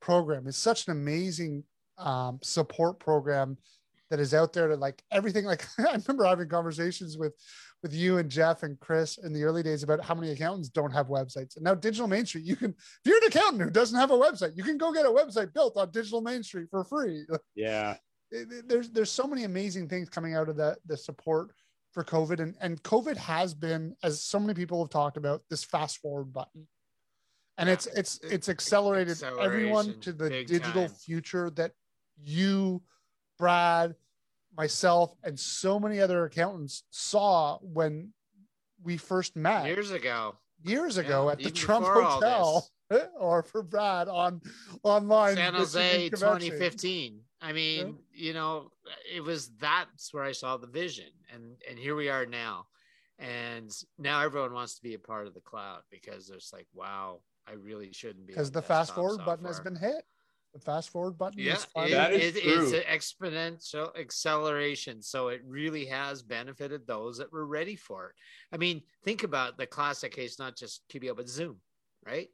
program 0.00 0.46
is 0.46 0.56
such 0.56 0.86
an 0.86 0.92
amazing 0.92 1.64
um, 1.98 2.38
support 2.42 2.98
program 2.98 3.56
that 4.10 4.20
is 4.20 4.32
out 4.32 4.52
there 4.52 4.68
to 4.68 4.76
like 4.76 5.02
everything. 5.10 5.44
Like 5.44 5.66
I 5.78 5.92
remember 5.92 6.24
having 6.24 6.48
conversations 6.48 7.18
with 7.18 7.34
with 7.82 7.92
you 7.94 8.18
and 8.18 8.28
Jeff 8.28 8.64
and 8.64 8.78
Chris 8.80 9.18
in 9.18 9.32
the 9.32 9.44
early 9.44 9.62
days 9.62 9.82
about 9.84 10.04
how 10.04 10.14
many 10.14 10.32
accountants 10.32 10.68
don't 10.68 10.90
have 10.90 11.06
websites. 11.06 11.54
And 11.56 11.64
now 11.64 11.74
Digital 11.76 12.08
Main 12.08 12.26
Street, 12.26 12.44
you 12.44 12.56
can 12.56 12.70
if 12.70 13.00
you're 13.04 13.18
an 13.18 13.24
accountant 13.28 13.62
who 13.62 13.70
doesn't 13.70 13.98
have 13.98 14.10
a 14.10 14.14
website, 14.18 14.56
you 14.56 14.64
can 14.64 14.78
go 14.78 14.92
get 14.92 15.06
a 15.06 15.10
website 15.10 15.52
built 15.54 15.76
on 15.76 15.90
Digital 15.90 16.20
Main 16.20 16.42
Street 16.42 16.68
for 16.70 16.82
free. 16.84 17.24
Yeah. 17.54 17.96
It- 18.30 18.50
it- 18.52 18.68
There's 18.68 18.90
there's 18.90 19.10
so 19.12 19.26
many 19.26 19.44
amazing 19.44 19.88
things 19.88 20.08
coming 20.08 20.34
out 20.34 20.48
of 20.48 20.56
the 20.56 20.76
the 20.86 20.96
support 20.96 21.52
for 21.92 22.02
COVID 22.04 22.40
and 22.40 22.54
and 22.60 22.82
COVID 22.82 23.16
has 23.16 23.54
been 23.54 23.94
as 24.02 24.22
so 24.22 24.38
many 24.40 24.54
people 24.54 24.82
have 24.82 24.90
talked 24.90 25.16
about 25.16 25.42
this 25.48 25.64
fast 25.64 25.98
forward 25.98 26.32
button. 26.32 26.66
And 27.58 27.68
Yeah, 27.68 27.74
it's 27.74 27.86
it's 27.86 28.16
it's- 28.16 28.32
it's 28.32 28.48
accelerated 28.48 29.22
everyone 29.40 30.00
to 30.00 30.12
the 30.12 30.28
digital 30.30 30.88
time. 30.88 30.96
future 30.96 31.50
that 31.50 31.72
you, 32.22 32.82
Brad, 33.38 33.94
myself, 34.56 35.14
and 35.22 35.38
so 35.38 35.78
many 35.78 36.00
other 36.00 36.24
accountants 36.24 36.84
saw 36.90 37.58
when 37.58 38.12
we 38.82 38.96
first 38.96 39.36
met 39.36 39.66
years 39.66 39.90
ago. 39.90 40.36
years 40.62 40.96
ago 40.96 41.26
Yeah, 41.26 41.32
at 41.32 41.38
the 41.38 41.50
Trump 41.50 41.86
Hotel, 41.86 42.68
or 43.18 43.42
for 43.42 43.62
Brad 43.62 44.08
on 44.08 44.40
online. 44.82 45.36
San 45.36 45.54
Jose 45.54 46.08
2015. 46.10 47.20
I 47.40 47.52
mean, 47.52 47.98
you 48.12 48.34
know, 48.34 48.70
it 49.14 49.22
was 49.22 49.50
that's 49.60 50.12
where 50.12 50.24
I 50.24 50.32
saw 50.32 50.56
the 50.56 50.66
vision, 50.66 51.10
and 51.32 51.56
and 51.68 51.78
here 51.78 51.94
we 51.94 52.08
are 52.08 52.26
now, 52.26 52.66
and 53.18 53.70
now 53.96 54.20
everyone 54.22 54.52
wants 54.52 54.74
to 54.76 54.82
be 54.82 54.94
a 54.94 54.98
part 54.98 55.28
of 55.28 55.34
the 55.34 55.40
cloud 55.40 55.82
because 55.90 56.30
it's 56.30 56.52
like, 56.52 56.66
wow, 56.74 57.20
I 57.46 57.52
really 57.52 57.92
shouldn't 57.92 58.26
be 58.26 58.32
because 58.32 58.50
the 58.50 58.62
fast 58.62 58.94
forward 58.94 59.24
button 59.24 59.46
has 59.46 59.60
been 59.60 59.76
hit. 59.76 60.04
The 60.54 60.60
fast 60.60 60.90
forward 60.90 61.18
button 61.18 61.40
Yeah, 61.40 61.56
is 61.56 61.64
finally 61.66 61.92
That 61.92 62.12
it, 62.14 62.22
is 62.22 62.36
it- 62.36 62.42
true. 62.42 62.62
it's 62.64 62.72
an 62.72 62.82
exponential 62.82 63.96
acceleration. 63.98 65.02
So 65.02 65.28
it 65.28 65.42
really 65.44 65.84
has 65.86 66.22
benefited 66.22 66.86
those 66.86 67.18
that 67.18 67.30
were 67.32 67.46
ready 67.46 67.76
for 67.76 68.10
it. 68.10 68.14
I 68.52 68.56
mean, 68.56 68.82
think 69.04 69.22
about 69.24 69.58
the 69.58 69.66
classic 69.66 70.12
case, 70.12 70.38
not 70.38 70.56
just 70.56 70.82
QBO, 70.88 71.14
but 71.14 71.28
Zoom, 71.28 71.60
right? 72.04 72.28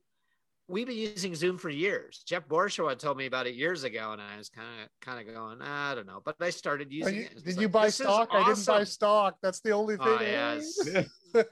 We've 0.67 0.87
been 0.87 0.97
using 0.97 1.35
Zoom 1.35 1.59
for 1.59 1.69
years. 1.69 2.23
Jeff 2.27 2.49
Borshaw 2.49 2.99
told 2.99 3.19
me 3.19 3.27
about 3.27 3.47
it 3.47 3.55
years 3.55 3.85
ago, 3.85 4.13
and 4.13 4.21
I 4.23 4.39
was 4.39 4.49
kind 4.49 4.67
of 4.83 4.89
kind 5.03 5.29
of 5.29 5.35
going, 5.35 5.61
I 5.61 5.95
don't 5.95 6.07
know. 6.07 6.23
But 6.25 6.37
I 6.41 6.49
started 6.51 6.91
using 6.91 7.15
you- 7.17 7.21
it. 7.23 7.33
It's 7.33 7.43
did 7.43 7.57
like, 7.57 7.63
you 7.63 7.69
buy 7.69 7.85
this 7.87 8.01
is 8.01 8.07
stock? 8.07 8.29
I 8.33 8.45
didn't 8.49 8.65
buy 8.67 8.85
stock. 8.85 9.37
That's 9.43 9.61
the 9.61 9.73
only 9.73 9.97
thing. 9.99 10.07
Oh, 10.09 10.19
yeah, 10.23 10.55
it's- 10.55 11.07
Yeah, 11.35 11.43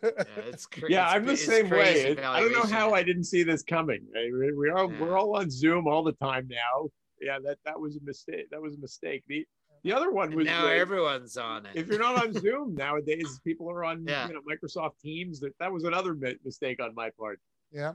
it's 0.47 0.65
cra- 0.67 0.89
yeah, 0.91 1.01
it's- 1.03 1.15
I'm 1.17 1.27
the 1.27 1.33
it's 1.33 1.45
same 1.45 1.69
way. 1.69 2.01
It- 2.03 2.21
I 2.21 2.41
don't 2.41 2.53
know 2.53 2.63
how. 2.63 2.95
I 2.95 3.03
didn't 3.03 3.25
see 3.25 3.43
this 3.43 3.63
coming. 3.63 4.01
I- 4.17 4.31
we- 4.33 4.53
we 4.55 4.69
are 4.71 4.91
Yeah. 4.91 5.01
we're 5.01 5.19
all 5.19 5.37
on 5.37 5.51
Zoom 5.51 5.87
all 5.89 6.03
the 6.03 6.13
time 6.13 6.49
now. 6.49 6.89
Yeah, 7.21 7.39
that 7.45 7.59
that 7.67 7.79
was 7.79 7.97
a 7.97 8.01
mistake. 8.05 8.49
That 8.51 8.63
was 8.63 8.75
a 8.77 8.79
mistake. 8.79 9.25
The 9.29 9.45
the 9.85 9.93
other 9.93 10.11
one 10.13 10.29
And 10.29 10.37
was 10.37 10.47
now 10.47 10.67
uh, 10.67 10.71
everyone's 10.71 11.37
on 11.37 11.67
it. 11.67 11.73
if 11.75 11.89
you're 11.89 11.99
not 11.99 12.25
on 12.25 12.33
Zoom 12.33 12.75
nowadays, 12.77 13.41
people 13.45 13.69
are 13.71 13.85
on 13.85 14.05
Yeah. 14.09 14.29
you 14.29 14.35
know 14.35 14.41
Microsoft 14.49 14.99
Teams. 15.03 15.39
That 15.41 15.53
that 15.59 15.71
was 15.71 15.85
another 15.85 16.17
mistake 16.45 16.81
on 16.81 16.95
my 16.95 17.11
part. 17.19 17.41
Yeah, 17.73 17.93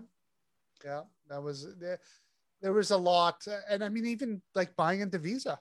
yeah, 0.83 1.01
that 1.29 1.41
was 1.41 1.67
there. 1.79 1.99
There 2.61 2.73
was 2.73 2.91
a 2.91 2.97
lot, 2.97 3.45
and 3.69 3.83
I 3.83 3.89
mean, 3.89 4.05
even 4.05 4.41
like 4.55 4.75
buying 4.75 5.01
into 5.01 5.19
Visa, 5.19 5.59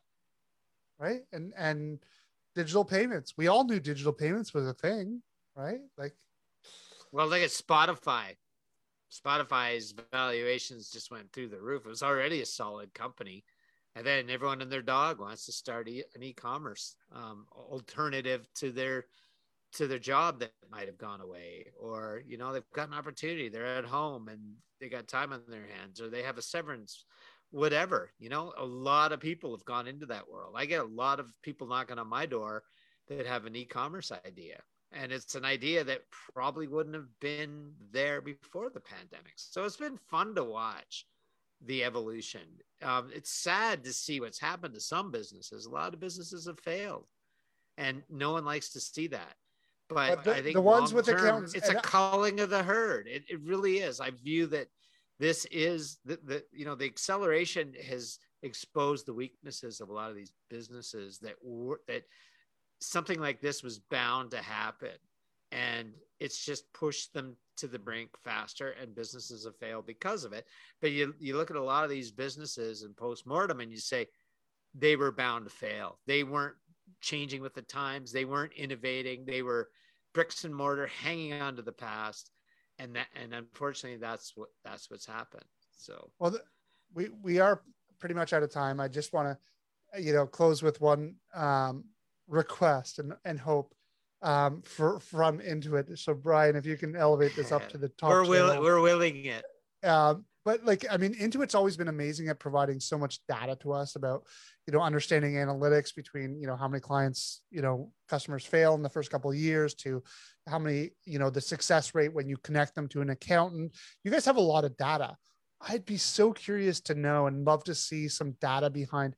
right? 0.99 1.23
And 1.33 1.53
and 1.57 1.99
digital 2.55 2.85
payments. 2.85 3.35
We 3.37 3.49
all 3.49 3.65
knew 3.65 3.79
digital 3.79 4.13
payments 4.13 4.55
was 4.55 4.67
a 4.67 4.75
thing, 4.75 5.23
right? 5.55 5.81
Like, 5.99 6.15
well, 7.13 7.29
look 7.29 7.43
at 7.43 7.51
Shopify. 7.51 8.37
Shopify's 9.13 9.95
valuations 10.13 10.91
just 10.91 11.11
went 11.11 11.33
through 11.33 11.49
the 11.49 11.61
roof. 11.61 11.87
It 11.87 11.91
was 11.91 12.03
already 12.03 12.43
a 12.43 12.47
solid 12.47 12.93
company. 12.95 13.45
And 13.95 14.05
then 14.05 14.29
everyone 14.29 14.61
and 14.61 14.71
their 14.71 14.83
dog 14.83 15.21
wants 15.21 15.47
to 15.47 15.53
start 15.53 15.89
e- 15.89 16.05
an 16.15 16.23
e-commerce 16.23 16.97
um, 17.15 17.47
alternative 17.53 18.47
to 18.57 18.71
their 18.71 19.07
to 19.73 19.87
their 19.87 19.99
job 19.99 20.41
that 20.41 20.53
might 20.71 20.87
have 20.87 20.99
gone 20.99 21.21
away, 21.21 21.67
or 21.79 22.23
you 22.27 22.37
know 22.37 22.53
they've 22.53 22.63
got 22.75 22.89
an 22.89 22.95
opportunity. 22.95 23.49
They're 23.49 23.67
at 23.67 23.85
home 23.85 24.29
and 24.29 24.41
they 24.81 24.89
got 24.89 25.09
time 25.09 25.33
on 25.33 25.43
their 25.49 25.67
hands, 25.79 26.01
or 26.01 26.09
they 26.09 26.23
have 26.23 26.39
a 26.39 26.43
severance, 26.43 27.05
whatever. 27.51 28.11
You 28.19 28.29
know, 28.29 28.53
a 28.59 28.65
lot 28.65 29.13
of 29.13 29.21
people 29.21 29.51
have 29.53 29.65
gone 29.65 29.87
into 29.87 30.07
that 30.07 30.29
world. 30.29 30.55
I 30.57 30.67
get 30.67 30.81
a 30.81 30.85
lot 30.85 31.21
of 31.21 31.27
people 31.43 31.67
knocking 31.67 31.99
on 31.99 32.09
my 32.09 32.27
door 32.27 32.65
that 33.09 33.27
have 33.27 33.47
an 33.47 33.57
e-commerce 33.57 34.13
idea, 34.27 34.61
and 34.93 35.13
it's 35.13 35.35
an 35.35 35.45
idea 35.45 35.85
that 35.85 36.03
probably 36.35 36.67
wouldn't 36.67 36.95
have 36.95 37.09
been 37.21 37.73
there 37.93 38.21
before 38.21 38.71
the 38.71 38.81
pandemic. 38.81 39.35
So 39.37 39.65
it's 39.65 39.77
been 39.77 39.99
fun 40.11 40.35
to 40.35 40.45
watch 40.45 41.07
the 41.65 41.85
evolution. 41.85 42.43
Um, 42.83 43.11
it's 43.15 43.31
sad 43.31 43.85
to 43.85 43.93
see 43.93 44.21
what's 44.21 44.39
happened 44.39 44.75
to 44.75 44.81
some 44.81 45.11
businesses. 45.11 45.67
A 45.67 45.71
lot 45.71 45.95
of 45.95 46.01
businesses 46.01 46.47
have 46.47 46.61
failed, 46.61 47.07
and 47.79 48.03
no 48.11 48.33
one 48.33 48.45
likes 48.45 48.71
to 48.71 48.81
see 48.81 49.07
that. 49.09 49.35
But, 49.89 50.17
But 50.17 50.25
the- 50.25 50.35
I 50.37 50.43
think 50.43 50.55
the 50.55 50.61
ones 50.61 50.93
with 50.93 51.07
long-term, 51.09 51.27
accountants- 51.27 51.55
it's 51.55 51.69
a 51.69 51.79
I- 51.79 51.81
culling 51.81 52.41
of 52.41 52.51
the 52.51 52.63
herd. 52.63 53.07
It, 53.07 53.25
it 53.29 53.41
really 53.43 53.79
is. 53.79 54.01
I 54.01 54.11
view 54.11 54.47
that 54.49 54.69
this 55.19 55.45
is 55.47 55.99
the, 56.05 56.19
the 56.25 56.45
you 56.53 56.65
know 56.65 56.75
the 56.75 56.85
acceleration 56.87 57.73
has 57.89 58.19
exposed 58.43 59.07
the 59.07 59.15
weaknesses 59.15 59.81
of 59.81 59.89
a 59.89 59.93
lot 59.93 60.11
of 60.11 60.17
these 60.17 60.33
businesses 60.51 61.19
that 61.21 61.37
were 61.43 61.81
that 61.89 62.03
something 62.81 63.19
like 63.19 63.41
this 63.41 63.63
was 63.63 63.79
bound 63.79 64.31
to 64.33 64.39
happen 64.39 64.91
and 65.53 65.95
it's 66.21 66.45
just 66.45 66.71
pushed 66.75 67.15
them 67.15 67.35
to 67.57 67.67
the 67.67 67.79
brink 67.79 68.11
faster 68.23 68.73
and 68.73 68.95
businesses 68.95 69.47
have 69.47 69.57
failed 69.57 69.87
because 69.87 70.25
of 70.25 70.35
it 70.35 70.47
but 70.83 70.93
you 70.93 71.15
you 71.19 71.35
look 71.37 71.51
at 71.51 71.57
a 71.57 71.63
lot 71.63 71.83
of 71.85 71.89
these 71.89 72.11
businesses 72.11 72.83
and 72.83 72.95
post-mortem 72.95 73.61
and 73.61 73.73
you 73.73 73.79
say 73.79 74.07
they 74.75 74.97
were 74.97 75.11
bound 75.11 75.47
to 75.47 75.51
fail 75.51 75.99
they 76.07 76.23
weren't 76.23 76.57
changing 77.01 77.43
with 77.43 77.55
the 77.55 77.63
times 77.63 78.13
they 78.13 78.25
weren't 78.25 78.53
innovating 78.55 79.25
they 79.27 79.43
were 79.43 79.69
bricks 80.15 80.45
and 80.45 80.55
mortar 80.55 80.87
hanging 80.87 81.35
on 81.35 81.57
to 81.57 81.63
the 81.63 81.73
past 81.73 82.31
and 82.79 82.95
that 82.97 83.07
and 83.21 83.35
unfortunately 83.35 83.99
that's 83.99 84.33
what 84.37 84.49
that's 84.65 84.91
what's 84.91 85.07
happened 85.07 85.45
so 85.77 86.11
Well, 86.19 86.33
th- 86.33 86.43
we 86.95 87.09
we 87.23 87.39
are 87.39 87.63
pretty 87.99 88.15
much 88.15 88.33
out 88.33 88.43
of 88.43 88.51
time. 88.51 88.81
I 88.81 88.89
just 88.89 89.13
want 89.13 89.37
to, 89.93 90.03
you 90.03 90.13
know, 90.13 90.27
close 90.27 90.63
with 90.63 90.81
one 90.81 91.17
um, 91.35 91.85
request 92.27 92.99
and 92.99 93.13
and 93.25 93.39
hope 93.39 93.75
um, 94.23 94.63
for 94.63 94.99
from 95.01 95.39
Intuit. 95.39 95.99
So, 95.99 96.15
Brian, 96.15 96.57
if 96.57 96.67
you 96.67 96.77
can 96.77 96.97
elevate 96.97 97.37
this 97.37 97.53
up 97.53 97.69
to 97.71 97.79
the 97.79 97.89
top. 97.91 98.11
we're 98.11 98.25
will, 98.27 98.61
we're 98.61 98.81
willing 98.81 99.27
it 99.27 99.45
um, 99.85 100.25
but 100.47 100.65
like 100.65 100.87
i 100.91 100.97
mean 100.97 101.13
intuit's 101.15 101.55
always 101.55 101.77
been 101.77 101.89
amazing 101.89 102.29
at 102.29 102.39
providing 102.39 102.81
so 102.81 102.97
much 102.97 103.21
data 103.29 103.55
to 103.57 103.73
us 103.73 103.97
about 103.97 104.23
you 104.67 104.73
know 104.73 104.81
understanding 104.81 105.35
analytics 105.35 105.95
between 105.95 106.41
you 106.41 106.47
know 106.47 106.57
how 106.57 106.69
many 106.69 106.81
clients 106.81 107.43
you 107.51 107.61
know 107.61 107.93
customers 108.09 108.47
fail 108.47 108.75
in 108.75 108.83
the 108.83 108.89
first 108.89 109.11
couple 109.11 109.31
of 109.31 109.37
years 109.37 109.75
to 109.75 110.03
how 110.49 110.59
many 110.59 110.91
you 111.05 111.19
know 111.19 111.31
the 111.31 111.41
success 111.41 111.95
rate 111.95 112.15
when 112.15 112.29
you 112.29 112.37
connect 112.39 112.75
them 112.75 112.89
to 112.89 113.01
an 113.01 113.11
accountant. 113.11 113.73
You 114.05 114.11
guys 114.11 114.25
have 114.25 114.37
a 114.37 114.41
lot 114.41 114.65
of 114.65 114.77
data. 114.77 115.17
I'd 115.61 115.85
be 115.85 115.97
so 115.97 116.33
curious 116.33 116.81
to 116.83 116.95
know 116.95 117.27
and 117.27 117.45
love 117.45 117.65
to 117.65 117.75
see 117.75 118.09
some 118.09 118.33
data 118.41 118.71
behind 118.71 119.17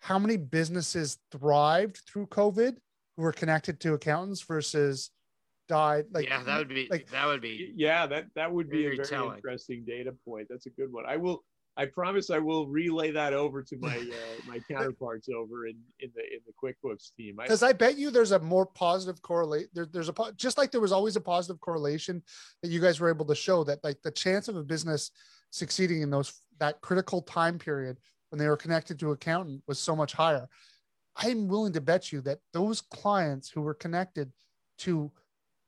how 0.00 0.18
many 0.18 0.36
businesses 0.36 1.18
thrived 1.30 2.00
through 2.06 2.26
covid 2.26 2.76
who 3.16 3.22
were 3.22 3.32
connected 3.32 3.80
to 3.80 3.94
accountants 3.94 4.42
versus 4.42 5.10
died 5.72 6.04
like 6.12 6.26
yeah 6.28 6.42
that 6.42 6.58
would 6.58 6.68
be 6.68 6.86
like 6.90 7.08
that 7.10 7.26
would 7.26 7.40
be 7.40 7.72
yeah 7.74 8.06
that 8.06 8.26
that 8.34 8.52
would 8.52 8.68
be 8.68 8.82
Very 8.82 8.94
a 8.94 8.96
very 8.96 9.08
telling. 9.08 9.36
interesting 9.36 9.84
data 9.86 10.12
point 10.26 10.46
that's 10.50 10.66
a 10.66 10.70
good 10.70 10.92
one 10.92 11.04
i 11.06 11.16
will 11.16 11.42
i 11.78 11.86
promise 11.86 12.28
i 12.28 12.38
will 12.38 12.66
relay 12.66 13.10
that 13.10 13.32
over 13.32 13.62
to 13.62 13.76
my 13.78 13.96
uh, 14.20 14.50
my 14.50 14.58
counterparts 14.70 15.28
over 15.34 15.66
in 15.66 15.76
in 16.00 16.10
the 16.14 16.22
in 16.34 16.40
the 16.46 16.52
quickbooks 16.62 17.06
team 17.16 17.36
because 17.38 17.62
I 17.62 17.72
bet 17.72 17.96
you 17.96 18.10
there's 18.10 18.32
a 18.32 18.38
more 18.38 18.66
positive 18.66 19.22
correlate. 19.22 19.68
There, 19.72 19.86
there's 19.86 20.10
a 20.10 20.14
just 20.36 20.58
like 20.58 20.70
there 20.70 20.80
was 20.80 20.92
always 20.92 21.16
a 21.16 21.20
positive 21.20 21.60
correlation 21.60 22.22
that 22.62 22.70
you 22.70 22.80
guys 22.80 23.00
were 23.00 23.08
able 23.08 23.24
to 23.26 23.34
show 23.34 23.64
that 23.64 23.82
like 23.82 24.02
the 24.02 24.10
chance 24.10 24.48
of 24.48 24.56
a 24.56 24.62
business 24.62 25.10
succeeding 25.50 26.02
in 26.02 26.10
those 26.10 26.32
that 26.58 26.80
critical 26.82 27.22
time 27.22 27.58
period 27.58 27.98
when 28.30 28.38
they 28.38 28.48
were 28.48 28.56
connected 28.56 28.98
to 28.98 29.12
accountant 29.12 29.62
was 29.66 29.78
so 29.78 29.96
much 29.96 30.12
higher. 30.12 30.48
I'm 31.16 31.48
willing 31.48 31.72
to 31.74 31.80
bet 31.80 32.12
you 32.12 32.20
that 32.22 32.38
those 32.52 32.80
clients 32.80 33.50
who 33.50 33.60
were 33.62 33.74
connected 33.74 34.32
to 34.78 35.10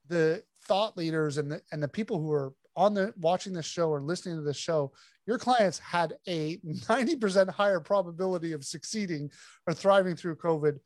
the 0.08 0.42
thought 0.66 0.96
leaders 0.96 1.38
and 1.38 1.50
the 1.50 1.60
and 1.72 1.82
the 1.82 1.88
people 1.88 2.20
who 2.20 2.32
are 2.32 2.52
on 2.76 2.94
the 2.94 3.12
watching 3.18 3.52
the 3.52 3.62
show 3.62 3.88
or 3.88 4.00
listening 4.00 4.36
to 4.36 4.42
the 4.42 4.54
show, 4.54 4.92
your 5.26 5.38
clients 5.38 5.78
had 5.78 6.14
a 6.26 6.56
90% 6.66 7.48
higher 7.48 7.80
probability 7.80 8.52
of 8.52 8.64
succeeding 8.64 9.30
or 9.66 9.74
thriving 9.74 10.16
through 10.16 10.36
COVID 10.36 10.78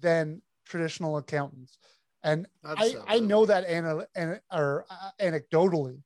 than 0.00 0.42
traditional 0.66 1.16
accountants. 1.16 1.78
And 2.22 2.46
I, 2.62 2.94
I 3.08 3.18
know 3.20 3.46
that 3.46 3.64
ana, 3.64 4.06
ana, 4.14 4.40
or 4.52 4.84
uh, 4.90 5.10
anecdotally, 5.18 5.98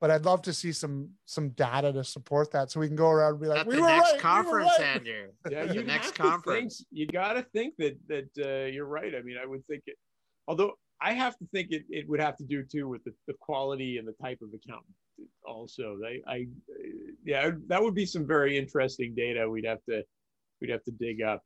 but 0.00 0.12
I'd 0.12 0.24
love 0.24 0.42
to 0.42 0.52
see 0.52 0.70
some 0.70 1.10
some 1.24 1.48
data 1.50 1.92
to 1.92 2.04
support 2.04 2.52
that 2.52 2.70
so 2.70 2.78
we 2.78 2.86
can 2.86 2.94
go 2.94 3.10
around 3.10 3.32
and 3.32 3.40
be 3.40 3.48
like, 3.48 3.60
at 3.62 3.66
we 3.66 3.74
the 3.74 3.80
were 3.82 3.88
next 3.88 4.04
right, 4.04 4.12
we 4.12 4.16
were 4.16 4.22
conference 4.22 4.70
right." 4.78 4.86
andrew 4.86 5.26
yeah, 5.50 5.64
the 5.64 5.74
you 5.74 5.82
next 5.82 6.06
have 6.06 6.14
to 6.14 6.22
think- 6.22 6.30
conference. 6.30 6.84
you 6.92 7.06
got 7.08 7.32
to 7.32 7.42
think 7.52 7.74
that 7.78 7.96
that 8.06 8.28
uh, 8.38 8.66
you're 8.70 8.86
right. 8.86 9.12
I 9.16 9.22
mean, 9.22 9.36
I 9.42 9.46
would 9.46 9.66
think 9.66 9.82
it, 9.86 9.96
although 10.46 10.74
I 11.00 11.12
have 11.12 11.36
to 11.38 11.46
think 11.52 11.68
it, 11.70 11.84
it 11.90 12.08
would 12.08 12.20
have 12.20 12.36
to 12.38 12.44
do 12.44 12.62
too 12.62 12.88
with 12.88 13.04
the, 13.04 13.12
the 13.26 13.34
quality 13.40 13.98
and 13.98 14.06
the 14.06 14.14
type 14.22 14.38
of 14.42 14.48
accountant. 14.48 14.94
Also, 15.44 15.98
I, 16.04 16.20
I, 16.30 16.46
yeah, 17.24 17.50
that 17.68 17.82
would 17.82 17.94
be 17.94 18.06
some 18.06 18.26
very 18.26 18.56
interesting 18.58 19.14
data. 19.14 19.48
We'd 19.48 19.66
have 19.66 19.84
to, 19.88 20.02
we'd 20.60 20.70
have 20.70 20.84
to 20.84 20.90
dig 20.92 21.22
up. 21.22 21.42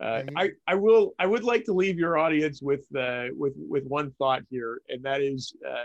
Uh, 0.00 0.22
I, 0.36 0.50
I 0.66 0.74
will, 0.74 1.12
I 1.18 1.26
would 1.26 1.44
like 1.44 1.64
to 1.64 1.72
leave 1.72 1.98
your 1.98 2.18
audience 2.18 2.60
with, 2.60 2.84
uh, 2.96 3.26
with, 3.36 3.54
with 3.56 3.84
one 3.86 4.10
thought 4.18 4.42
here, 4.50 4.80
and 4.88 5.02
that 5.04 5.20
is, 5.20 5.54
uh, 5.68 5.84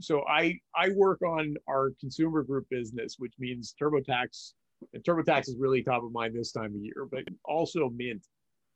so 0.00 0.24
I, 0.28 0.58
I 0.74 0.90
work 0.90 1.22
on 1.22 1.54
our 1.68 1.92
consumer 2.00 2.42
group 2.42 2.66
business, 2.70 3.16
which 3.18 3.34
means 3.38 3.74
TurboTax 3.80 4.52
and 4.94 5.04
TurboTax 5.04 5.48
is 5.48 5.56
really 5.58 5.82
top 5.82 6.02
of 6.02 6.12
mind 6.12 6.34
this 6.34 6.52
time 6.52 6.74
of 6.74 6.82
year, 6.82 7.06
but 7.10 7.24
also 7.44 7.90
Mint. 7.94 8.26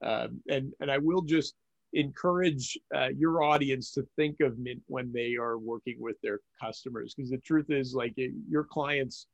Um, 0.04 0.40
and 0.48 0.72
and 0.80 0.90
I 0.90 0.98
will 0.98 1.22
just 1.22 1.54
encourage 1.96 2.78
uh, 2.94 3.08
your 3.16 3.42
audience 3.42 3.90
to 3.92 4.06
think 4.16 4.40
of 4.40 4.58
Mint 4.58 4.82
when 4.86 5.12
they 5.12 5.34
are 5.36 5.58
working 5.58 5.96
with 5.98 6.16
their 6.22 6.40
customers, 6.62 7.14
because 7.14 7.30
the 7.30 7.38
truth 7.38 7.66
is, 7.70 7.94
like 7.94 8.14
your 8.48 8.64
clients, 8.64 9.26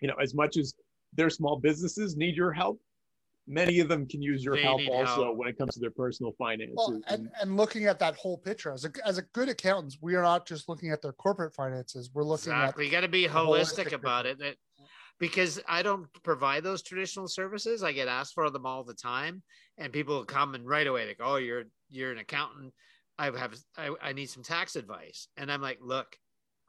you 0.00 0.08
know, 0.08 0.14
as 0.20 0.34
much 0.34 0.56
as 0.56 0.74
their 1.14 1.30
small 1.30 1.58
businesses 1.58 2.16
need 2.16 2.34
your 2.34 2.50
help, 2.50 2.80
many 3.46 3.80
of 3.80 3.88
them 3.88 4.06
can 4.06 4.22
use 4.22 4.42
your 4.42 4.54
They 4.54 4.62
help 4.62 4.80
also 4.90 5.24
help. 5.24 5.36
when 5.36 5.48
it 5.48 5.58
comes 5.58 5.74
to 5.74 5.80
their 5.80 5.90
personal 5.90 6.32
finances. 6.38 6.74
Well, 6.76 7.02
and, 7.08 7.28
and 7.40 7.56
looking 7.56 7.84
at 7.84 7.98
that 7.98 8.16
whole 8.16 8.38
picture 8.38 8.72
as 8.72 8.84
a, 8.84 8.90
as 9.04 9.18
a 9.18 9.22
good 9.22 9.48
accountants, 9.48 9.98
we 10.00 10.14
are 10.14 10.22
not 10.22 10.46
just 10.46 10.68
looking 10.68 10.90
at 10.90 11.02
their 11.02 11.12
corporate 11.12 11.54
finances. 11.54 12.10
We're 12.12 12.24
looking 12.24 12.52
exactly. 12.52 12.84
at 12.84 12.86
You 12.86 12.92
got 12.92 13.00
to 13.02 13.08
be 13.08 13.26
holistic 13.26 13.88
holistic 13.88 13.92
about 13.92 14.26
it. 14.26 14.38
That 14.38 14.56
because 15.18 15.60
I 15.68 15.82
don't 15.82 16.06
provide 16.22 16.64
those 16.64 16.82
traditional 16.82 17.28
services, 17.28 17.82
I 17.82 17.92
get 17.92 18.08
asked 18.08 18.34
for 18.34 18.50
them 18.50 18.66
all 18.66 18.82
the 18.82 18.94
time, 18.94 19.42
and 19.78 19.92
people 19.92 20.16
will 20.16 20.24
come 20.24 20.54
and 20.54 20.66
right 20.66 20.86
away 20.86 21.06
they 21.06 21.14
go, 21.14 21.24
"Oh, 21.24 21.36
you're 21.36 21.64
you're 21.92 22.12
an 22.12 22.18
accountant. 22.18 22.72
I 23.18 23.26
have 23.26 23.54
I, 23.76 23.90
I 24.02 24.12
need 24.12 24.30
some 24.30 24.42
tax 24.42 24.76
advice," 24.76 25.28
and 25.36 25.50
I'm 25.52 25.62
like, 25.62 25.78
"Look, 25.80 26.18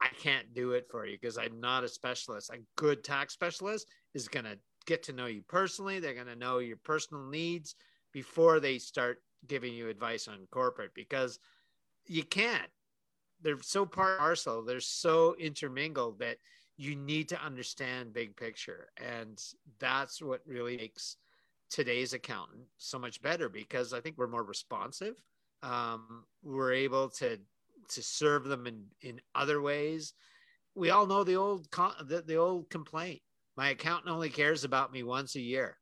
I 0.00 0.08
can't 0.08 0.52
do 0.54 0.72
it 0.72 0.86
for 0.90 1.06
you 1.06 1.16
because 1.20 1.38
I'm 1.38 1.60
not 1.60 1.84
a 1.84 1.88
specialist. 1.88 2.50
A 2.50 2.58
good 2.76 3.02
tax 3.02 3.32
specialist 3.32 3.88
is 4.14 4.28
gonna 4.28 4.56
get 4.86 5.02
to 5.04 5.12
know 5.12 5.26
you 5.26 5.42
personally. 5.48 5.98
They're 5.98 6.14
gonna 6.14 6.36
know 6.36 6.58
your 6.58 6.78
personal 6.84 7.24
needs 7.24 7.74
before 8.12 8.60
they 8.60 8.78
start 8.78 9.22
giving 9.46 9.74
you 9.74 9.88
advice 9.88 10.28
on 10.28 10.46
corporate 10.50 10.92
because 10.94 11.38
you 12.06 12.22
can't 12.22 12.70
they're 13.42 13.60
so 13.60 13.84
part 13.84 14.18
parcel 14.18 14.64
they're 14.64 14.80
so 14.80 15.34
intermingled 15.38 16.18
that 16.18 16.38
you 16.76 16.96
need 16.96 17.28
to 17.28 17.40
understand 17.42 18.12
big 18.12 18.36
picture 18.36 18.88
and 18.96 19.38
that's 19.78 20.22
what 20.22 20.40
really 20.46 20.76
makes 20.76 21.16
today's 21.70 22.12
accountant 22.12 22.62
so 22.76 22.98
much 22.98 23.20
better 23.22 23.48
because 23.48 23.92
i 23.92 24.00
think 24.00 24.16
we're 24.18 24.26
more 24.26 24.44
responsive. 24.44 25.14
Um, 25.62 26.24
we're 26.42 26.72
able 26.74 27.08
to 27.10 27.38
to 27.88 28.02
serve 28.02 28.44
them 28.44 28.66
in 28.66 28.84
in 29.00 29.20
other 29.34 29.62
ways. 29.62 30.12
We 30.74 30.90
all 30.90 31.06
know 31.06 31.24
the 31.24 31.36
old 31.36 31.70
con- 31.70 31.94
the, 32.06 32.22
the 32.22 32.36
old 32.36 32.68
complaint. 32.68 33.20
My 33.56 33.70
accountant 33.70 34.12
only 34.12 34.30
cares 34.30 34.64
about 34.64 34.92
me 34.92 35.02
once 35.02 35.36
a 35.36 35.40
year 35.40 35.78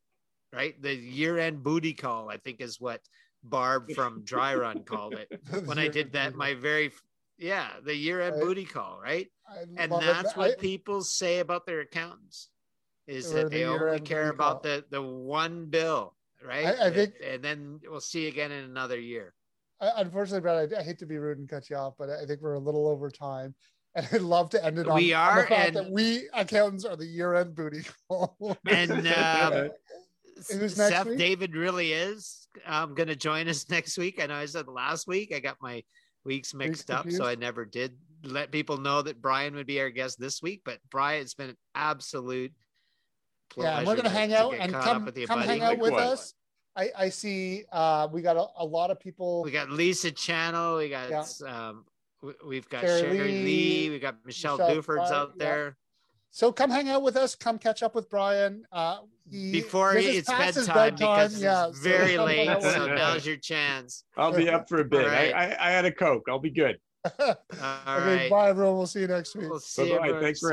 right? 0.52 0.80
The 0.82 0.94
year 0.94 1.38
end 1.38 1.62
booty 1.62 1.94
call 1.94 2.28
i 2.28 2.36
think 2.36 2.60
is 2.60 2.80
what 2.80 3.00
barb 3.42 3.90
from 3.92 4.22
dry 4.24 4.54
run 4.54 4.84
called 4.84 5.14
it. 5.14 5.28
When 5.66 5.78
I 5.78 5.88
did 5.88 6.12
that, 6.12 6.34
my 6.34 6.54
very 6.54 6.92
yeah, 7.38 7.68
the 7.84 7.94
year 7.94 8.20
end 8.20 8.40
booty 8.40 8.64
call, 8.64 9.00
right? 9.02 9.26
And 9.76 9.92
it. 9.92 10.00
that's 10.00 10.36
what 10.36 10.52
I- 10.52 10.60
people 10.60 11.02
say 11.02 11.40
about 11.40 11.66
their 11.66 11.80
accountants 11.80 12.50
is 13.06 13.32
that 13.32 13.50
the 13.50 13.58
they 13.58 13.64
only 13.64 14.00
care 14.00 14.30
about 14.30 14.62
the 14.62 14.84
the 14.90 15.02
one 15.02 15.66
bill, 15.66 16.14
right? 16.44 16.66
I- 16.66 16.86
I 16.86 16.90
think- 16.90 17.14
and 17.24 17.42
then 17.42 17.80
we'll 17.88 18.00
see 18.00 18.28
again 18.28 18.52
in 18.52 18.64
another 18.64 18.98
year. 18.98 19.34
I, 19.80 19.90
unfortunately, 19.96 20.40
Brad, 20.42 20.72
I, 20.72 20.80
I 20.80 20.82
hate 20.82 20.98
to 21.00 21.06
be 21.06 21.18
rude 21.18 21.38
and 21.38 21.48
cut 21.48 21.68
you 21.68 21.76
off, 21.76 21.94
but 21.98 22.08
I 22.08 22.24
think 22.26 22.40
we're 22.40 22.54
a 22.54 22.58
little 22.60 22.86
over 22.86 23.10
time. 23.10 23.54
And 23.94 24.08
I'd 24.10 24.22
love 24.22 24.48
to 24.50 24.64
end 24.64 24.78
it 24.78 24.88
on, 24.88 24.94
We 24.94 25.12
on 25.12 25.20
are, 25.20 25.42
the 25.42 25.48
fact 25.48 25.66
and- 25.66 25.76
that 25.76 25.90
we 25.92 26.26
accountants 26.32 26.86
are 26.86 26.96
the 26.96 27.04
year-end 27.04 27.54
booty 27.54 27.82
call. 28.08 28.56
And 28.66 28.90
um, 29.06 29.70
Seth 30.40 31.06
week? 31.06 31.18
David 31.18 31.54
really 31.54 31.92
is 31.92 32.48
um, 32.64 32.94
going 32.94 33.08
to 33.08 33.16
join 33.16 33.48
us 33.48 33.68
next 33.70 33.98
week. 33.98 34.18
I 34.22 34.24
know 34.26 34.36
I 34.36 34.46
said 34.46 34.66
last 34.66 35.06
week. 35.06 35.34
I 35.34 35.40
got 35.40 35.58
my 35.60 35.82
weeks 36.24 36.54
mixed 36.54 36.90
up, 36.90 37.10
so? 37.10 37.26
I 37.26 37.34
never 37.34 37.66
did 37.66 37.94
let 38.24 38.50
people 38.50 38.78
know 38.78 39.02
that 39.02 39.20
Brian 39.20 39.54
would 39.56 39.66
be 39.66 39.78
our 39.80 39.90
guest 39.90 40.18
this 40.18 40.40
week. 40.40 40.62
But 40.64 40.78
Brian, 40.90 41.20
it's 41.20 41.34
been 41.34 41.50
an 41.50 41.58
absolute. 41.74 42.52
Yeah, 43.56 43.78
and 43.78 43.86
we're 43.86 43.96
gonna 43.96 44.08
to- 44.08 44.14
hang 44.14 44.34
out 44.34 44.52
get 44.52 44.60
and 44.60 44.72
come 44.72 44.96
up 44.98 45.04
with 45.04 45.18
you, 45.18 45.26
come 45.26 45.40
buddy. 45.40 45.48
hang 45.48 45.62
out 45.62 45.78
with 45.78 45.92
Likewise. 45.92 46.12
us. 46.18 46.34
I, 46.74 46.90
I 46.98 47.08
see 47.10 47.64
uh, 47.70 48.08
we 48.10 48.22
got 48.22 48.36
a, 48.36 48.46
a 48.56 48.64
lot 48.64 48.90
of 48.90 48.98
people. 48.98 49.42
We 49.42 49.50
got 49.50 49.70
Lisa 49.70 50.10
Channel. 50.10 50.78
We 50.78 50.88
got 50.88 51.10
Yeah. 51.10 51.24
um, 51.68 51.84
we- 52.22 52.32
we've 52.46 52.68
got 52.68 52.80
Sherry 52.82 53.00
Sherry, 53.00 53.18
Lee, 53.18 53.42
Lee. 53.44 53.90
We 53.90 53.98
got 53.98 54.16
Michelle, 54.24 54.56
Michelle 54.56 54.74
Duford's 54.74 55.08
Fry, 55.08 55.18
out 55.18 55.32
yeah. 55.36 55.44
there. 55.44 55.76
So 56.30 56.50
come 56.50 56.70
hang 56.70 56.88
out 56.88 57.02
with 57.02 57.16
us. 57.16 57.34
Come 57.34 57.58
catch 57.58 57.82
up 57.82 57.94
with 57.94 58.08
Brian. 58.08 58.64
Uh, 58.72 59.00
he, 59.30 59.52
Before 59.52 59.92
this 59.92 60.06
is 60.06 60.16
it's 60.16 60.30
past 60.30 60.54
his 60.54 60.66
bedtime, 60.66 60.94
because 60.96 61.42
yeah, 61.42 61.68
it's 61.68 61.76
so 61.76 61.82
very 61.82 62.16
come 62.16 62.28
hang 62.28 62.46
late. 62.48 62.62
So 62.62 62.86
now's 62.86 63.26
your 63.26 63.36
chance. 63.36 64.04
I'll 64.16 64.32
be 64.34 64.48
up 64.48 64.66
for 64.66 64.80
a 64.80 64.84
bit. 64.84 65.02
All 65.04 65.10
right. 65.10 65.34
I, 65.34 65.52
I, 65.52 65.68
I 65.68 65.70
had 65.72 65.84
a 65.84 65.92
Coke. 65.92 66.24
I'll 66.30 66.38
be 66.38 66.50
good. 66.50 66.78
All 67.04 67.36
okay, 67.52 67.66
right. 67.86 68.30
bye 68.30 68.48
everyone. 68.48 68.76
We'll 68.78 68.86
see 68.86 69.00
you 69.00 69.08
next 69.08 69.36
week. 69.36 69.50
We'll 69.50 69.58
see 69.60 69.92
you. 69.92 69.98
Bye-bye. 69.98 70.20
Thanks 70.20 70.40
for 70.40 70.52